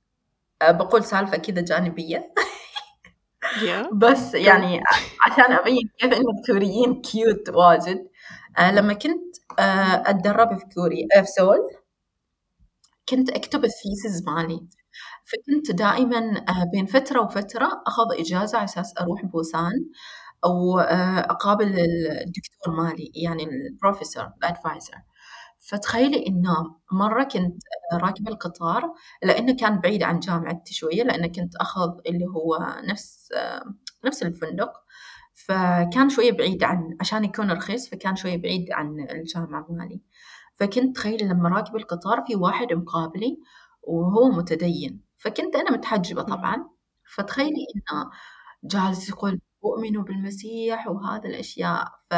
بقول 0.63 1.03
سالفة 1.05 1.37
كذا 1.37 1.61
جانبية. 1.61 2.33
بس 3.93 4.33
يعني 4.33 4.81
عشان 5.27 5.53
أبين 5.53 5.89
كيف 5.99 6.13
إن 6.13 6.23
الكوريين 6.39 7.01
cute 7.01 7.49
واجد. 7.49 7.97
آه 7.97 8.09
لما 8.59 8.93
كنت 8.93 9.35
آه 9.59 10.03
أتدرب 10.09 10.57
في 10.59 10.65
كوريا 10.75 11.07
آه 11.17 11.21
في 11.21 11.27
سول 11.27 11.59
كنت 13.09 13.29
أكتب 13.29 13.65
ال 13.65 13.74
thesis 13.74 14.23
مالي. 14.27 14.67
فكنت 15.25 15.71
دائما 15.71 16.17
آه 16.49 16.63
بين 16.73 16.85
فترة 16.85 17.21
وفترة 17.21 17.83
أخذ 17.87 18.19
إجازة 18.19 18.57
على 18.57 18.65
أساس 18.65 18.93
أروح 19.01 19.25
بوسان 19.25 19.85
أو 20.45 20.79
آه 20.79 21.19
أقابل 21.19 21.65
الدكتور 22.27 22.75
مالي 22.77 23.11
يعني 23.15 23.43
البروفيسور 23.43 24.31
ال 24.39 24.45
advisor. 24.45 24.95
فتخيلي 25.59 26.27
إنه 26.27 26.75
مرة 26.91 27.23
كنت 27.23 27.63
راكبة 27.93 28.31
القطار 28.31 28.93
لأنه 29.23 29.55
كان 29.57 29.79
بعيد 29.79 30.03
عن 30.03 30.19
جامعتي 30.19 30.73
شوية 30.73 31.03
لأنه 31.03 31.27
كنت 31.27 31.55
أخذ 31.55 31.91
اللي 32.07 32.25
هو 32.27 32.57
نفس 32.91 33.29
نفس 34.05 34.23
الفندق. 34.23 34.73
فكان 35.35 36.09
شوية 36.09 36.31
بعيد 36.31 36.63
عن 36.63 36.97
عشان 37.01 37.23
يكون 37.25 37.51
رخيص 37.51 37.89
فكان 37.89 38.15
شوية 38.15 38.37
بعيد 38.37 38.71
عن 38.71 38.99
الجامعة 39.11 39.67
مالي. 39.69 40.01
فكنت 40.55 40.95
تخيلي 40.95 41.25
لما 41.27 41.49
راكبة 41.49 41.79
القطار 41.79 42.23
في 42.27 42.35
واحد 42.35 42.73
مقابلي 42.73 43.39
وهو 43.83 44.29
متدين. 44.29 45.01
فكنت 45.17 45.55
أنا 45.55 45.71
متحجبة 45.71 46.21
طبعا. 46.23 46.69
فتخيلي 47.15 47.65
إنه 47.75 48.11
جالس 48.63 49.09
يقول 49.09 49.41
أؤمن 49.65 50.03
بالمسيح 50.03 50.87
وهذا 50.87 51.29
الأشياء. 51.29 51.85
ف 52.11 52.15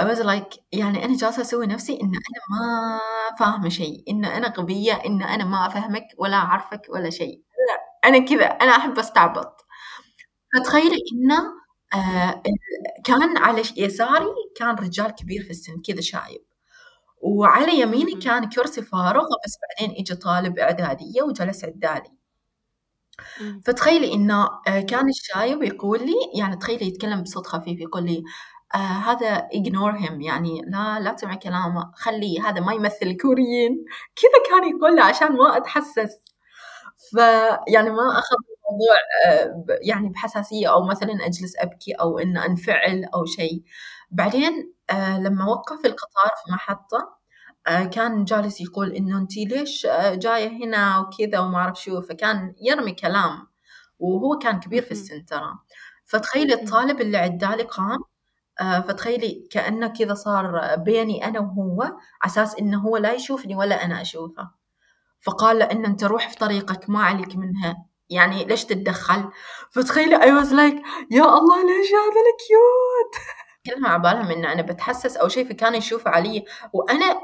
I 0.00 0.04
was 0.04 0.18
like 0.20 0.58
يعني 0.72 1.04
أنا 1.04 1.16
جالسة 1.16 1.42
أسوي 1.42 1.66
نفسي 1.66 1.92
إن 1.94 2.06
أنا 2.06 2.40
ما 2.60 3.00
فاهمة 3.38 3.68
شيء. 3.68 4.04
إن 4.10 4.24
أنا 4.24 4.48
غبية 4.58 4.92
إن 4.92 5.22
أنا 5.22 5.44
ما 5.44 5.66
أفهمك 5.66 6.04
ولا 6.18 6.36
أعرفك 6.36 6.82
ولا 6.90 7.10
شيء. 7.10 7.42
لا. 7.68 8.08
أنا 8.08 8.18
كذا 8.26 8.46
أنا 8.46 8.72
أحب 8.76 8.98
أستعبط. 8.98 9.66
فتخيلي 10.54 10.96
إنه 11.14 11.42
آه 11.94 12.42
كان 13.04 13.36
على 13.36 13.62
يساري 13.76 14.26
كان 14.56 14.74
رجال 14.74 15.10
كبير 15.14 15.42
في 15.42 15.50
السن 15.50 15.82
كذا 15.82 16.00
شايب. 16.00 16.42
وعلى 17.22 17.80
يميني 17.80 18.14
كان 18.20 18.48
كرسي 18.48 18.82
فارغ 18.82 19.24
بس 19.46 19.58
بعدين 19.62 19.96
إجا 20.00 20.14
طالب 20.14 20.58
إعدادية 20.58 21.22
وجلس 21.22 21.64
عدالي 21.64 22.10
فتخيلي 23.64 24.12
إنه 24.14 24.48
آه، 24.68 24.80
كان 24.80 25.08
الشايب 25.08 25.62
يقول 25.62 26.00
لي 26.06 26.14
يعني 26.38 26.56
تخيلي 26.56 26.86
يتكلم 26.86 27.22
بصوت 27.22 27.46
خفيف 27.46 27.80
يقول 27.80 28.04
لي 28.06 28.22
آه 28.74 28.78
هذا 28.78 29.48
ignore 29.48 29.96
him 30.06 30.12
يعني 30.20 30.62
لا 30.66 31.00
لا 31.00 31.12
تسمعي 31.12 31.36
كلامه 31.36 31.92
خليه 31.96 32.48
هذا 32.48 32.60
ما 32.60 32.72
يمثل 32.72 32.96
الكوريين. 33.06 33.84
كذا 34.22 34.32
كان 34.50 34.76
يقول 34.76 34.94
لي 34.96 35.00
عشان 35.02 35.32
ما 35.32 35.56
أتحسس. 35.56 36.18
فيعني 37.10 37.90
ما 37.90 38.18
أخذ 38.18 38.36
الموضوع 38.72 38.96
آه 39.26 39.64
يعني 39.82 40.08
بحساسية 40.08 40.72
أو 40.72 40.86
مثلا 40.86 41.12
أجلس 41.26 41.56
أبكي 41.58 41.92
أو 41.92 42.18
إن 42.18 42.36
أنفعل 42.38 43.04
أو 43.14 43.24
شيء. 43.24 43.62
بعدين 44.10 44.74
آه 44.90 45.18
لما 45.20 45.46
وقف 45.46 45.86
القطار 45.86 46.32
في 46.46 46.52
محطة 46.52 47.16
آه 47.68 47.84
كان 47.84 48.24
جالس 48.24 48.60
يقول 48.60 48.92
إنه 48.92 49.18
أنت 49.18 49.36
ليش 49.36 49.86
جاية 50.12 50.48
هنا 50.64 50.98
وكذا 50.98 51.38
وما 51.40 51.58
أعرف 51.58 51.82
شو. 51.82 52.00
فكان 52.02 52.54
يرمي 52.62 52.92
كلام 52.92 53.46
وهو 53.98 54.38
كان 54.38 54.60
كبير 54.60 54.82
في 54.82 54.92
السن 54.92 55.24
ترى. 55.26 55.54
فتخيلي 56.06 56.54
الطالب 56.54 57.00
اللي 57.00 57.18
عدالي 57.18 57.62
قام 57.62 57.98
فتخيلي 58.88 59.48
كأنه 59.52 59.88
كذا 59.88 60.14
صار 60.14 60.76
بيني 60.76 61.24
أنا 61.26 61.40
وهو 61.40 61.82
على 61.82 61.96
أساس 62.26 62.56
إنه 62.58 62.80
هو 62.82 62.96
لا 62.96 63.12
يشوفني 63.14 63.56
ولا 63.56 63.84
أنا 63.84 64.02
أشوفه. 64.02 64.50
فقال 65.22 65.58
له 65.58 65.64
إن 65.66 65.84
أنت 65.86 66.04
روح 66.04 66.28
في 66.30 66.36
طريقك 66.36 66.90
ما 66.90 67.02
عليك 67.04 67.36
منها. 67.36 67.86
يعني 68.12 68.44
ليش 68.44 68.64
تتدخل؟ 68.64 69.30
فتخيلي 69.70 70.16
I 70.16 70.44
was 70.44 70.48
like 70.48 70.86
يا 71.10 71.24
الله 71.24 71.62
ليش 71.62 71.88
هذا 71.92 72.22
الكيوت 72.32 73.14
كلها 73.66 73.88
على 73.88 74.02
بالهم 74.02 74.30
إن 74.30 74.44
أنا 74.44 74.62
بتحسس 74.62 75.16
أو 75.16 75.28
شيء 75.28 75.48
فكان 75.48 75.74
يشوف 75.74 76.08
علي. 76.08 76.44
وأنا 76.72 77.20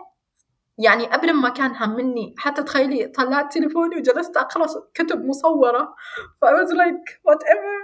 يعني 0.79 1.07
قبل 1.07 1.33
ما 1.33 1.49
كان 1.49 1.77
همني 1.77 2.35
حتى 2.39 2.63
تخيلي 2.63 3.07
طلعت 3.07 3.53
تليفوني 3.53 3.97
وجلست 3.97 4.37
أقرأ 4.37 4.67
كتب 4.95 5.25
مصورة. 5.25 5.95
ف 6.41 6.45
I 6.45 6.49
was 6.49 6.71
like 6.73 7.21
whatever. 7.29 7.77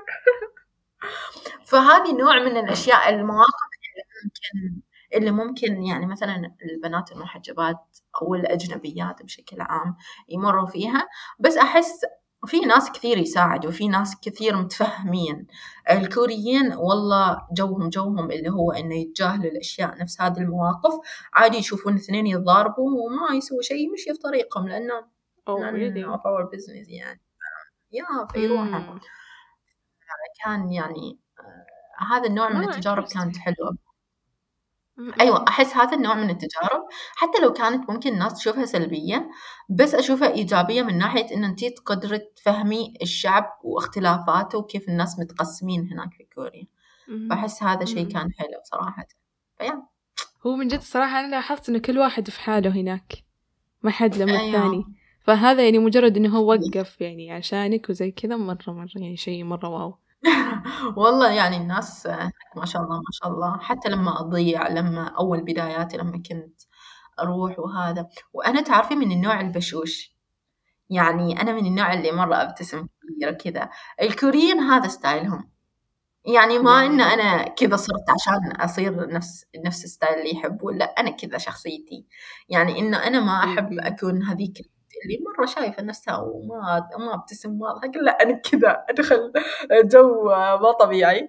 فهذه 1.70 2.12
نوع 2.12 2.38
من 2.38 2.56
الأشياء 2.56 3.08
المواقف 3.08 3.70
اللي 3.84 4.04
ممكن 4.24 4.82
اللي 5.14 5.30
ممكن 5.30 5.82
يعني 5.82 6.06
مثلا 6.06 6.54
البنات 6.70 7.12
المحجبات 7.12 7.98
أو 8.22 8.34
الأجنبيات 8.34 9.22
بشكل 9.22 9.60
عام 9.60 9.96
يمروا 10.28 10.66
فيها. 10.66 11.08
بس 11.38 11.56
أحس 11.56 12.00
في 12.46 12.60
ناس 12.60 12.92
كثير 12.92 13.18
يساعدوا 13.18 13.70
في 13.70 13.88
ناس 13.88 14.16
كثير 14.22 14.56
متفهمين. 14.56 15.46
الكوريين 15.90 16.72
والله 16.72 17.40
جوهم 17.52 17.88
جوهم 17.88 18.30
اللي 18.30 18.50
هو 18.50 18.72
إنه 18.72 18.94
يتجاهلوا 18.94 19.50
الأشياء 19.50 19.98
نفس 19.98 20.20
هذه 20.20 20.38
المواقف. 20.38 20.92
عادي 21.34 21.56
يشوفون 21.56 21.94
اثنين 21.94 22.26
يتضاربوا 22.26 22.90
وما 22.90 23.36
يسووا 23.36 23.62
شيء 23.62 23.88
يمشي 23.88 24.14
في 24.14 24.18
طريقهم 24.18 24.68
لأنه 24.68 25.00
oh, 25.50 26.16
of 26.16 26.20
our 26.20 26.44
business 26.54 26.88
يعني. 26.88 27.20
يا 27.92 28.26
فيروحوا 28.32 28.98
mm. 28.98 29.00
كان 30.44 30.72
يعني 30.72 31.18
آه، 31.40 32.14
هذا 32.14 32.26
النوع 32.26 32.48
من 32.48 32.68
التجارب 32.68 33.04
كانت 33.04 33.36
أيوة 35.20 35.44
أحس 35.48 35.76
هذا 35.76 35.96
النوع 35.96 36.14
من 36.14 36.30
التجارب. 36.30 36.82
حتى 37.16 37.42
لو 37.42 37.52
كانت 37.52 37.90
ممكن 37.90 38.12
الناس 38.12 38.34
تشوفها 38.34 38.64
سلبية 38.64 39.30
بس 39.68 39.94
أشوفها 39.94 40.32
إيجابية 40.32 40.82
من 40.82 40.98
ناحية 40.98 41.36
إن 41.36 41.44
أنتي 41.44 41.70
تقدري 41.70 42.18
تفهمي 42.36 42.94
الشعب 43.02 43.44
واختلافاته 43.64 44.58
وكيف 44.58 44.88
الناس 44.88 45.18
متقسمين 45.18 45.88
هناك 45.92 46.14
في 46.14 46.24
كوريا. 46.34 46.66
فأحس 47.30 47.62
هذا 47.62 47.84
شيء 47.84 48.08
كان 48.08 48.32
حلو 48.32 48.60
صراحة. 48.64 49.06
فيا. 49.58 49.82
هو 50.46 50.56
من 50.56 50.68
جد 50.68 50.80
صراحة 50.80 51.20
أنا 51.20 51.30
لاحظت 51.30 51.68
إن 51.68 51.78
كل 51.78 51.98
واحد 51.98 52.30
في 52.30 52.40
حاله 52.40 52.70
هناك 52.70 53.12
ما 53.82 53.90
حد 53.90 54.16
لما 54.16 54.40
أيوة. 54.40 54.46
الثاني 54.46 54.84
فهذا 55.20 55.64
يعني 55.64 55.78
مجرد 55.78 56.16
إنه 56.16 56.38
هو 56.38 56.50
وقف 56.50 57.00
يعني 57.00 57.32
عشانك 57.32 57.90
وزي 57.90 58.10
كذا 58.10 58.36
مرة 58.36 58.72
مرة 58.72 58.88
يعني 58.96 59.16
شيء 59.16 59.44
مرة 59.44 59.68
واو. 59.68 59.98
والله 60.96 61.32
يعني 61.32 61.56
الناس 61.56 62.06
ما 62.56 62.64
شاء 62.64 62.82
الله 62.82 62.96
ما 62.96 63.10
شاء 63.12 63.28
الله. 63.32 63.58
حتى 63.58 63.88
لما 63.88 64.20
أضيع 64.20 64.68
لما 64.68 65.08
أول 65.08 65.42
بداياتي 65.44 65.96
لما 65.96 66.22
كنت 66.28 66.60
أروح 67.20 67.58
وهذا. 67.58 68.08
وأنا 68.32 68.60
تعرفي 68.62 68.94
من 68.94 69.12
النوع 69.12 69.40
البشوش. 69.40 70.14
يعني 70.90 71.42
أنا 71.42 71.52
من 71.52 71.66
النوع 71.66 71.92
اللي 71.94 72.12
مرة 72.12 72.36
أبتسم 72.42 72.86
كثير 73.18 73.32
كذا. 73.32 73.70
الكوريين 74.02 74.60
هذا 74.60 74.88
ستايلهم. 74.88 75.50
يعني 76.26 76.58
ما 76.58 76.86
إن 76.86 77.02
أنا 77.02 77.48
كذا 77.48 77.76
صرت 77.76 78.04
عشان 78.10 78.52
أصير 78.62 79.08
نفس 79.10 79.46
نفس 79.66 79.84
الستايل 79.84 80.18
اللي 80.18 80.32
يحبوه 80.32 80.72
لا 80.74 80.84
أنا 80.86 81.10
كذا 81.10 81.38
شخصيتي. 81.38 82.06
يعني 82.48 82.78
إنه 82.80 82.98
أنا 83.06 83.20
ما 83.20 83.44
أحب 83.44 83.68
أكون 83.80 84.22
هذيك 84.24 84.58
اللي 85.04 85.18
مرة 85.38 85.46
شايفة 85.46 85.82
نفسها 85.82 86.16
وما 86.18 86.88
ما 86.98 87.14
ابتسم 87.14 87.60
واضحة 87.60 87.88
لا 88.02 88.22
أنا 88.22 88.32
كذا 88.32 88.84
أدخل 88.90 89.32
جو 89.84 90.24
ما 90.60 90.72
طبيعي. 90.80 91.28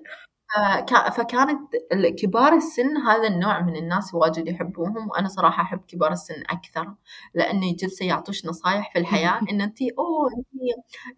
فكانت 1.17 1.75
كبار 2.19 2.53
السن 2.53 2.97
هذا 2.97 3.27
النوع 3.27 3.61
من 3.61 3.75
الناس 3.75 4.13
واجد 4.13 4.47
يحبوهم 4.47 5.09
وأنا 5.09 5.27
صراحة 5.27 5.63
أحب 5.63 5.81
كبار 5.87 6.11
السن 6.11 6.43
أكثر 6.49 6.93
لأنه 7.33 7.75
جلسة 7.75 8.05
يعطوش 8.05 8.45
نصايح 8.45 8.93
في 8.93 8.99
الحياة 8.99 9.39
إن 9.51 9.61
انت 9.61 9.77
أوه 9.81 10.29
انت 10.37 10.47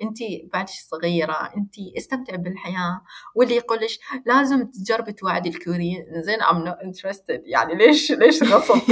انت 0.02 0.18
بعدش 0.54 0.80
صغيرة 0.80 1.50
انت 1.58 1.76
استمتعي 1.98 2.38
بالحياة. 2.38 3.02
واللي 3.36 3.56
يقولش 3.56 4.00
لازم 4.26 4.66
تجربي 4.66 5.14
تواعدي 5.14 5.50
الكوريين. 5.50 6.06
زين 6.22 6.42
I'm 6.42 6.58
not 6.64 6.78
interested 6.78 7.42
يعني 7.46 7.76
ليش 7.76 8.12
ليش 8.12 8.44
غصب؟ 8.44 8.82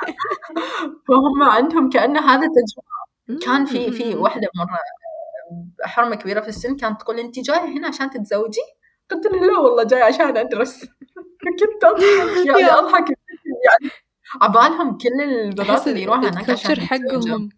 فهم 1.08 1.42
عندهم 1.42 1.90
كأنه 1.90 2.20
هذا 2.20 2.46
تجربة. 2.46 3.40
كان 3.46 3.64
في 3.64 3.92
في 3.92 4.14
واحدة 4.14 4.48
مرة 4.56 4.78
حرمة 5.84 6.16
كبيرة 6.16 6.40
في 6.40 6.48
السن 6.48 6.76
كانت 6.76 7.00
تقول 7.00 7.18
أنت 7.18 7.38
جاية 7.38 7.64
هنا 7.78 7.88
عشان 7.88 8.10
تتزوجي؟ 8.10 8.60
قلت 9.10 9.26
لها 9.26 9.46
لا 9.46 9.58
والله 9.58 9.84
جاية 9.84 10.02
عشان 10.04 10.36
أدرس. 10.36 10.84
كنت 11.60 11.84
أضحك 11.84 12.46
يعني 12.46 12.72
أضحك. 12.72 13.04
يعني 13.08 13.92
عبالهم 14.42 14.98
كل 14.98 15.22
البنات 15.22 15.88
اللي 15.88 16.02
يروحوا 16.02 16.28
هناك 16.28 16.50
عشان 16.50 16.80
حقهم. 16.80 17.48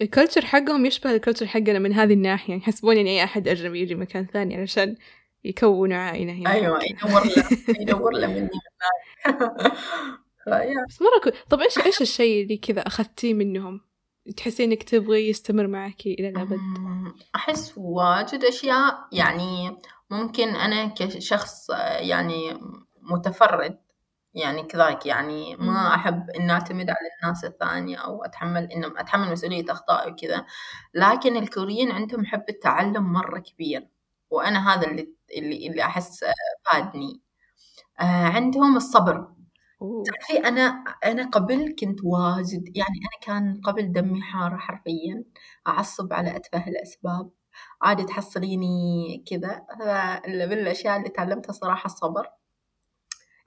ال 0.00 0.05
culture 0.05 0.44
حقهم 0.44 0.86
يشبه 0.86 1.10
ال 1.10 1.14
culture 1.14 1.46
حقنا 1.46 1.78
من 1.78 1.92
هذه 1.92 2.12
الناحية. 2.12 2.54
يحسبون 2.56 2.96
يعني 2.96 3.10
أي 3.10 3.24
أحد 3.24 3.48
أجنبي 3.48 3.80
يجي 3.80 3.94
مكان 3.94 4.26
ثاني 4.32 4.56
علشان 4.56 4.96
يكونوا 5.44 5.96
عائلة 5.96 6.32
هنا 6.32 6.52
أيوة 6.52 6.80
يدور 6.84 7.24
له 7.24 7.44
يدور 7.80 8.12
له 8.12 8.26
مني. 8.26 8.50
من 10.46 10.84
بس 10.88 11.02
مرة 11.02 11.20
كو... 11.24 11.30
طب 11.50 11.60
إيش 11.60 11.78
إيش 11.78 12.02
الشيء 12.02 12.42
اللي 12.42 12.56
كذا 12.56 12.80
أخذتيه 12.80 13.34
منهم؟ 13.34 13.80
تحسين 14.36 14.70
إنك 14.70 14.82
تبغي 14.82 15.28
يستمر 15.28 15.66
معك 15.66 16.06
إلى 16.06 16.28
الأبد؟ 16.28 16.58
أحس 17.34 17.74
واجد 17.76 18.44
أشياء. 18.44 19.08
يعني 19.12 19.76
ممكن 20.10 20.48
أنا 20.48 20.86
كشخص 20.86 21.70
يعني 22.00 22.60
متفرد 23.02 23.78
يعني 24.34 24.62
كذاك 24.62 25.06
يعني 25.06 25.56
ما 25.56 25.94
أحب 25.94 26.30
إن 26.30 26.50
أعتمد 26.50 26.90
على 26.90 27.08
الناس 27.22 27.44
الثانية 27.44 27.96
أو 27.96 28.24
أتحمل 28.24 28.72
ان 28.72 28.84
أتحمل 28.84 29.32
مسؤولية 29.32 29.64
أخطائي 29.72 30.12
وكذا. 30.12 30.46
لكن 30.94 31.36
الكوريين 31.36 31.92
عندهم 31.92 32.26
حب 32.26 32.44
التعلم 32.48 33.12
مرة 33.12 33.38
كبير 33.38 33.88
وأنا 34.30 34.74
هذا 34.74 34.86
اللي 34.86 35.14
اللي, 35.36 35.66
اللي 35.66 35.82
أحس 35.82 36.24
فادني. 36.72 37.20
آه، 38.00 38.04
عندهم 38.04 38.76
الصبر. 38.76 39.26
تعرفي 40.06 40.48
أنا 40.48 40.62
أنا 41.04 41.30
قبل 41.30 41.76
كنت 41.80 42.00
واجد 42.04 42.76
يعني 42.76 42.98
أنا 43.02 43.20
كان 43.22 43.60
قبل 43.64 43.92
دمي 43.92 44.22
حار 44.22 44.58
حرفيًا، 44.58 45.24
أعصب 45.68 46.12
على 46.12 46.36
أتفه 46.36 46.68
الأسباب، 46.68 47.30
عادي 47.82 48.04
تحصليني 48.04 49.24
كذا، 49.30 49.66
من 50.26 50.52
الأشياء 50.52 50.96
اللي 50.98 51.08
تعلمتها 51.08 51.52
صراحة 51.52 51.86
الصبر، 51.86 52.28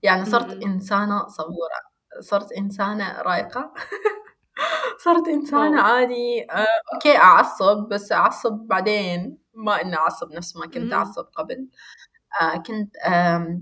يعني 0.03 0.25
صرت. 0.25 0.63
إنسانة 0.63 1.27
صبورة 1.27 1.81
صرت 2.21 2.51
إنسانة 2.51 3.21
رايقة 3.21 3.73
صرت 5.05 5.27
إنسانة 5.27 5.77
واو. 5.77 5.85
عادي 5.85 6.47
آه، 6.51 6.67
أوكي 6.95 7.17
أعصب 7.17 7.77
بس 7.89 8.11
أعصب 8.11 8.51
بعدين 8.53 9.37
ما 9.53 9.81
إني 9.81 9.95
أعصب 9.97 10.31
نفس 10.33 10.57
ما 10.57 10.67
كنت. 10.67 10.93
أعصب 10.93 11.25
قبل 11.25 11.67
آه، 12.41 12.57
كنت 12.57 12.97
آم، 12.97 13.13
آه، 13.13 13.61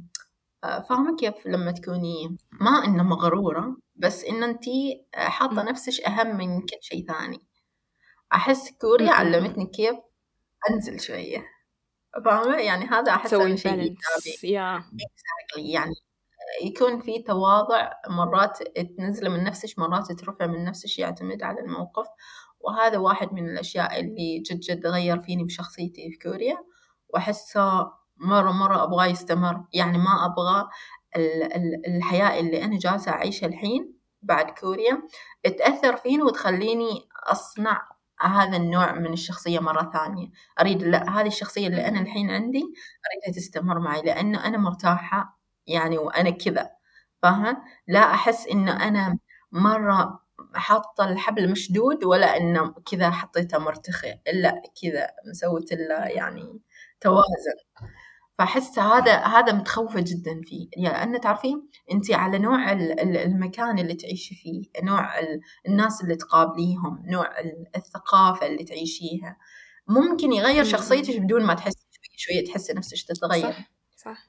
فاهمة 0.64 1.16
كيف 1.16 1.48
لما 1.48 1.72
تكوني 1.72 2.38
ما 2.52 2.86
إنه 2.86 3.04
مغرورة 3.04 3.78
بس 3.96 4.24
إن 4.24 4.44
أنتي 4.44 5.06
آه، 5.16 5.18
حاطة. 5.18 5.64
نفسك 5.64 6.04
أهم 6.04 6.38
من 6.38 6.62
كل 6.62 6.78
شيء 6.82 7.08
ثاني. 7.08 7.48
أحس 8.34 8.72
كوريا. 8.72 9.12
علمتني 9.12 9.66
كيف 9.66 9.96
أنزل 10.70 11.00
شوية. 11.00 11.46
فاهمة؟ 12.26 12.58
يعني 12.58 12.86
هذا 12.86 13.12
أحس 13.12 13.34
أهم 13.34 13.56
شيء 13.56 13.72
إيجابي. 13.72 13.98
exactly. 15.02 15.60
يعني 15.60 15.96
يكون 16.64 17.00
في 17.00 17.24
تواضع 17.24 17.92
مرات 18.10 18.58
تنزل 18.98 19.30
من 19.30 19.44
نفسك 19.44 19.80
مرات 19.80 20.12
ترفع 20.12 20.48
من 20.48 20.64
نفسك 20.64 21.00
يعتمد 21.00 21.44
على 21.44 21.60
الموقف. 21.62 22.08
وهذا 22.60 22.98
واحد 22.98 23.34
من 23.34 23.50
الأشياء 23.50 24.00
اللي 24.00 24.40
جد 24.40 24.60
جد 24.60 24.88
غير 24.88 25.20
فيني 25.22 25.44
بشخصيتي 25.44 26.12
في 26.12 26.18
كوريا. 26.18 26.58
وأحسه 27.10 27.92
مرة 28.24 28.52
مرة 28.52 28.84
أبغاه 28.84 29.06
يستمر. 29.06 29.64
يعني 29.74 29.98
ما 29.98 30.26
أبغى 30.26 30.70
ال- 31.16 31.44
ال- 31.56 31.96
الحياة 31.96 32.40
اللي 32.40 32.64
أنا 32.64 32.78
جالسة 32.80 33.12
أعيشها 33.12 33.48
الحين 33.48 33.94
بعد 34.22 34.50
كوريا 34.52 35.02
تأثر 35.58 35.98
فيني 35.98 36.24
وتخليني 36.24 37.08
أصنع 37.32 37.90
هذا 38.22 38.58
النوع 38.58 38.92
من 38.94 39.14
الشخصية 39.14 39.60
مرة 39.60 39.92
ثانية. 39.94 40.28
أريد 40.62 40.84
لا 40.84 41.10
هذه 41.22 41.28
الشخصية 41.28 41.68
اللي 41.68 41.88
أنا 41.88 42.00
الحين 42.00 42.30
عندي 42.32 42.60
أريدها 42.60 43.36
تستمر 43.42 43.80
معي 43.80 44.02
لأنه 44.02 44.46
أنا 44.46 44.58
مرتاحة 44.58 45.40
يعني 45.68 45.98
وأنا 45.98 46.30
كذا. 46.30 46.70
فاهمة؟ 47.24 47.58
لا 47.88 48.00
أحس 48.14 48.48
إنه 48.48 48.88
أنا 48.88 49.18
مرة 49.52 50.20
حاطة 50.56 51.06
الحبل 51.10 51.52
مشدود 51.52 52.04
ولا 52.04 52.38
إنه 52.38 52.74
كذا 52.92 53.10
حطيته 53.12 53.58
مرتخي. 53.60 54.20
لا 54.34 54.62
كذا 54.82 55.08
مسويت 55.30 55.74
له 55.74 56.06
يعني 56.06 56.60
توازن. 57.02 57.58
فأحس 58.38 58.80
هذا 58.80 59.16
هذا 59.18 59.54
متخوفة 59.54 60.00
جدا 60.00 60.42
فيه. 60.46 60.68
لأن 60.78 61.22
تعرفين 61.22 61.68
أنت 61.92 62.12
على 62.12 62.40
نوع 62.40 62.72
ال- 62.72 63.00
ال- 63.00 63.18
المكان 63.18 63.80
اللي 63.80 63.94
تعيشي 63.94 64.36
فيه 64.36 64.64
نوع 64.84 65.20
ال- 65.20 65.42
الناس 65.68 66.04
اللي 66.04 66.16
تقابليهم 66.16 67.04
نوع 67.06 67.40
ال- 67.40 67.66
الثقافة 67.76 68.48
اللي 68.48 68.64
تعيشيها. 68.64 69.38
ممكن 69.88 70.34
يغير. 70.34 70.64
شخصيتك 70.64 71.20
بدون 71.20 71.44
ما 71.46 71.54
تحسي 71.54 71.78
شوية 71.92 72.18
شوية 72.18 72.52
تحسي 72.52 72.74
نفسك 72.74 73.08
تتغير. 73.08 73.52
صح 73.52 73.70
صح. 73.98 74.28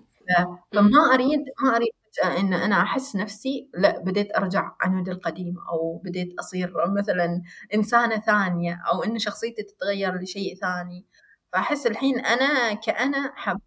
فما 0.72 1.14
أريد 1.14 1.40
ما 1.62 1.76
أريد 1.76 1.88
فجأة 2.22 2.40
إن 2.40 2.54
أنا 2.54 2.82
أحس 2.82 3.16
نفسي 3.16 3.70
لا 3.74 3.98
بديت 3.98 4.36
أرجع 4.36 4.72
عنود 4.80 5.08
القديم 5.08 5.54
أو 5.72 6.00
بديت 6.04 6.28
أصير 6.38 6.72
مثلا 6.98 7.42
إنسانة 7.74 8.16
ثانية 8.20 8.82
أو 8.92 9.02
إن 9.02 9.18
شخصيتي 9.18 9.62
تتغير 9.62 10.14
لشيء 10.20 10.54
ثاني. 10.56 11.06
فأحس 11.52 11.86
الحين 11.86 12.18
أنا 12.18 12.74
كأنا 12.74 13.32
حب 13.36 13.60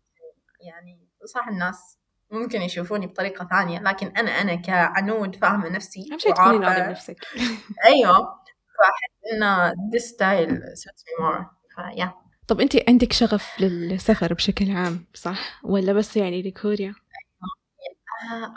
يعني 0.59 1.07
صح 1.25 1.47
الناس 1.47 1.99
ممكن 2.31 2.61
يشوفوني 2.61 3.07
بطريقة 3.07 3.47
ثانية 3.47 3.79
لكن 3.79 4.07
أنا 4.07 4.31
أنا 4.31 4.55
كعنود 4.55 5.35
فاهمة 5.35 5.69
نفسي 5.69 6.09
أهم 6.11 6.19
شيء 6.19 6.33
تكوني 6.33 6.57
راضية 6.57 6.83
بنفسك. 6.83 7.17
أيوه. 7.85 8.17
فأحس 8.77 9.33
إن 9.33 9.71
this 9.71 10.03
style 10.03 10.53
suits 10.75 11.03
me 11.03 11.23
more. 11.23 11.43
فيا 11.75 12.13
طب 12.47 12.61
أنت 12.61 12.89
عندك 12.89 13.13
شغف 13.13 13.59
للسفر 13.59 14.33
بشكل 14.33 14.71
عام 14.71 15.05
صح؟ 15.13 15.65
ولا 15.65 15.93
بس 15.93 16.17
يعني 16.17 16.41
لكوريا؟ 16.41 16.95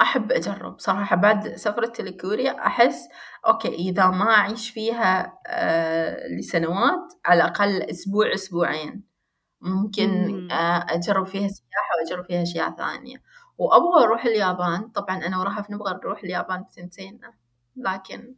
أحب 0.00 0.32
أجرب 0.32 0.78
صراحة. 0.78 1.16
بعد 1.16 1.56
سفرتي 1.56 2.02
لكوريا 2.02 2.66
أحس 2.66 3.08
okay 3.46 3.68
إذا 3.74 4.06
ما 4.06 4.30
أعيش 4.30 4.70
فيها 4.70 5.38
آه 5.46 6.28
لسنوات 6.28 7.12
على 7.24 7.42
الأقل 7.42 7.82
أسبوع 7.82 8.34
أسبوعين. 8.34 9.09
ممكن 9.60 10.08
مم. 10.08 10.50
آه 10.50 10.86
أجرب 10.88 11.26
فيها 11.26 11.48
سياحة 11.48 11.90
وأجرب 12.00 12.24
فيها 12.24 12.42
أشياء 12.42 12.70
ثانية 12.76 13.22
وأبغى 13.58 14.04
أروح 14.04 14.24
اليابان 14.24 14.88
طبعا 14.88 15.16
أنا 15.26 15.38
ورهف 15.38 15.70
نبغى 15.70 15.94
نروح 15.94 16.22
اليابان 16.24 16.64
بسنتين 16.68 17.20
لكن 17.76 18.34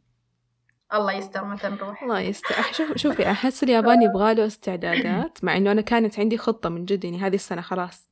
الله 0.93 1.13
يستر 1.13 1.45
متى 1.45 1.69
نروح 1.69 2.03
الله 2.03 2.19
يستر 2.19 2.55
شوف 2.71 2.97
شوفي 2.97 3.27
أحس 3.31 3.63
اليابان 3.63 4.01
يبغى 4.01 4.33
له 4.33 4.45
استعدادات 4.45 5.43
مع 5.43 5.57
إنه 5.57 5.71
أنا 5.71 5.81
كانت 5.81 6.19
عندي 6.19 6.37
خطة 6.37 6.69
من 6.69 6.85
جد 6.85 7.03
يعني 7.03 7.19
هذه 7.19 7.35
السنة 7.35 7.61
خلاص 7.61 8.09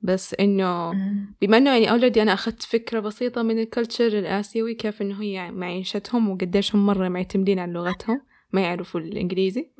بس 0.00 0.34
إنه. 0.34 0.92
بما 1.40 1.56
إنه 1.56 1.70
يعني 1.70 1.90
already 1.90 2.22
أنا 2.22 2.32
أخذت 2.32 2.62
فكرة 2.62 3.00
بسيطة 3.00 3.42
من 3.42 3.58
ال 3.58 3.64
culture 3.64 4.06
الآسيوي 4.06 4.74
كيف 4.74 5.02
إنه 5.02 5.22
هي 5.22 5.50
معيشتهم 5.50 6.30
وقديش 6.30 6.74
هم 6.74 6.86
مرة 6.86 7.08
معتمدين 7.08 7.58
على 7.58 7.72
لغتهم 7.72 8.20
ما 8.52 8.60
يعرفوا 8.60 9.00
الإنجليزي. 9.00 9.70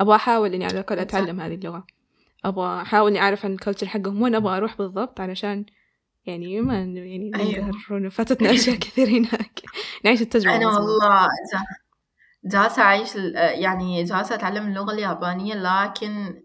أبغى 0.00 0.16
أحاول 0.16 0.54
إني 0.54 0.64
على 0.64 0.74
الأقل. 0.74 0.98
أتعلم 0.98 1.40
هذه 1.40 1.54
اللغة 1.54 1.86
أبغى 2.44 2.82
أحاول 2.82 3.10
إني 3.10 3.20
أعرف 3.20 3.44
عن 3.44 3.52
الكلتشر 3.52 3.86
حقهم 3.86 4.22
وين 4.22 4.34
أبغى 4.34 4.56
أروح 4.56 4.78
بالضبط 4.78 5.20
علشان 5.20 5.66
يعني 6.26 6.60
ما 6.60 6.74
يعني 6.82 7.30
أيوه. 7.34 8.10
فاتتنا 8.10 8.50
أشياء 8.52 8.76
كثير 8.84 9.08
هناك 9.08 9.60
نعيش 10.04 10.22
التجربة 10.22 10.56
أنا. 10.56 10.66
والله 10.66 11.26
جا- 11.52 11.64
جالسة 12.44 12.82
أعيش 12.82 13.16
ال- 13.16 13.34
يعني 13.36 14.04
جالسة 14.04 14.34
أتعلم 14.34 14.66
اللغة 14.68 14.92
اليابانية 14.92 15.54
لكن 15.54 16.42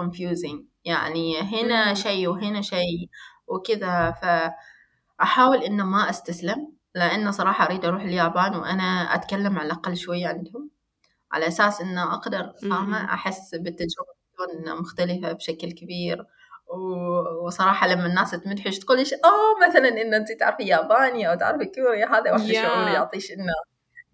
confusing 0.00 0.62
يعني 0.84 1.40
هنا. 1.40 1.94
شيء 1.94 2.28
وهنا 2.28 2.60
شيء 2.62 3.08
وكذا 3.46 4.10
فأحاول 5.18 5.62
إنه 5.62 5.84
ما 5.84 6.10
أستسلم 6.10 6.72
لأنه 6.94 7.30
صراحة 7.30 7.66
أريد 7.66 7.84
أروح 7.84 8.02
اليابان 8.02 8.54
وأنا 8.56 9.14
أتكلم 9.14 9.58
على 9.58 9.66
الأقل 9.66 9.96
شوية 9.96 10.28
عندهم 10.28 10.70
على 11.32 11.48
أساس 11.48 11.80
إنه 11.80 12.14
أقدر 12.14 12.52
فاهمة. 12.62 13.04
أحس 13.14 13.54
بالتجربة 13.54 14.19
تكون 14.46 14.78
مختلفة 14.80 15.32
بشكل 15.32 15.72
كبير. 15.72 16.26
وصراحة 17.46 17.88
لما 17.88 18.06
الناس 18.06 18.30
تمدحش 18.30 18.78
تقوليش 18.78 19.12
أوه 19.12 19.68
مثلا 19.68 19.88
إن 19.88 20.14
أنت 20.14 20.32
تعرفي 20.32 20.62
ياباني 20.62 21.30
أو 21.30 21.34
تعرفي 21.38 21.64
كوري 21.64 22.04
هذا 22.04 22.32
واحد 22.32 22.48
يا. 22.48 22.62
شعور 22.62 22.88
يعطيش 22.88 23.32
إنه 23.32 23.52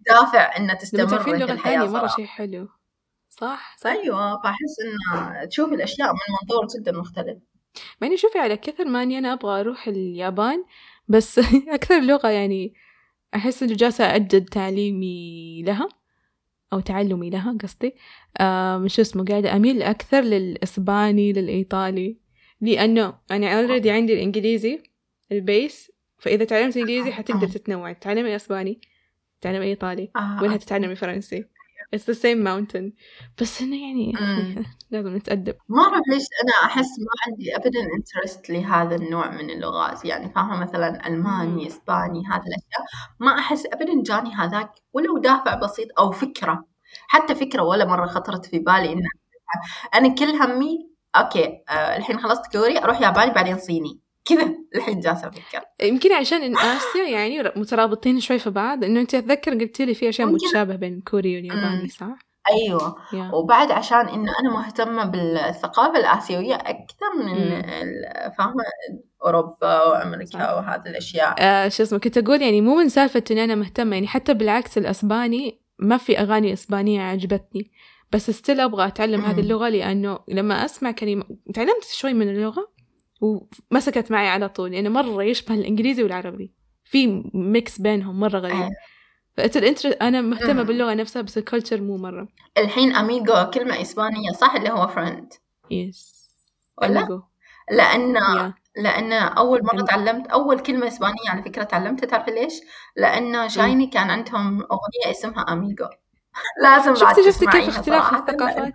دافع 0.06 0.56
إنه 0.56 0.74
تستمر 0.74 1.18
في 1.18 1.30
لغة 1.30 1.52
الحياة 1.52 1.86
مرة 1.86 2.06
شيء 2.06 2.26
حلو. 2.26 2.68
صح؟ 3.28 3.76
صح. 3.78 3.90
أيوة 3.90 4.42
فأحس 4.42 4.76
إنه 4.84 5.44
تشوف 5.44 5.72
الأشياء 5.72 6.08
من 6.08 6.34
منظور 6.42 6.66
جدا 6.76 6.92
مختلف. 6.92 7.38
مع 8.00 8.08
إني 8.08 8.16
شوفي 8.16 8.38
على 8.38 8.56
كثر 8.56 8.84
ما 8.84 9.02
إني 9.02 9.18
أنا 9.18 9.32
أبغى 9.32 9.60
أروح 9.60 9.88
اليابان 9.88 10.64
بس 11.08 11.38
أكثر 11.68 12.00
لغة 12.00 12.28
يعني 12.28 12.74
أحس 13.34 13.62
إنه 13.62 13.74
جالسة 13.74 14.14
أجد 14.14 14.48
تعليمي 14.48 15.62
لها. 15.62 15.88
أو 16.72 16.80
تعلمي 16.80 17.30
لها 17.30 17.56
قصدي. 17.62 17.94
آه 18.40 18.86
شو 18.86 19.02
اسمه 19.02 19.24
قاعدة 19.24 19.56
أميل 19.56 19.82
أكثر 19.82 20.20
للإسباني 20.20 21.32
للإيطالي. 21.32 22.16
لأنه 22.60 23.14
أنا 23.30 23.60
already 23.60 23.90
عندي 23.90 24.12
الإنجليزي 24.12 24.82
ال 25.32 25.44
base 25.44 25.92
فإذا 26.18 26.44
تعلمت 26.44 26.76
إنجليزي 26.76 27.12
حتقدر 27.12 27.46
آه. 27.46 27.50
تتنوع. 27.50 27.92
تتعلمي 27.92 28.36
إسباني 28.36 28.80
تتعلمي 29.40 29.64
إيطالي 29.64 30.10
آه. 30.16 30.42
وينها 30.42 30.56
تتعلمي 30.56 30.94
فرنسي. 30.94 31.44
It's 31.92 32.04
the 32.04 32.14
same 32.14 32.42
mountain. 32.44 32.92
بس 33.40 33.62
إنه 33.62 33.76
يعني. 33.82 34.12
لازم 34.90 35.16
نتأدب. 35.16 35.54
ما 35.68 35.82
أعرف 35.82 36.02
ليش 36.08 36.24
أنا 36.44 36.52
أحس 36.72 36.86
ما 36.98 37.06
عندي 37.26 37.56
أبدا 37.56 37.80
interest 37.98 38.50
لهذا 38.50 38.94
النوع 38.96 39.30
من 39.30 39.50
اللغات. 39.50 40.04
يعني 40.04 40.30
فاهمة؟ 40.32 40.60
مثلا 40.60 40.90
مم. 40.90 41.14
ألماني 41.14 41.66
إسباني 41.66 42.22
هذه 42.26 42.42
الأشياء. 42.46 42.84
ما 43.20 43.38
أحس 43.38 43.66
أبدا 43.66 44.02
جاني 44.02 44.34
هذاك 44.34 44.70
ولو 44.92 45.18
دافع 45.18 45.54
بسيط 45.54 45.88
أو 45.98 46.10
فكرة. 46.12 46.64
حتى 47.08 47.34
فكرة 47.34 47.62
ولا 47.62 47.84
مرة 47.84 48.06
خطرت 48.06 48.46
في 48.46 48.58
بالي 48.58 48.92
إن 48.92 49.02
أنا 49.94 50.14
كل 50.14 50.24
همي 50.24 50.90
أوكي 51.16 51.62
آه 51.68 51.96
الحين 51.96 52.18
خلصت 52.20 52.52
كوري 52.52 52.78
أروح 52.78 53.00
ياباني 53.00 53.30
بعدين 53.32 53.58
صيني. 53.58 54.00
كذا 54.26 54.54
الحين 54.74 55.00
جالسة 55.00 55.28
أفكر 55.28 55.60
يمكن 55.82 56.12
عشان 56.12 56.42
إن 56.42 56.56
آسيا 56.56 57.08
يعني 57.08 57.42
مترابطين 57.56 58.20
شوي 58.20 58.38
في 58.38 58.50
بعض 58.50 58.84
إنه 58.84 59.00
أنت 59.00 59.14
أتذكر 59.14 59.54
قلتي 59.54 59.84
لي 59.84 59.94
في 59.94 60.08
أشياء 60.08 60.28
ممكن. 60.28 60.46
متشابهة 60.46 60.76
بين 60.76 60.94
الكوري 60.94 61.36
والياباني. 61.36 61.88
صح؟ 61.88 62.18
أيوة 62.50 62.96
يا 63.12 63.30
وبعد 63.34 63.70
عشان 63.70 64.08
إنه 64.08 64.32
أنا 64.40 64.50
مهتمة 64.52 65.04
بالثقافة 65.04 65.98
الآسيوية 65.98 66.54
أكثر 66.54 67.06
من 67.24 67.62
فاهمة 68.38 68.64
أوروبا 69.24 69.82
وأمريكا 69.82 70.30
صح. 70.38 70.50
وهذه 70.52 70.86
الأشياء 70.86 71.34
آه 71.38 71.68
شو 71.68 71.82
اسمه 71.82 71.98
كنت 71.98 72.18
أقول 72.18 72.42
يعني 72.42 72.60
مو 72.60 72.74
من 72.74 72.88
سالفة 72.88 73.24
إني 73.30 73.44
أنا 73.44 73.54
مهتمة 73.54 73.94
يعني 73.96 74.06
حتى 74.06 74.34
بالعكس 74.34 74.78
الأسباني 74.78 75.60
ما 75.78 75.96
في 75.96 76.18
أغاني 76.18 76.52
إسبانية 76.52 77.02
عجبتني 77.02 77.70
بس 78.12 78.30
still 78.30 78.60
أبغى 78.60 78.86
أتعلم 78.86 79.20
هذه 79.20 79.34
مم. 79.34 79.40
اللغة 79.40 79.68
لأنه 79.68 80.18
لما 80.28 80.64
أسمع 80.64 80.90
كلمة 80.90 81.24
تعلمت 81.54 81.84
شوي 81.92 82.12
من 82.12 82.28
اللغة 82.28 82.75
ومسكت 83.20 84.10
معي 84.10 84.28
على 84.28 84.48
طول 84.48 84.70
لأنه 84.70 84.88
مرة 84.88 85.24
يشبه 85.24 85.54
الإنجليزي 85.54 86.02
والعربي. 86.02 86.52
في 86.84 87.22
mix 87.34 87.80
بينهم 87.80 88.20
مرة 88.20 88.38
غريب. 88.38 88.54
أيوة. 88.56 88.70
فال 89.36 89.53
inter 89.53 89.96
أنا 90.02 90.20
مهتمة 90.20 90.52
مم. 90.52 90.62
باللغة 90.62 90.94
نفسها 90.94 91.22
بس 91.22 91.38
ال 91.38 91.43
culture 91.43 91.80
مو 91.80 91.96
مرة. 91.96 92.28
الحين 92.58 92.94
amigo 92.96 93.50
كلمة 93.50 93.80
إسبانية 93.80 94.30
صح 94.32 94.54
اللي 94.54 94.70
هو 94.70 94.86
friend 94.86 95.32
yes 95.70 96.16
ولا؟ 96.82 97.00
amigo 97.00 97.22
لأن 97.70 98.14
يا 98.16 98.54
لأن 98.76 99.12
أول 99.12 99.60
مرة 99.64 99.84
تعلمت 99.84 100.26
أول 100.26 100.58
كلمة 100.58 100.86
إسبانية 100.86 101.30
على 101.30 101.42
فكرة 101.42 101.64
تعلمتها 101.64 102.06
تعرفي 102.06 102.30
ليش؟ 102.30 102.60
لأن 102.96 103.48
شايني 103.48 103.86
كان 103.86 104.10
عندهم 104.10 104.60
أغنية 104.60 105.10
اسمها 105.10 105.52
Amigo 105.52 105.88
لازم 106.62 106.94
بعد 106.94 107.16
شفتي 107.16 107.32
شفتي 107.32 107.46
كيف 107.46 107.68
اختلاف 107.68 108.14
الثقافات؟ 108.14 108.72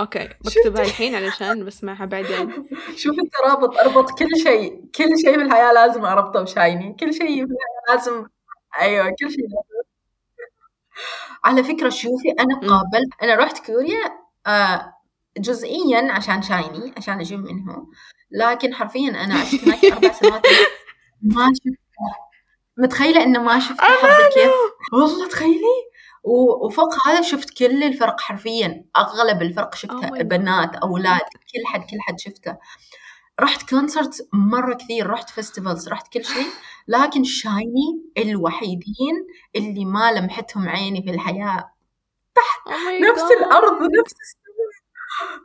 okay 0.00 0.28
بكتبها 0.40 0.82
الحين 0.82 1.14
علشان 1.14 1.64
بسمعها 1.64 2.04
بعدين 2.04 2.68
شوف 3.02 3.18
الترابط 3.18 3.78
أربط 3.78 4.18
كل 4.18 4.28
شيء 4.42 4.84
كل 4.94 5.18
شيء 5.18 5.34
في 5.38 5.42
الحياة 5.42 5.72
لازم 5.72 6.04
أربطه 6.04 6.42
بشايني. 6.42 6.96
كل 7.00 7.14
شيء 7.14 7.46
في 7.46 7.52
لازم 7.88 8.26
أيوه 8.80 9.04
كل 9.08 9.30
شيء 9.30 9.44
لازم. 9.44 9.82
على 11.44 11.64
فكرة 11.64 11.88
شوفي 11.88 12.30
أنا. 12.40 12.54
قابلت 12.60 13.12
أنا 13.22 13.34
رحت 13.34 13.66
كوريا 13.66 14.18
آه 14.46 14.92
جزئيا 15.38 16.12
عشان 16.12 16.42
شايني 16.42 16.94
عشان 16.96 17.20
أجيب 17.20 17.38
منه 17.40 17.86
لكن 18.30 18.74
حرفيا 18.74 19.10
أنا 19.24 19.34
عشت 19.34 19.64
هناك 19.64 19.84
أربع 19.92 20.12
سنوات. 20.12 20.46
ما 21.22 21.48
شفتها. 21.54 22.16
متخيلة 22.76 23.22
إنه 23.22 23.42
ما 23.42 23.58
حظي 23.58 23.74
كيف 24.34 24.52
والله 24.92 25.28
تخيلي! 25.28 25.91
و- 26.24 26.66
وفوق 26.66 27.06
هذا 27.08 27.22
شفت 27.22 27.50
كل 27.58 27.82
الفرق 27.82 28.20
حرفيا. 28.20 28.84
أغلب 28.96 29.42
الفرق 29.42 29.74
Oh 29.74 29.78
my 29.78 29.88
God. 30.18 30.22
بنات 30.22 30.76
أولاد 30.76 31.20
كل 31.20 31.66
حد 31.66 31.80
كل 31.80 32.00
حد 32.00 32.20
شفته. 32.20 32.56
رحت 33.40 33.70
concert 33.70 34.28
مرة 34.32 34.74
كثير 34.74 35.06
رحت 35.10 35.30
festivals 35.30 35.88
رحت 35.88 36.12
كل 36.12 36.24
شيء. 36.24 36.46
لكن 36.88 37.24
شايني 37.24 38.02
الوحيدين 38.18 39.26
اللي 39.56 39.84
ما 39.84 40.12
لمحتهم 40.12 40.68
عيني 40.68 41.02
في 41.02 41.10
الحياة. 41.10 41.72
Oh 42.38 42.70
my 42.70 43.10
نفس 43.10 43.22
God. 43.22 43.32
الأرض 43.46 43.72
ونفس 43.72 44.14
السماء. 44.20 44.42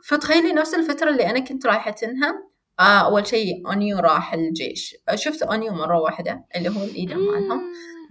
فتخيلي 0.04 0.52
نفس 0.52 0.74
الفترة 0.74 1.10
اللي 1.10 1.30
أنا 1.30 1.40
كنت 1.40 1.66
رايحتنها 1.66 2.42
آه 2.80 2.82
أول 2.82 3.26
شيء 3.26 3.66
أونيو 3.66 3.98
راح 3.98 4.34
الجيش. 4.34 4.96
شفت 5.14 5.42
أونيو 5.42 5.72
مرة 5.72 5.98
واحدة 6.00 6.44
اللي 6.56 6.68
هو 6.68 6.82
الإيدم 6.84 7.18
مالهم. 7.18 7.60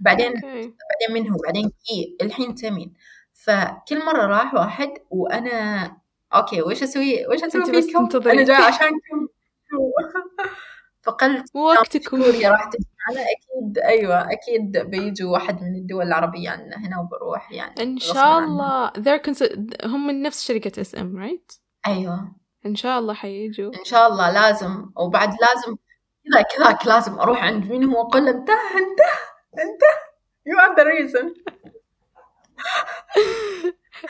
بعدين 0.00 0.26
okay. 0.26 0.74
بعدين 0.90 1.24
منه 1.24 1.36
بعدين 1.46 1.68
كي 1.86 2.16
الحين 2.22 2.54
تمين 2.54 2.94
فكل 3.32 4.04
مرة 4.06 4.26
راح 4.26 4.54
واحد 4.54 4.90
وأنا 5.10 5.96
okay 6.34 6.62
وش 6.62 6.82
أسوي؟ 6.82 7.26
وش 7.26 7.44
أسوي 7.44 7.62
أنت 7.64 7.76
فيكم. 7.76 8.28
أنا 8.30 8.44
جاي 8.44 8.56
عشانكم 8.56 9.28
فقلت 11.02 11.44
وقتكم. 11.56 12.22
كوريا 12.22 12.50
راح 12.50 12.64
معنا 12.64 13.20
أكيد 13.22 13.78
أيوة 13.78 14.32
أكيد 14.32 14.78
بيجوا 14.78 15.32
واحد 15.32 15.62
من 15.62 15.74
الدول 15.76 16.06
العربية 16.06 16.50
عندنا 16.50 16.76
هنا 16.76 17.00
وبروح 17.00 17.52
يعني 17.52 17.82
إن 17.82 17.98
شاء. 17.98 18.38
الله. 18.38 18.90
They're 18.90 19.84
هم 19.84 20.06
من 20.06 20.22
نفس 20.22 20.46
شركة 20.48 20.80
SM 20.80 21.26
right? 21.28 21.58
أيوة. 21.86 22.32
إن 22.66 22.74
شاء 22.76 22.98
الله 22.98 23.14
حيجوا 23.14 23.72
إن 23.78 23.84
شاء 23.84 24.08
الله 24.08 24.30
لازم 24.30 24.90
وبعد 24.96 25.28
لازم 25.40 25.76
كذا 26.32 26.42
كذاك 26.42 26.86
لازم 26.86 27.18
أروح 27.18 27.44
عند 27.44 27.64
مين 27.70 27.84
هو 27.84 28.00
أقول 28.00 28.24
له 28.24 28.30
أنت 28.30 28.50
أنت 28.50 29.00
أنت؟ 29.54 29.82
You 30.48 30.56
are 30.60 30.74
the 30.76 30.84
reason. 30.84 31.26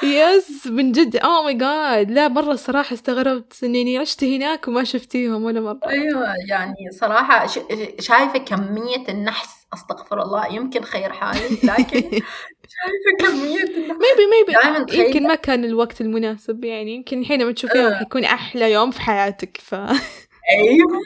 yes 0.03 0.67
من 0.67 0.93
جد. 0.93 1.17
oh 1.17 1.43
my 1.45 1.55
God 1.55 2.11
لا 2.11 2.29
مرة 2.29 2.53
الصراحة 2.53 2.95
استغربت 2.95 3.65
إني 3.65 3.99
عشت 3.99 4.25
هناك 4.25 4.69
وما 4.69 4.85
شفتيهم 4.85 5.45
ولا 5.45 5.61
مرة. 5.61 5.81
أيوه 5.87 6.35
يعني 6.49 6.75
صراحة 7.01 7.47
ش... 7.47 7.55
شايفة 8.01 8.39
كمية 8.39 9.09
النحس 9.09 9.67
أستغفر 9.75 10.23
الله 10.23 10.47
يمكن 10.55 10.83
خير 10.83 11.13
حالي 11.13 11.49
لكن 11.65 12.01
شايفة 12.75 13.11
كمية 13.19 13.63
النحس. 13.65 13.99
ميبي 14.01 14.27
ميبي 14.31 14.99
يمكن 15.05 15.23
ما 15.23 15.35
كان 15.35 15.65
الوقت 15.65 16.01
المناسب 16.01 16.65
يعني 16.65 16.95
يمكن 16.95 17.21
الحين 17.21 17.43
لما 17.43 17.53
تشوفيهم 17.53 17.87
آه. 17.93 17.99
حيكون 17.99 18.25
أحلى 18.25 18.73
يوم 18.73 18.91
في 18.91 19.01
حياتك 19.01 19.57
ف 19.57 19.75
أيوه. 19.75 21.01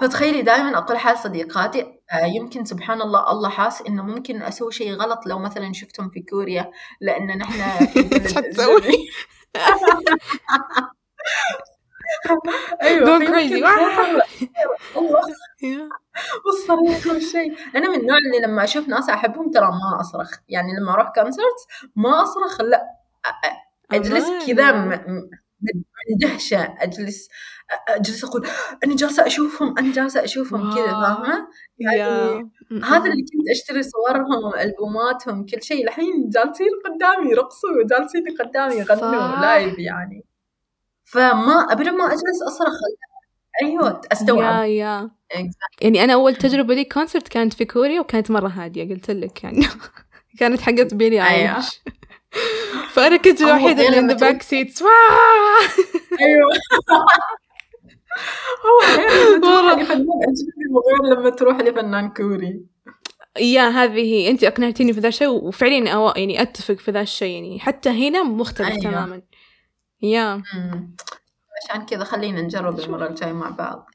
فتخيلي 0.00 0.42
دائما 0.42 0.78
أقول 0.78 0.98
حال 0.98 1.18
صديقاتي 1.18 2.00
آه، 2.12 2.24
يمكن 2.26 2.64
سبحان 2.64 3.02
الله 3.02 3.30
الله 3.30 3.48
حاس 3.48 3.82
إنه 3.82 4.02
ممكن 4.02 4.42
أسوي 4.42 4.72
شيء 4.72 4.92
غلط 4.94 5.26
لو 5.26 5.38
مثلا 5.38 5.72
شفتهم 5.72 6.10
في 6.10 6.20
كوريا 6.22 6.70
لأن 7.00 7.38
نحن 7.38 7.60
البلد 7.96 8.22
إيش 8.22 8.34
حتسوي؟ 8.34 8.80
أيوه 12.82 13.06
Going 13.18 13.22
فيمكن 13.26 13.32
crazy. 13.32 13.66
خير 13.66 13.66
الله 14.96 15.20
والصريخ 16.46 17.06
والشيء 17.06 17.56
أنا 17.76 17.88
من 17.90 18.00
النوع 18.00 18.16
اللي 18.18 18.46
لما 18.46 18.64
أشوف 18.64 18.88
ناس 18.88 19.08
أحبهم 19.10 19.50
ترى 19.50 19.66
ما 19.66 20.00
أصرخ. 20.00 20.30
يعني 20.48 20.68
لما 20.80 20.92
أروح 20.92 21.08
concert 21.14 21.66
ما 21.96 22.22
أصرخ 22.22 22.60
لا 22.60 22.82
أ- 23.26 23.30
أ- 23.30 23.94
أجلس 23.94 24.46
كذا 24.46 24.72
م- 24.72 24.88
م- 24.88 25.30
من 25.64 26.18
دهشه 26.18 26.74
أجلس 26.78 27.28
أجلس 27.88 28.24
أقول 28.24 28.46
أنا 28.84 28.96
جالسة 28.96 29.26
أشوفهم 29.26 29.78
أنا 29.78 29.92
جالسة 29.92 30.24
أشوفهم 30.24 30.74
كذا. 30.74 30.86
فاهمة؟ 30.86 31.48
يعني 31.78 32.50
هذا 32.84 33.04
اللي 33.10 33.22
كنت 33.22 33.50
أشتري 33.50 33.82
صورهم 33.82 34.54
ألبوماتهم 34.60 35.46
كل 35.46 35.62
شيء 35.62 35.84
الحين 35.84 36.28
جالسين 36.28 36.68
قدامي 36.84 37.30
يرقصوا 37.30 37.70
جالسين 37.90 38.24
قدامي 38.40 38.74
يغنوا. 38.74 39.40
live 39.40 39.78
يعني 39.78 40.24
فما 41.04 41.72
أبدا 41.72 41.90
ما 41.90 42.06
أجلس 42.06 42.42
أصرخ 42.48 42.74
أيوه 43.62 44.00
أستوعب 44.12 44.64
yeah 44.64 44.66
yeah. 44.66 45.10
يعني 45.82 46.04
أنا 46.04 46.12
أول 46.12 46.36
تجربة 46.36 46.74
لي 46.74 46.84
concert 46.84 47.28
كانت 47.28 47.52
في 47.52 47.64
كوريا 47.64 48.00
وكانت 48.00 48.30
مرة 48.30 48.48
هادية 48.48 48.94
قلت 48.94 49.10
لك 49.10 49.44
يعني 49.44 49.66
كانت 50.40 50.60
حقت 50.60 50.94
بيلي 50.94 51.22
أيوة. 51.28 51.50
آيليش 51.52 51.80
فأنا 52.92 53.16
كنت 53.16 53.42
غير 53.42 53.88
اللي 54.00 54.14
the 54.14 54.18
تروح- 54.18 54.30
back 54.32 54.42
seats 54.42 54.82
أيوه 56.20 56.50
هو 58.64 58.96
غير 58.96 59.36
لما 59.36 59.38
تروح 59.40 59.72
اجنبي 59.90 60.66
وغير 60.70 61.18
لما 61.18 61.30
تروح 61.30 61.56
لفنان 61.60 62.08
كوري 62.10 62.66
yeah 63.40 63.68
هذه 63.68 64.00
هي 64.00 64.30
انت 64.30 64.44
اقنعتيني 64.44 64.92
في 64.92 65.00
ذا 65.00 65.08
الشيء 65.08 65.28
وفعليا 65.28 65.92
أو 65.94 66.08
يعني 66.16 66.42
اتفق 66.42 66.74
في 66.74 66.90
ذا 66.90 67.00
الشيء 67.00 67.34
يعني 67.34 67.60
حتى 67.60 67.90
هنا 68.08 68.22
مختلف 68.22 68.68
أيوة. 68.70 68.82
تماما 68.82 69.22
يا. 70.02 70.42
عشان 71.70 71.86
كذا 71.86 72.04
خلينا 72.04 72.40
نجرب 72.42 72.78
المرة 72.80 73.06
الجاية 73.06 73.32
مع 73.32 73.48
بعض 73.50 73.86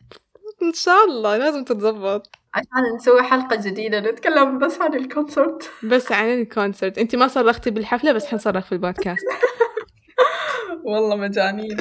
ان 0.62 0.74
شاء 0.74 1.06
الله 1.06 1.38
لازم 1.38 1.64
تتزبط 1.64 2.30
عشان 2.54 2.96
نسوي 2.96 3.24
حلقة 3.24 3.56
جديدة 3.56 4.00
نتكلم 4.00 4.58
بس 4.60 4.82
عن 4.82 4.94
ال 4.94 5.03
concert. 5.03 5.72
بس 5.84 6.12
عن 6.12 6.42
ال 6.42 6.48
concert. 6.48 6.98
انت 6.98 7.16
ما 7.16 7.28
صرختي 7.28 7.72
بالحفلة 7.72 8.12
بس 8.12 8.26
حنصرخ 8.26 8.66
في 8.66 8.72
البودكاست. 8.72 9.26
والله 10.86 11.16
مجانين. 11.16 11.78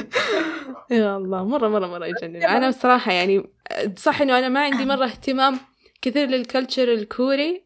يا 0.91 1.17
الله 1.17 1.43
مرة 1.43 1.67
مرة 1.67 1.87
مرة 1.87 2.05
يجنن. 2.05 2.43
أنا 2.43 2.69
بصراحة 2.69 3.11
يعني 3.11 3.49
صح 3.97 4.21
إنه 4.21 4.39
أنا 4.39 4.49
ما 4.49 4.59
عندي 4.59 4.85
مرة 4.85 5.05
اهتمام 5.05 5.59
كثير 6.01 6.27
لل 6.27 6.42
culture 6.42 6.93
الكوري. 6.93 7.65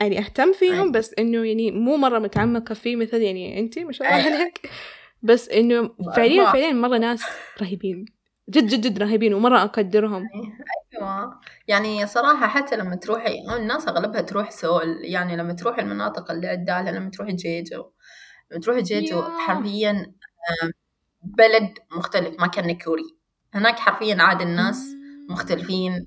يعني 0.00 0.18
أهتم 0.18 0.52
فيهم. 0.52 0.92
بس 0.92 1.14
إنه 1.18 1.46
يعني 1.46 1.70
مو 1.70 1.96
مرة 1.96 2.18
متعمقة 2.18 2.74
فيه 2.74 2.96
مثل 2.96 3.22
يعني 3.22 3.60
أنت 3.60 3.78
ما 3.78 3.92
شاء 3.92 4.08
الله. 4.08 4.36
عليك. 4.36 4.70
بس 5.22 5.48
إنه 5.48 5.90
فعليا 6.16 6.44
فعليا 6.44 6.72
مرة 6.72 6.98
ناس 6.98 7.24
رهيبين. 7.62 8.19
جد 8.50 8.66
جد 8.66 8.80
جد 8.80 8.98
رهيبين 8.98 9.34
ومرة 9.34 9.62
أقدرهم. 9.62 10.28
أيوه. 10.94 11.40
يعني 11.68 12.06
صراحة 12.06 12.46
حتى 12.48 12.76
لما 12.76 12.96
تروحي 12.96 13.38
الناس 13.56 13.88
أغلبها 13.88 14.20
تروح 14.20 14.50
سول. 14.50 14.98
يعني 15.02 15.36
لما 15.36 15.52
تروح 15.52 15.78
المناطق 15.78 16.30
اللي 16.30 16.46
عدالها 16.48 16.92
لما 16.92 17.10
تروحي 17.10 17.32
جيجو. 17.32 17.92
لما 18.50 18.60
تروحي 18.60 18.82
جيجو. 18.82 19.22
حرفيا 19.22 20.12
بلد 21.22 21.78
مختلف 21.96 22.40
ما 22.40 22.46
كان 22.46 22.78
كوري. 22.78 23.16
هناك 23.54 23.78
حرفيا 23.78 24.16
عاد 24.22 24.40
الناس 24.40 24.86
مختلفين. 25.30 26.06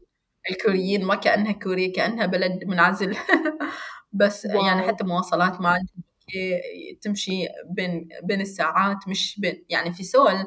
الكوريين 0.51 1.05
ما 1.05 1.15
كأنها 1.15 1.51
كوريا 1.51 1.93
كأنها 1.95 2.25
بلد 2.25 2.63
منعزل. 2.65 3.17
بس 4.13 4.45
wow. 4.45 4.65
يعني 4.65 4.81
حتى 4.87 5.03
مواصلات 5.03 5.61
ما 5.61 5.77
تمشي 7.01 7.45
بين 7.69 8.09
بين 8.23 8.41
الساعات 8.41 9.07
مش 9.07 9.39
بين 9.39 9.65
يعني 9.69 9.93
في 9.93 10.03
سول 10.03 10.45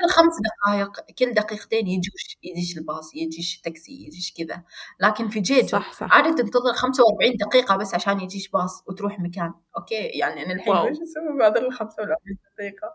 كل 0.00 0.08
خمس 0.08 0.34
دقائق 0.44 1.00
كل 1.18 1.34
دقيقتين 1.34 1.88
يجوش 1.88 2.36
يجيش 2.42 2.78
الباص 2.78 3.14
يجيش 3.14 3.60
تاكسي 3.60 3.92
يجيش 3.92 4.32
كذا. 4.32 4.62
لكن 5.00 5.28
في 5.28 5.40
جيجو 5.40 5.68
صح 5.68 5.92
صح. 5.92 6.12
عادة 6.12 6.36
تنتظر 6.36 6.72
45 6.74 7.36
دقيقة 7.36 7.76
بس 7.76 7.94
عشان 7.94 8.20
يجيش 8.20 8.48
باص 8.48 8.82
وتروح 8.86 9.20
مكان. 9.20 9.54
Okay؟ 9.78 9.94
يعني 9.94 10.44
أنا 10.46 10.52
الحين 10.54 10.72
wow. 10.72 10.84
وش 10.90 10.96
أسوي 10.96 11.38
بعد 11.38 11.56
ال 11.56 11.72
45 11.72 12.16
دقيقة؟ 12.58 12.94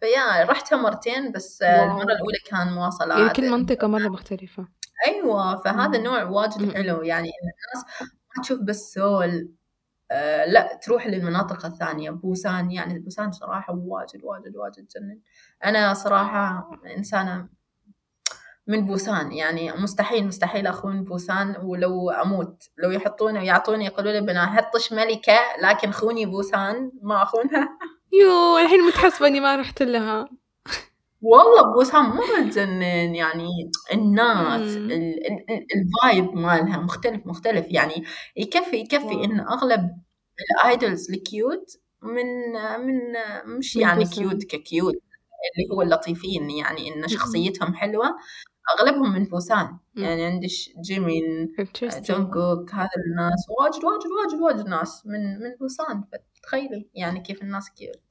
فيا 0.00 0.44
رحتها 0.44 0.76
مرتين 0.76 1.32
بس 1.32 1.62
wow. 1.62 1.84
المرة 1.84 2.02
الأولى 2.12 2.38
كان 2.46 2.72
مواصلات. 2.72 3.18
يعني 3.18 3.30
كل 3.30 3.50
منطقة 3.50 3.86
مرة 3.88 4.08
مختلفة. 4.08 4.68
أيوه 5.06 5.60
فهذا. 5.60 5.98
النوع 5.98 6.22
واجد. 6.22 6.74
حلو. 6.74 7.02
يعني 7.02 7.30
الناس 7.42 8.02
ما 8.36 8.42
تشوف 8.42 8.60
بس 8.60 8.94
سول. 8.94 9.48
آه 10.10 10.44
لا 10.44 10.80
تروح 10.82 11.06
للمناطق 11.06 11.66
الثانية. 11.66 12.10
بوسان 12.10 12.70
يعني 12.70 12.98
بوسان 12.98 13.32
صراحة 13.32 13.74
واجد 13.74 14.24
واجد 14.24 14.56
واجد 14.56 14.86
تجنن 14.86 15.20
أنا 15.64 15.94
صراحة 15.94 16.70
إنسانة 16.96 17.48
من 18.66 18.86
بوسان 18.86 19.32
يعني 19.32 19.72
مستحيل 19.72 20.26
مستحيل 20.26 20.66
أخون 20.66 21.04
بوسان. 21.04 21.56
ولو 21.62 22.10
أموت 22.10 22.62
لو 22.78 22.90
يحطوني 22.90 23.38
ويعطوني 23.38 23.84
يقولوا 23.84 24.12
لي 24.12 24.20
بنحطش 24.20 24.92
ملكة 24.92 25.38
لكن 25.62 25.90
خوني 25.90 26.26
بوسان 26.26 26.92
ما 27.02 27.22
أخونها. 27.22 27.78
يو 28.12 28.58
الحين 28.58 28.86
متحسبة 28.86 29.26
إني 29.26 29.40
ما 29.40 29.56
رحت 29.56 29.82
لها. 29.82 30.28
والله 31.32 31.74
بوسان 31.74 32.04
مرة 32.04 32.50
تجنن 32.50 33.14
يعني 33.14 33.48
الناس. 33.92 34.76
ال 35.76 35.88
vibe 35.88 36.34
مالها 36.34 36.76
مختلف 36.78 37.26
مختلف 37.26 37.66
يعني 37.68 38.04
يكفي 38.36 38.76
يكفي 38.76 39.06
wow. 39.06 39.24
إن 39.24 39.40
أغلب 39.40 39.90
ال 40.50 40.60
idols 40.60 41.10
ال 41.10 41.24
cute 41.24 41.80
من 42.02 42.52
من 42.86 42.96
مش 43.58 43.76
يعني. 43.76 44.04
cute 44.04 44.44
ك 44.44 44.54
cute 44.54 44.94
اللي 44.94 45.74
هو 45.76 45.82
اللطيفين 45.82 46.50
يعني 46.50 46.90
مم. 46.90 47.06
شخصيتهم 47.06 47.74
حلوة 47.74 48.06
أغلبهم 48.80 49.12
من 49.12 49.24
بوسان. 49.24 49.78
يعني 49.96 50.24
عندك 50.24 50.48
جيمين. 50.84 51.54
جونجوك 51.82 52.74
هذا 52.74 52.88
الناس 53.06 53.46
واجد 53.60 53.84
واجد 53.84 54.10
واجد 54.12 54.40
واجد 54.42 54.68
ناس 54.68 55.06
من 55.06 55.38
من 55.42 55.56
بوسان 55.60 56.04
فتخيلي 56.42 56.88
يعني 56.94 57.20
كيف 57.20 57.42
الناس 57.42 57.70
cute 57.70 58.02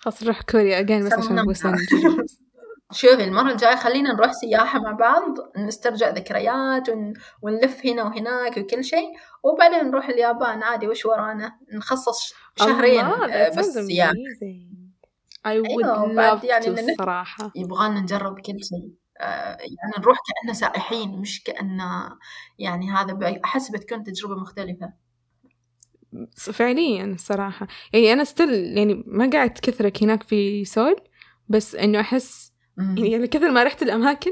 خلاص 0.00 0.22
نروح 0.22 0.42
كوريا 0.42 0.82
again 0.82 1.04
بس 1.06 1.12
عشان 1.12 1.44
بوسان 1.44 1.76
شوفي 2.92 3.24
المرة 3.24 3.52
الجاية 3.52 3.76
خلينا 3.76 4.12
نروح 4.12 4.32
سياحة 4.32 4.80
مع 4.80 4.92
بعض 4.92 5.22
نسترجع 5.56 6.08
ذكريات 6.08 6.88
ون... 6.88 7.12
ونلف 7.42 7.86
هنا 7.86 8.02
وهناك 8.02 8.56
وكل 8.56 8.84
شيء 8.84 9.08
وبعدين 9.42 9.84
نروح 9.84 10.08
اليابان. 10.08 10.62
عادي 10.62 10.88
وش 10.88 11.06
ورانا؟ 11.06 11.52
نخصص 11.74 12.34
شهرين 12.58 13.04
آه، 13.04 13.48
بس 13.48 13.66
سياحة 13.66 14.12
amazing. 14.12 14.80
I 15.46 15.56
would 15.62 15.84
أيوة، 15.86 16.38
love 16.38 16.44
يعني 16.44 16.64
to. 16.64 16.68
الصراحة 16.68 17.52
يبغانا 17.56 18.00
نجرب 18.00 18.40
كل 18.40 18.64
شيء. 18.64 18.94
آه، 19.20 19.56
يعني 19.56 19.92
نروح 19.98 20.18
كأننا 20.18 20.52
سائحين 20.52 21.20
مش 21.20 21.42
كأننا 21.42 22.18
يعني 22.58 22.90
هذا. 22.90 23.40
أحس 23.44 23.70
بتكون 23.70 24.04
تجربة 24.04 24.34
مختلفة. 24.34 24.92
فعليا 26.36 27.04
الصراحة 27.04 27.66
يعني 27.92 28.12
أنا 28.12 28.24
still 28.24 28.78
يعني 28.78 29.04
ما 29.06 29.30
قعدت 29.32 29.60
كثرك 29.60 30.02
هناك 30.02 30.22
في 30.22 30.64
سول 30.64 30.96
بس 31.48 31.74
إنه 31.74 32.00
أحس. 32.00 32.52
يعني 32.96 33.26
كثر 33.26 33.50
ما 33.50 33.62
رحت 33.64 33.82
الأماكن 33.82 34.30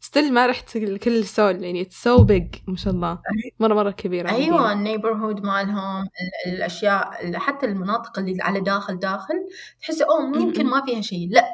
still 0.00 0.32
ما 0.32 0.46
رحت 0.46 0.78
كل 0.78 1.24
سول 1.24 1.64
يعني 1.64 1.84
it's 1.84 1.88
so 2.08 2.18
big 2.24 2.60
ما 2.66 2.76
شاء 2.76 2.92
الله 2.94 3.18
مرة 3.60 3.74
مرة 3.74 3.90
كبيرة 3.90 4.30
أيوه. 4.30 4.72
ال 4.72 4.78
neighborhood 4.78 5.44
مالهم 5.46 6.02
ال- 6.02 6.52
الأشياء 6.52 7.28
ال- 7.28 7.36
حتى 7.36 7.66
المناطق 7.66 8.18
اللي 8.18 8.42
على 8.42 8.60
داخل 8.60 8.98
داخل 8.98 9.34
تحس 9.80 10.02
أوه 10.02 10.36
يمكن. 10.38 10.66
ما 10.66 10.82
فيها 10.86 11.00
شيء 11.00 11.28
لا 11.30 11.44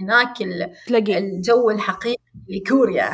هناك 0.00 0.36
تلاقي 0.86 1.18
الجو 1.18 1.70
الحقيقي 1.70 2.22
لكوريا 2.48 3.10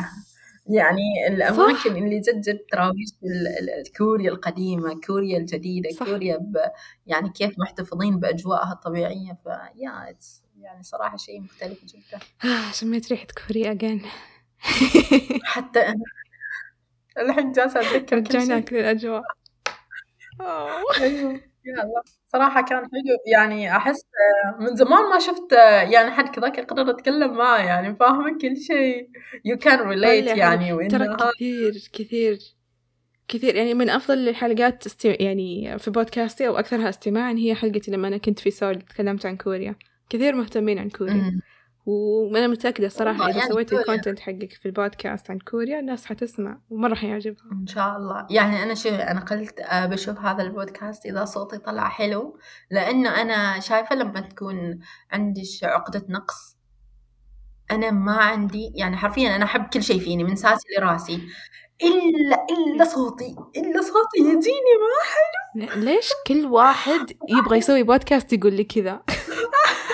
يعني 0.69 1.27
الأماكن 1.27 1.89
صح. 1.89 1.95
اللي 1.95 2.19
جد 2.19 2.41
جد 2.41 2.59
تراويش 2.71 3.09
ال- 3.23 3.47
ال- 3.47 3.93
كوريا 3.97 4.31
القديمة 4.31 4.99
كوريا 5.07 5.37
الجديدة 5.37 5.89
صح. 5.89 6.05
كوريا 6.05 6.37
ب 6.37 6.57
يعني 7.07 7.29
كيف 7.29 7.59
محتفظين 7.59 8.19
بأجواءها 8.19 8.71
الطبيعية 8.73 9.37
فيا 9.43 10.15
يعني 10.61 10.83
صراحة 10.83 11.17
شيء 11.17 11.41
مختلف 11.41 11.85
جدا 11.85 12.19
آه، 12.45 12.71
شميت 12.71 13.11
ريحة 13.11 13.27
كوريا 13.47 13.73
again 13.73 14.05
حتى 15.53 15.79
أنا 15.79 16.03
الحين 17.19 17.51
جالسة 17.51 17.79
أتذكر 17.79 18.19
كل 18.19 18.41
شيء 18.41 18.79
للأجواء 18.79 19.23
أوه. 20.41 21.41
أيوه 21.77 21.85
يلا 21.85 22.03
صراحة 22.27 22.61
كان 22.61 22.77
حلو. 22.77 23.17
يعني 23.31 23.77
أحس 23.77 23.97
آه، 23.97 24.63
من 24.63 24.75
زمان 24.75 25.09
ما 25.09 25.19
شفت 25.19 25.53
آه، 25.53 25.81
يعني 25.81 26.11
حد 26.11 26.35
كذاك 26.35 26.57
يقدر 26.57 26.89
أتكلم 26.89 27.33
معه 27.33 27.57
يعني 27.57 27.95
فاهمة 27.95 28.37
كل 28.41 28.57
شيء. 28.57 29.09
You 29.47 29.57
can 29.57 29.79
relate 29.79 30.37
يعني 30.37 30.73
وإنه 30.73 30.89
ترى 30.89 31.17
كثير 31.35 31.89
كثير 31.93 32.39
كثير. 33.27 33.55
يعني 33.55 33.73
من 33.73 33.89
أفضل 33.89 34.29
الحلقات 34.29 34.85
استي... 34.85 35.07
يعني 35.07 35.79
في 35.79 35.91
بودكاستي 35.91 36.47
أو 36.47 36.57
أكثرها 36.57 36.89
استماعا 36.89 37.33
هي 37.33 37.55
حلقتي 37.55 37.91
لما 37.91 38.07
أنا 38.07 38.17
كنت 38.17 38.39
في 38.39 38.51
سول 38.51 38.81
تكلمت 38.81 39.25
عن 39.25 39.37
كوريا. 39.37 39.75
كثير 40.09 40.35
مهتمين 40.35 40.79
عن 40.79 40.89
كوريا. 40.89 41.39
متأكدة 42.47 42.87
الصراحة 42.87 43.19
والله 43.19 43.29
إذا 43.31 43.37
يعني 43.39 43.49
سويت. 43.53 43.73
ال 43.73 43.79
content 43.79 44.19
حقك 44.19 44.53
في 44.53 44.65
البودكاست 44.65 45.31
عن 45.31 45.39
كوريا 45.39 45.79
الناس 45.79 46.05
حتسمع 46.05 46.57
ومرة 46.69 46.95
حيعجبها. 46.95 47.43
إن 47.61 47.67
شاء 47.67 47.97
الله. 47.97 48.27
يعني 48.29 48.63
أنا 48.63 48.73
شوف 48.73 48.93
أنا 48.93 49.19
قلت 49.19 49.59
آه، 49.59 49.85
بشوف 49.85 50.19
هذا 50.19 50.43
البودكاست 50.43 51.05
إذا 51.05 51.25
صوتي 51.25 51.57
طلع 51.57 51.89
حلو 51.89 52.37
لأنه 52.71 53.21
أنا 53.21 53.59
شايفة 53.59 53.95
لما 53.95 54.21
تكون 54.21 54.79
عندي 55.11 55.43
عقدة 55.63 56.05
نقص 56.09 56.57
أنا 57.71 57.91
ما 57.91 58.13
عندي 58.17 58.71
يعني 58.75 58.97
حرفيا 58.97 59.35
أنا 59.35 59.45
أحب 59.45 59.65
كل 59.73 59.83
شيء 59.83 59.99
فيني 59.99 60.23
من 60.23 60.35
ساسي 60.35 60.67
لراسي. 60.79 61.21
إلا 61.83 62.45
إلا 62.49 62.83
صوتي 62.85 63.35
إلا 63.57 63.81
صوتي 63.81 64.19
يجيني 64.19 64.73
ما 64.81 65.65
ل- 65.65 65.85
ليش 65.85 66.09
كل 66.27 66.45
واحد 66.45 67.11
يبغى 67.29 67.57
يسوي 67.57 67.83
بودكاست 67.83 68.33
يقول 68.33 68.53
لي 68.53 68.63
كذا؟ 68.63 69.01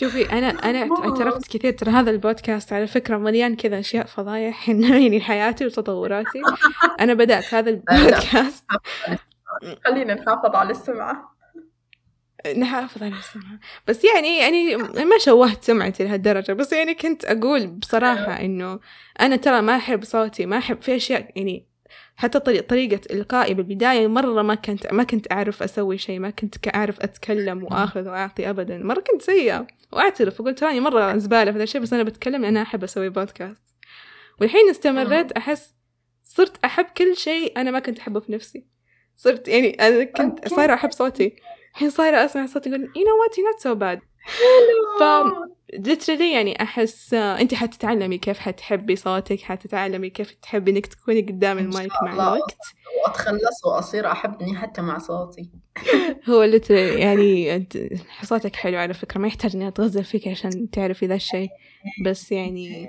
شوفي 0.00 0.32
أنا 0.32 0.48
أنا 0.48 0.88
اعترفت 1.04 1.56
كثير 1.56 1.72
ترى 1.72 1.90
هذا 1.90 2.10
البودكاست 2.10 2.72
على 2.72 2.86
فكرة 2.86 3.16
مليان 3.16 3.56
كذا 3.56 3.78
أشياء 3.78 4.06
فضايح 4.06 4.68
يعني 4.68 5.20
حياتي 5.20 5.66
وتطوراتي. 5.66 6.42
أنا 7.00 7.14
بدأت 7.14 7.54
هذا 7.54 7.70
البودكاست. 7.90 8.64
خلينا 9.84 10.14
نحافظ 10.14 10.56
على 10.56 10.70
السمعة. 10.70 11.36
نحافظ 12.56 13.02
على 13.02 13.14
السمعة. 13.14 13.58
بس 13.86 14.04
يعني 14.04 14.38
يعني 14.38 14.76
ما 14.76 15.18
شوهت 15.18 15.64
سمعتي 15.64 16.04
لهالدرجة. 16.04 16.52
بس 16.52 16.72
يعني 16.72 16.94
كنت 16.94 17.24
أقول 17.24 17.66
بصراحة 17.66 18.40
إنه 18.40 18.80
أنا 19.20 19.36
ترى 19.36 19.60
ما 19.60 19.76
أحب 19.76 20.04
صوتي 20.04 20.46
ما 20.46 20.58
أحب 20.58 20.82
في 20.82 20.96
أشياء 20.96 21.32
يعني 21.36 21.69
حتى 22.20 22.40
طريقة, 22.40 22.62
طريقة 22.66 23.00
إلقائي 23.10 23.54
بالبداية 23.54 24.06
مرة 24.06 24.42
ما 24.42 24.54
كنت 24.54 24.92
ما 24.92 25.02
كنت 25.02 25.32
أعرف 25.32 25.62
أسوي 25.62 25.98
شيء 25.98 26.18
ما 26.18 26.30
كنت 26.30 26.54
أعرف 26.74 27.00
أتكلم 27.00 27.64
وآخذ 27.64 28.08
وأعطي 28.08 28.50
أبدا. 28.50 28.78
مرة 28.78 29.00
كنت 29.12 29.22
سيئة 29.22 29.66
وأعترف 29.92 30.40
وقلت 30.40 30.58
تراني 30.58 30.80
مرة 30.80 31.16
زبالة 31.16 31.50
في 31.50 31.56
هذا 31.56 31.62
الشيء 31.62 31.80
بس 31.80 31.92
أنا 31.92 32.02
بتكلم 32.02 32.44
أنا 32.44 32.62
أحب 32.62 32.84
أسوي 32.84 33.08
بودكاست 33.08 33.62
والحين 34.40 34.70
استمريت 34.70 35.32
أحس 35.32 35.74
صرت 36.24 36.64
أحب 36.64 36.84
كل 36.84 37.16
شيء 37.16 37.60
أنا 37.60 37.70
ما 37.70 37.78
كنت 37.78 37.98
أحبه 37.98 38.20
في 38.20 38.32
نفسي. 38.32 38.66
صرت 39.16 39.48
يعني 39.48 39.70
أنا 39.70 40.04
كنت. 40.04 40.48
صايرة 40.48 40.74
أحب 40.74 40.90
صوتي. 40.90 41.36
الحين 41.72 41.90
صايرة 41.90 42.24
أسمع 42.24 42.46
صوتي 42.46 42.70
أقول 42.70 42.88
you 42.88 43.00
know 43.00 43.16
what? 43.22 43.36
You're 43.36 43.54
not 43.54 43.60
so 43.62 43.80
bad. 43.80 44.09
ف 45.00 45.02
literally 45.76 46.20
يعني 46.20 46.62
أحس 46.62 47.14
أنت 47.14 47.54
حتتعلمي 47.54 48.18
كيف 48.18 48.38
حتحبي 48.38 48.96
صوتك 48.96 49.40
حتتعلمي 49.40 50.10
كيف 50.10 50.30
تحبي 50.30 50.70
إنك 50.70 50.86
تكوني 50.86 51.20
قدام 51.20 51.58
المايك 51.58 51.92
مع. 52.02 52.12
الوقت. 52.12 52.56
وأتخلص 53.06 53.64
وأصير 53.64 54.12
أحبني 54.12 54.56
حتى 54.56 54.82
مع 54.82 54.98
صوتي. 54.98 55.50
هو 56.28 56.50
literally 56.50 56.70
يعني 56.70 57.66
صوتك 58.22 58.56
حلو 58.56 58.78
على 58.78 58.94
فكرة 58.94 59.20
ما 59.20 59.28
يحتاج 59.28 59.56
إني 59.56 59.68
أتغزل 59.68 60.04
فيك 60.04 60.28
عشان 60.28 60.70
تعرفي 60.70 61.06
ذا 61.06 61.14
الشيء. 61.14 61.48
بس 62.04 62.32
يعني 62.32 62.88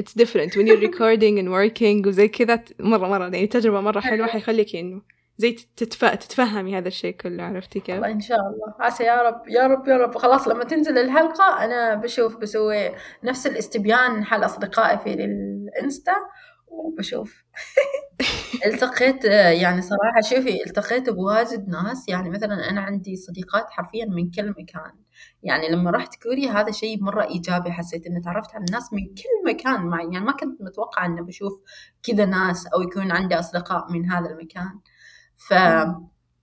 it's 0.00 0.22
different. 0.22 0.50
When 0.50 0.66
you're 0.66 0.90
recording 0.90 1.38
and 1.38 1.48
working 1.48 2.06
وزي 2.06 2.28
كذا 2.28 2.64
مرة 2.80 3.08
مرة 3.08 3.22
يعني 3.22 3.46
تجربة 3.46 3.80
مرة 3.80 4.00
حلوة 4.00 4.26
حيخليك 4.34 4.76
إنه 4.76 5.02
زي 5.40 5.52
تتف... 5.76 6.04
تتفهمي 6.04 6.78
هذا 6.78 6.88
الشيء 6.88 7.16
كله 7.16 7.42
عرفتي 7.42 7.80
كيف؟ 7.80 8.04
إن 8.04 8.20
شاء 8.20 8.38
الله. 8.38 8.74
عسى 8.80 9.04
يا 9.04 9.22
رب 9.22 9.48
يا 9.48 9.66
رب 9.66 9.88
يا 9.88 9.96
رب. 9.96 10.18
خلاص 10.18 10.48
لما 10.48 10.64
تنزل 10.64 10.98
الحلقة 10.98 11.64
أنا 11.64 11.94
بشوف 11.94 12.36
بسوي 12.36 12.90
نفس 13.24 13.46
الاستبيان 13.46 14.24
حال 14.24 14.44
أصدقائي 14.44 14.98
في 14.98 15.14
الإنستا 15.14 16.14
وبشوف. 16.66 17.44
التقيت 18.66 19.24
يعني 19.24 19.82
صراحة 19.82 20.20
شوفي 20.20 20.66
التقيت 20.66 21.10
بواجد 21.10 21.68
ناس. 21.68 22.08
يعني 22.08 22.30
مثلا 22.30 22.70
أنا 22.70 22.80
عندي 22.80 23.16
صديقات 23.16 23.70
حرفيا 23.70 24.06
من 24.06 24.30
كل 24.30 24.50
مكان. 24.50 24.92
يعني 25.42 25.68
لما 25.68 25.90
رحت 25.90 26.22
كوريا 26.22 26.50
هذا 26.50 26.70
شيء 26.70 27.02
مرة 27.02 27.24
إيجابي 27.24 27.72
حسيت 27.72 28.06
إني 28.06 28.20
تعرفت 28.20 28.54
على 28.54 28.64
الناس 28.64 28.92
من 28.92 29.06
كل 29.06 29.52
مكان. 29.52 29.86
معي 29.86 30.04
يعني 30.12 30.24
ما 30.24 30.32
كنت 30.32 30.62
متوقعة 30.62 31.06
إني 31.06 31.22
بشوف 31.22 31.52
كذا 32.02 32.24
ناس 32.24 32.66
أو 32.66 32.82
يكون 32.82 33.12
عندي 33.12 33.34
أصدقاء 33.38 33.92
من 33.92 34.10
هذا 34.10 34.30
المكان. 34.30 34.80
ف 35.48 35.52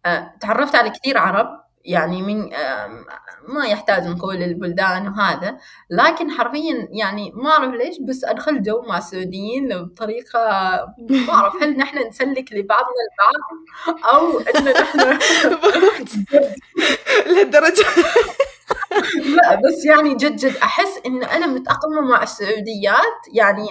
آه، 0.06 0.34
تعرفت 0.42 0.76
على 0.76 0.90
كثير 0.90 1.18
عرب 1.18 1.48
يعني 1.86 2.22
من 2.22 2.54
آه، 2.54 2.88
ما 3.48 3.66
يحتاج 3.66 4.08
نقول 4.08 4.36
البلدان 4.44 5.08
وهذا 5.08 5.58
لكن 5.90 6.32
حرفيا 6.32 6.88
يعني 6.92 7.32
ما 7.36 7.50
أعرف 7.50 7.74
ليش 7.74 8.00
بس 8.00 8.24
أدخل 8.24 8.62
جو 8.64 8.82
مع 8.82 8.98
السعوديين 8.98 9.84
بطريقة 9.84 10.40
ما 11.10 11.34
أعرف 11.34 11.56
هل 11.64 11.78
نحن 11.78 12.08
نسلك 12.08 12.54
لبعضنا 12.54 12.88
البعض؟ 13.08 14.04
أو 14.14 14.40
ان 14.40 14.64
نحن 14.74 15.00
لهالدرجة. 17.28 17.86
لا 19.26 19.56
بس 19.56 19.86
يعني 19.86 20.16
جد 20.16 20.36
جد 20.36 20.56
أحس 20.56 21.00
إن 21.06 21.24
أنا 21.24 21.48
متأقلمة 21.48 22.02
مع 22.02 22.24
السعوديات 22.24 23.18
يعني 23.34 23.68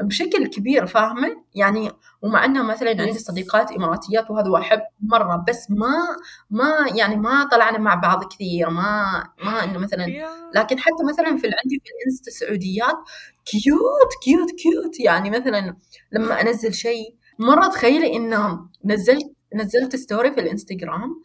بشكل 0.00 0.46
كبير 0.46 0.86
فاهمة؟ 0.86 1.44
يعني 1.54 1.90
ومع 2.22 2.44
انه 2.44 2.62
مثلا 2.62 2.90
عندي. 2.90 3.18
صديقات 3.18 3.72
إماراتيات 3.72 4.30
وهذا 4.30 4.50
واحب 4.50 4.80
مرة 5.00 5.44
بس 5.48 5.70
ما 5.70 6.16
ما 6.50 6.86
يعني 6.94 7.16
ما 7.16 7.48
طلعنا 7.52 7.78
مع 7.78 7.94
بعض 7.94 8.24
كثير 8.24 8.70
ما 8.70 9.24
ما 9.44 9.64
إنه 9.64 9.78
مثلا 9.78 10.06
لكن 10.54 10.78
حتى 10.78 11.04
مثلا 11.08 11.26
في 11.36 11.46
عندي 11.64 11.82
في 11.84 11.90
الإنستا 12.00 12.30
سعوديات 12.30 12.96
cute 13.44 14.10
cute 14.24 14.50
cute. 14.50 15.00
يعني 15.00 15.30
مثلا 15.30 15.76
لما 16.12 16.40
أنزل 16.40 16.74
شيء 16.74 17.14
مرة 17.38 17.66
تخيلي 17.68 18.16
إنه 18.16 18.68
نزلت 18.84 19.32
نزلت 19.54 19.96
story 19.96 20.32
في 20.32 20.40
الإنستغرام 20.40 21.22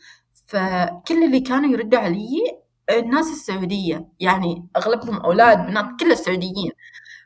فكل 0.47 1.23
اللي 1.25 1.39
كانوا 1.39 1.71
يردوا 1.71 1.99
علي 1.99 2.63
الناس 2.89 3.31
السعودية 3.31 4.07
يعني 4.19 4.67
أغلبهم 4.77 5.17
أولاد 5.17 5.67
بنات 5.67 5.85
كل 5.99 6.11
السعوديين 6.11 6.71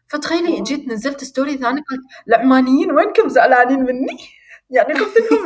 فتخيلي 0.10 0.62
جيت 0.62 0.88
نزلت 0.88 1.24
ستوري 1.24 1.58
ثاني 1.58 1.82
قالت 1.82 2.04
العمانيين 2.28 2.92
وينكم 2.92 3.30
زعلانين 3.30 3.80
مني؟ 3.80 4.18
يعني 4.76 4.94
قلت 4.94 5.32
لهم 5.32 5.44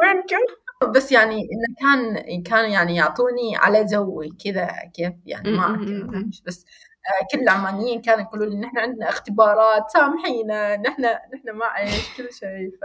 وينكم؟ 0.00 0.54
بس 0.94 1.12
يعني 1.12 1.34
إنه 1.34 1.74
كان 1.80 2.42
كان 2.42 2.70
يعني 2.70 2.96
يعطوني 2.96 3.56
على 3.56 3.84
جوي 3.84 4.28
كذا 4.44 4.68
كيف 4.94 5.12
يعني 5.26 5.50
ما 5.50 5.74
أذكر 5.74 6.24
بس 6.46 6.66
آه، 7.06 7.26
كل 7.32 7.42
العمانيين 7.42 8.00
كانوا 8.00 8.20
يقولوا 8.20 8.46
لي 8.46 8.56
نحن 8.56 8.78
عندنا 8.78 9.08
اختبارات 9.08 9.90
سامحينا 9.90 10.76
نحن 10.76 11.02
نحن 11.02 11.50
ما 11.54 11.66
إيش 11.78 12.16
كل 12.16 12.32
شيء 12.32 12.70
ف 12.80 12.84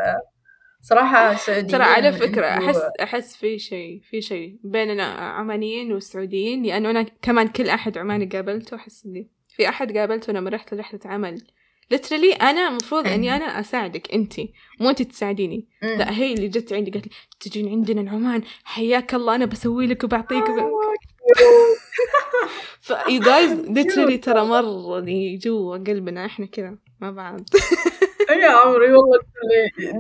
صراحة 0.82 1.36
سعوديين 1.36 1.68
ترى 1.68 1.84
على 1.84 2.12
فكرة 2.12 2.46
أحس 2.46 2.82
أحس 3.02 3.36
في 3.36 3.60
شيء 3.60 4.02
في 4.10 4.22
شيء 4.22 4.60
بيننا 4.64 5.04
عمانيين 5.04 5.94
وسعوديين 5.94 6.64
لأنه 6.64 6.90
أنا 6.90 7.06
كمان 7.22 7.48
كل 7.48 7.70
أحد 7.70 7.98
عماني 7.98 8.26
قابلته 8.26 8.76
أحس 8.76 9.06
إني 9.06 9.30
في 9.56 9.70
أحد 9.70 9.98
قابلته 9.98 10.34
لما 10.34 10.50
رحت 10.50 10.74
رحلة 10.74 11.00
عمل. 11.06 11.42
Literally 11.92 12.34
أنا 12.34 12.68
المفروض 12.68 13.08
إني 13.08 13.36
أنا 13.36 13.60
أساعدك 13.60 14.14
انت 14.14 14.34
مو 14.80 14.90
انت 14.90 15.02
تساعديني. 15.02 15.68
لا 15.82 16.18
هي 16.18 16.34
اللي 16.34 16.48
جت 16.48 16.74
عندي 16.74 16.92
قالت 16.92 17.06
لي 17.06 17.12
تجين 17.40 17.70
عندنا 17.70 18.02
العمان 18.02 18.42
حياك 18.64 19.14
الله 19.14 19.36
أنا 19.36 19.46
بسوي 19.46 19.88
لك 19.88 20.04
وبعطيك 20.04 20.44
ف 22.82 22.94
you 23.10 23.22
guys 23.22 23.52
literally 23.52 24.18
ترى 24.18 24.46
مرة 24.46 25.06
جوا 25.38 25.78
قلبنا 25.78 26.26
إحنا 26.26 26.46
كذا 26.46 26.78
مع 27.02 27.12
بعض 27.12 27.40
يا 28.30 28.48
عمري 28.48 28.94
والله 28.94 29.20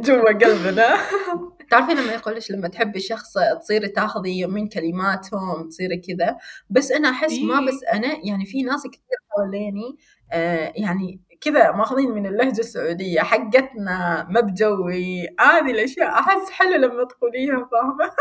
جوا 0.02 0.32
قلبنا. 0.32 0.98
تعرفين 1.72 1.98
لما 1.98 2.14
يقولش 2.14 2.52
لما 2.52 2.68
تحبي 2.68 3.00
شخص 3.00 3.34
تصيري 3.62 3.88
تاخذي 3.88 4.46
من 4.46 4.70
كلماتهم 4.70 5.70
تصيري 5.70 5.98
كذا. 5.98 6.38
بس 6.70 6.92
أنا 6.92 7.10
أحس 7.10 7.40
ما 7.40 7.66
بس 7.68 7.84
أنا 7.94 8.08
يعني 8.24 8.46
في 8.46 8.64
ناس 8.64 8.88
كثير 8.88 9.18
حواليني 9.30 9.98
آه 10.32 10.74
يعني 10.76 11.22
كذا 11.42 11.72
ماخذين 11.72 12.12
من 12.12 12.26
اللهجة 12.26 12.60
السعودية 12.60 13.22
حقتنا 13.22 14.28
ما 14.30 14.42
بجوي 14.42 15.28
هذه 15.40 15.72
الأشياء 15.72 16.20
أحس 16.20 16.50
حلو 16.52 16.76
لما 16.76 17.04
تقوليها 17.04 17.70
فاهمة؟ 17.72 18.12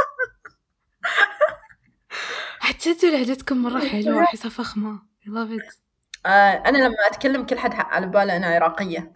حتى 2.60 3.10
لهجتكم 3.10 3.78
حلوة 3.88 4.22
أحسها 4.22 4.48
فخمة 4.50 4.98
I 5.24 5.26
love 5.26 5.60
it. 5.60 5.78
آه 6.26 6.28
أنا 6.68 6.78
لما 6.78 6.96
أتكلم 7.10 7.46
كل 7.46 7.58
حد 7.58 7.74
على 7.74 8.06
باله 8.06 8.36
أنا 8.36 8.46
عراقية. 8.46 9.12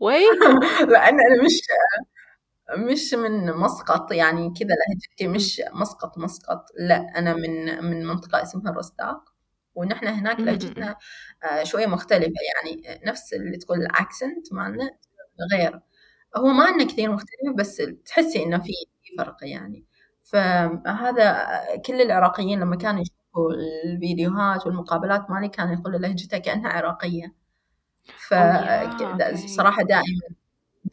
وين؟ 0.00 0.38
لأن 0.90 1.20
أنا 1.20 1.42
مش 1.44 1.60
مش 2.78 3.14
من 3.14 3.52
مسقط 3.52 4.12
يعني 4.12 4.50
كذا 4.60 4.68
لهجتي 4.68 5.28
مش 5.28 5.62
مسقط 5.74 6.18
مسقط. 6.18 6.66
لا 6.78 6.96
أنا 7.18 7.34
من 7.34 7.84
من 7.84 8.06
منطقة 8.06 8.42
اسمها 8.42 8.72
الرستاق 8.72 9.32
ونحن 9.74 10.06
هناك 10.06 10.40
لهجتنا 10.40 10.96
آه، 11.44 11.64
شوية 11.64 11.86
مختلفة. 11.86 12.32
يعني 12.54 13.00
نفس 13.06 13.32
اللي 13.34 13.56
تقول 13.56 13.78
الأكسنت 13.78 14.52
مالنا 14.52 14.90
غير. 15.52 15.80
هو 16.36 16.46
ما 16.46 16.68
إنه 16.68 16.86
كثير 16.86 17.12
مختلف 17.12 17.54
بس 17.58 17.82
تحسي 18.06 18.42
إنه 18.44 18.58
في 18.58 18.72
فرق 19.18 19.36
يعني. 19.42 19.86
فهذا 20.24 21.48
كل 21.86 22.00
العراقيين 22.02 22.60
لما 22.60 22.76
كانوا 22.76 23.02
يشوفوا 23.02 23.52
الفيديوهات 23.86 24.66
والمقابلات 24.66 25.30
مالي 25.30 25.48
كانوا 25.48 25.74
يقولوا 25.74 25.98
لهجتها 25.98 26.38
كأنها 26.38 26.70
عراقية. 26.72 27.34
فصراحة 28.28 29.82
دائما. 29.82 30.36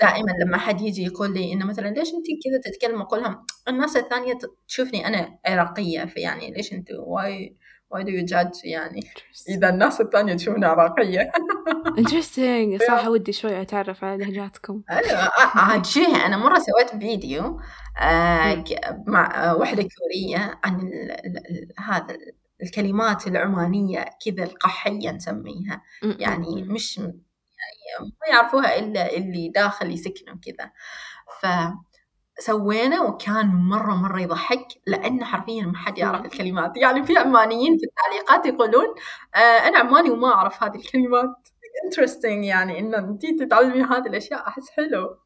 دائما 0.02 0.32
لما 0.46 0.58
حد 0.58 0.82
يجي 0.82 1.04
يقول 1.04 1.34
لي 1.34 1.54
إنه 1.54 1.66
مثلا 1.66 1.88
ليش 1.88 2.08
أنت 2.08 2.26
كذا 2.46 2.72
تتكلم 2.72 3.02
أقول 3.02 3.22
لهم 3.22 3.46
الناس 3.68 3.98
الثانية 3.98 4.38
تشوفني 4.68 5.08
أنا 5.08 5.40
عراقية 5.46 6.06
فيعني 6.06 6.52
ليش 6.52 6.74
أنت 6.74 6.88
why 6.92 7.56
why 7.90 8.04
do 8.04 8.26
judge 8.26 8.66
يعني 8.66 9.00
إذا 9.50 9.70
الناس 9.70 10.02
الثانية 10.02 10.34
تشوفني 10.34 10.66
عراقية؟ 10.66 11.32
Interesting 11.98 12.84
صراحة 12.84 13.10
ودي 13.10 13.32
شوي 13.32 13.62
أتعرف 13.62 14.04
على 14.04 14.26
لهجاتكم 14.26 14.82
أيوه 14.92 15.30
عاد 15.56 15.86
شيء 15.86 16.16
أنا 16.16 16.38
مرة 16.38 16.60
سويت 16.60 17.04
فيديو 17.04 17.60
آه 17.98 18.64
مع 19.08 19.54
واحدة 19.54 19.88
كورية 19.98 20.60
عن 20.64 20.92
هذا 21.80 22.18
الكلمات 22.64 23.28
العمانية 23.28 24.06
كذا 24.26 24.44
القحية 24.44 25.12
نسميها. 25.12 25.82
يعني 26.04 26.64
مش 26.64 27.02
ما 28.02 28.34
يعرفوها 28.34 28.80
إلا 28.80 29.18
اللي 29.18 29.50
داخل 29.50 29.92
يسكنوا 29.92 30.36
كذا 30.46 30.72
ف 31.42 31.48
سوينا 32.40 33.02
وكان 33.02 33.48
مرة 33.48 33.96
مرة 33.96 34.22
يضحك 34.22 34.68
لأن 34.88 35.26
حرفيا 35.26 35.64
ما 35.64 35.78
حد 35.78 35.98
يعرف 35.98 36.26
الكلمات. 36.26 36.78
يعني 36.78 37.04
في 37.04 37.18
عمانيين 37.18 37.78
في 37.78 37.86
التعليقات 37.86 38.46
يقولون 38.46 38.96
آه 39.36 39.38
أنا 39.38 39.80
عماني 39.80 40.10
وما 40.10 40.34
أعرف 40.34 40.64
هذه 40.64 40.76
الكلمات. 40.76 41.48
Interesting 41.90 42.26
يعني 42.26 42.80
إن 42.80 42.96
أنت 42.96 43.26
تتعلمي 43.26 43.84
هذه 43.84 44.08
الأشياء 44.08 44.48
أحس 44.48 44.70
حلو. 44.70 45.18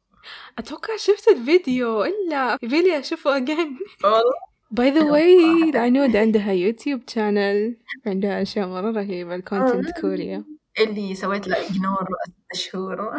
أتوقع 0.58 0.96
شفت 0.96 1.28
الفيديو 1.28 2.04
إلا 2.04 2.58
يبيلي 2.62 2.98
أشوفه 2.98 3.36
again 3.36 3.78
والله؟ 4.04 4.22
By 4.70 4.90
the 4.90 5.10
way 5.10 5.72
عنود 5.74 6.16
عندها 6.16 6.52
يوتيوب 6.52 7.00
channel 7.08 7.76
عندها 8.06 8.42
أشياء 8.42 8.66
مرة 8.68 8.90
رهيبة 8.90 9.34
ال 9.34 9.42
content 9.42 10.00
كوريا. 10.00 10.44
اللي 10.80 11.14
سويت 11.14 11.48
له 11.48 11.66
ignore 11.66 12.06
شهور 12.52 13.12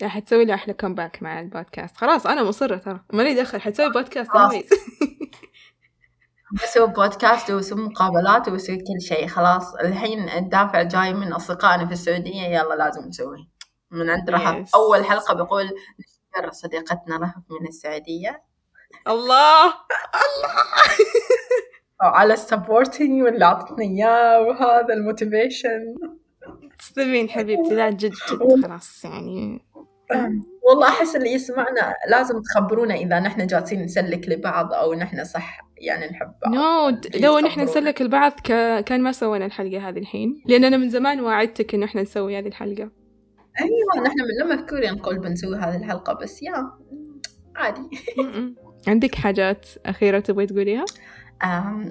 لا 0.00 0.08
حتسوي 0.08 0.44
له 0.44 0.54
أحلى 0.54 0.74
comeback 0.74 1.22
مع 1.22 1.40
البودكاست. 1.40 1.96
خلاص 1.96 2.26
أنا 2.26 2.42
مصرة 2.42 2.76
ترى. 2.76 3.04
مالي 3.12 3.34
دخل 3.34 3.60
حتسوي 3.60 3.90
بودكاست 3.90 4.30
بسوي 6.52 6.86
بودكاست 6.86 7.50
واسوي 7.50 7.82
مقابلات 7.82 8.48
واسوي 8.48 8.76
كل 8.76 9.00
شيء. 9.00 9.26
خلاص 9.26 9.74
الحين 9.74 10.28
الدافع 10.28 10.82
جاي 10.82 11.14
من 11.14 11.32
أصدقائنا 11.32 11.86
في 11.86 11.92
السعودية. 11.92 12.42
يلا 12.42 12.74
لازم 12.74 13.08
نسوي. 13.08 13.48
من 13.90 14.10
عند 14.10 14.30
رهف 14.30 14.74
أول 14.74 15.04
حلقة 15.04 15.34
بقول 15.34 15.64
نشكر 15.64 16.52
صديقتنا 16.52 17.16
رهف 17.16 17.42
من 17.60 17.68
السعودية. 17.68 18.42
الله! 19.08 19.66
الله 19.66 19.74
على 22.18 22.34
ال 22.34 22.42
supporting 22.42 23.22
واللي 23.22 23.44
اعطتني 23.44 23.84
إياه 23.84 24.40
وهذا 24.40 24.94
ال 24.94 25.03
motivation 25.03 25.94
تسلمين 26.78 27.28
حبيبتي 27.28 27.74
لا 27.74 27.90
جد 27.90 28.12
جد 28.30 28.66
خلاص 28.66 29.04
يعني. 29.04 29.64
والله 30.68 30.88
أحس 30.88 31.16
اللي 31.16 31.32
يسمعنا 31.32 31.94
لازم 32.08 32.42
تخبرونا 32.42 32.94
إذا 32.94 33.20
نحن 33.20 33.46
جالسين 33.46 33.82
نسلك 33.82 34.28
لبعض 34.28 34.72
أو 34.72 34.94
نحن 34.94 35.24
صح 35.24 35.60
يعني 35.76 36.06
نحب 36.06 36.32
بعض. 36.42 36.54
نو 36.54 36.90
no, 36.90 37.22
لو 37.22 37.38
نحن 37.38 37.60
نسلك 37.60 38.02
البعض 38.02 38.32
ك... 38.32 38.46
كان 38.84 39.02
ما 39.02 39.12
سوينا 39.12 39.46
الحلقة 39.46 39.88
هذه 39.88 39.98
الحين 39.98 40.42
لأن 40.46 40.64
أنا 40.64 40.76
من 40.76 40.88
زمان 40.88 41.20
وعدتك 41.20 41.74
انه 41.74 41.86
إحنا 41.86 42.02
نسوي 42.02 42.38
هذه 42.38 42.46
الحلقة. 42.46 42.90
أيوه 43.60 44.06
نحن 44.06 44.16
من 44.20 44.46
لما 44.46 44.66
كوريا 44.66 44.90
نقول 44.90 45.18
بنسوي 45.18 45.56
هذه 45.56 45.76
الحلقة 45.76 46.12
بس 46.12 46.42
يا 46.42 46.70
عادي. 47.56 47.90
عندك 48.88 49.14
حاجات 49.14 49.66
أخيرة 49.86 50.20
تبغي 50.20 50.46
تقوليها؟ 50.46 50.84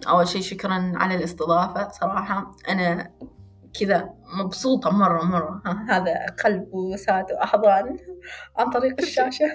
أول 0.07 0.27
شيء 0.27 0.41
شكرا 0.41 0.93
على 0.95 1.15
الاستضافة 1.15 1.89
صراحة 1.89 2.51
أنا 2.69 3.11
كذا 3.79 4.09
مبسوطة 4.43 4.89
مرة 4.89 5.23
مرة. 5.23 5.61
هذا 5.89 6.25
قلب 6.43 6.67
ووسات 6.73 7.31
وأحضان 7.31 7.97
عن 8.57 8.69
طريق 8.69 8.95
الشاشة. 8.99 9.45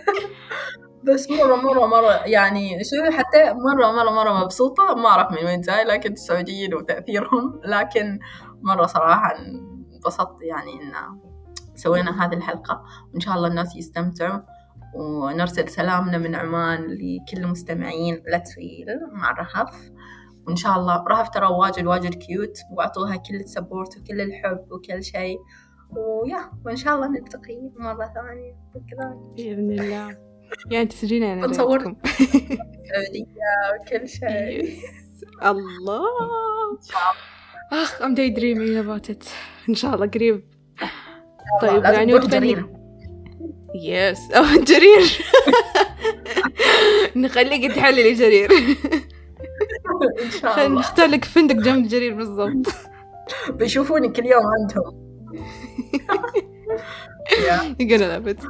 بس 1.07 1.31
مرة 1.31 1.57
مرة 1.57 1.87
مرة 1.87 2.13
يعني 2.13 2.85
شوفي 2.85 3.19
حتى 3.19 3.53
مرة 3.53 3.93
مرة 3.93 4.11
مرة 4.11 4.45
مبسوطة. 4.45 4.95
ما 4.95 5.09
أعرف 5.09 5.33
من 5.33 5.47
وين 5.47 5.61
جاي 5.61 5.85
لكن 5.85 6.13
السعوديين 6.13 6.75
وتأثيرهم. 6.75 7.61
لكن 7.65 8.19
مرة 8.63 8.87
صراحة 8.87 9.37
انبسطت 9.95 10.43
يعني 10.43 10.73
إن 10.73 10.93
سوينا 11.75 12.25
هذه 12.25 12.35
الحلقة. 12.35 12.83
وإن 13.13 13.21
شاء 13.21 13.35
الله 13.35 13.49
الناس 13.49 13.77
يستمتعوا. 13.77 14.41
ونرسل 14.95 15.69
سلامنا 15.69 16.19
من 16.19 16.35
عمان 16.35 16.81
لكل 16.81 17.37
المستمعين. 17.37 18.23
لا 18.27 18.39
تفيل 18.39 18.87
مع 19.13 19.31
الرهف. 19.31 19.91
وإن 20.47 20.57
شاء 20.57 20.79
الله. 20.79 21.05
رهف 21.09 21.31
ترى 21.31 21.47
واجد 21.47 21.87
واجد 21.87 22.15
cute 22.15 22.59
وأعطوها 22.73 23.17
كل 23.17 23.35
ال 23.35 23.43
support 23.43 23.99
وكل 23.99 24.21
الحب 24.21 24.67
وكل 24.71 25.05
شيء. 25.05 25.39
ويا 25.91 26.51
وإن 26.65 26.77
شاء 26.77 26.95
الله 26.95 27.09
نلتقي 27.09 27.71
مرة 27.77 28.13
ثانية. 28.15 28.57
وكذا 28.75 29.15
بإذن 29.37 29.71
الله. 29.81 30.17
يعني 30.71 30.87
تسجينا 30.87 31.33
أنا 31.33 31.47
نصور 31.51 31.79
وكل 33.81 34.09
شيء. 34.09 34.79
الله. 35.43 36.05
I'm 37.73 38.15
die 38.15 38.31
dreaming 38.31 38.71
about 38.77 39.11
it 39.11 39.25
إن 39.69 39.75
شاء 39.75 39.95
الله 39.95 40.07
قريب. 40.07 40.45
طيب 41.63 41.85
يعني 41.85 42.19
جرير. 42.19 42.67
yes 43.75 44.31
أو 44.37 44.45
جرير. 44.45 45.19
نخليك 47.17 47.73
تحللي 47.73 48.13
جرير. 48.15 48.51
إن 50.25 50.31
شاء 50.31 50.67
الله. 50.67 50.79
نختار 50.81 51.09
لك 51.09 51.25
فندق 51.25 51.55
جنب 51.55 51.89
جرير 51.89 52.15
بالضبط. 52.15 52.75
بيشوفوني 53.59 54.09
كل 54.09 54.27
يوم 54.27 54.43
عندهم 54.61 55.03
يقولوا 57.81 58.07
لابد 58.07 58.41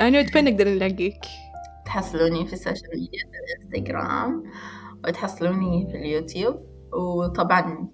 عنود 0.00 0.26
فين 0.26 0.44
نقدر 0.44 0.68
نلاقيك؟ 0.68 1.20
تحصلوني 1.86 2.46
في 2.46 2.52
ال 2.52 2.57
social 2.57 2.90
media 2.94 3.20
في 3.20 3.72
الإنستغرام 3.74 4.44
وتحصلوني 5.04 5.88
في 5.90 5.96
اليوتيوب. 5.96 6.74
وطبعا 6.92 7.88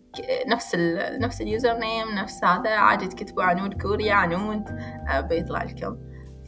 نفس 0.46 0.74
ال 0.74 1.18
نفس 1.20 1.40
ال 1.40 1.78
username 1.78 2.08
نفس 2.14 2.44
هذا 2.44 2.70
عادي 2.70 3.06
تكتبوا 3.06 3.42
عنود 3.42 3.82
كوريا 3.82 4.14
عنود 4.14 4.62
آه، 5.08 5.20
بيطلع 5.20 5.62
لكم. 5.62 5.96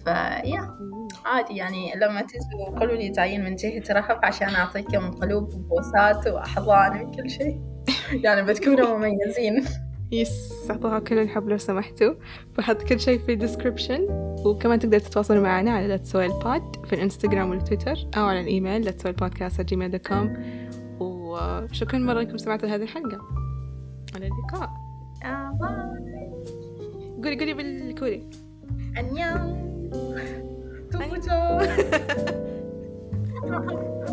فيا 0.05 0.79
عادي 1.25 1.57
يعني 1.57 1.93
لما 1.97 2.21
تنزلوا 2.21 2.79
قولوا 2.79 2.97
لي 2.97 3.11
تعيين 3.11 3.45
من 3.45 3.57
جهة 3.57 3.83
رهف 3.91 4.19
عشان 4.25 4.49
أعطيكم 4.49 5.11
قلوب 5.11 5.55
وبوسات 5.55 6.27
وأحضان 6.27 7.01
وكل 7.01 7.31
شيء. 7.31 7.61
يعني 8.25 8.43
بتكونوا 8.43 8.99
مميزين. 8.99 9.65
yes 10.13 10.71
أعطوها 10.71 10.99
كل 10.99 11.19
الحب 11.19 11.49
لو 11.49 11.59
سمحتوا. 11.59 12.15
بحط 12.59 12.83
كل 12.83 13.01
شيء 13.01 13.19
في 13.19 13.33
ال 13.33 13.39
description 13.39 14.07
وكمان 14.45 14.79
تقدر 14.79 14.99
تتواصلوا 14.99 15.43
معنا 15.43 15.71
على 15.71 15.89
لا 15.89 15.97
تسوي 15.97 16.27
البود 16.27 16.87
في 16.87 16.93
الإنستغرام 16.93 17.51
والتويتر 17.51 17.97
أو 18.17 18.25
على 18.25 18.41
الإيميل 18.41 18.83
لا 18.85 18.91
تسوي 18.91 19.11
البودكاست 19.11 19.61
Gmail 19.61 19.91
dot 19.91 20.07
com 20.07 20.37
وشكرا 21.01 21.99
مرة 21.99 22.21
إنكم 22.21 22.37
سمعتوا 22.37 22.69
هذه 22.69 22.83
الحلقة. 22.83 23.19
على 24.15 24.27
اللقاء. 24.27 24.71
آه 25.25 25.59
قولي 27.25 27.39
قولي 27.39 27.55
بالكوري. 27.55 28.31
안녕. 28.97 29.82
또 30.91 30.99
보자. 31.09 31.59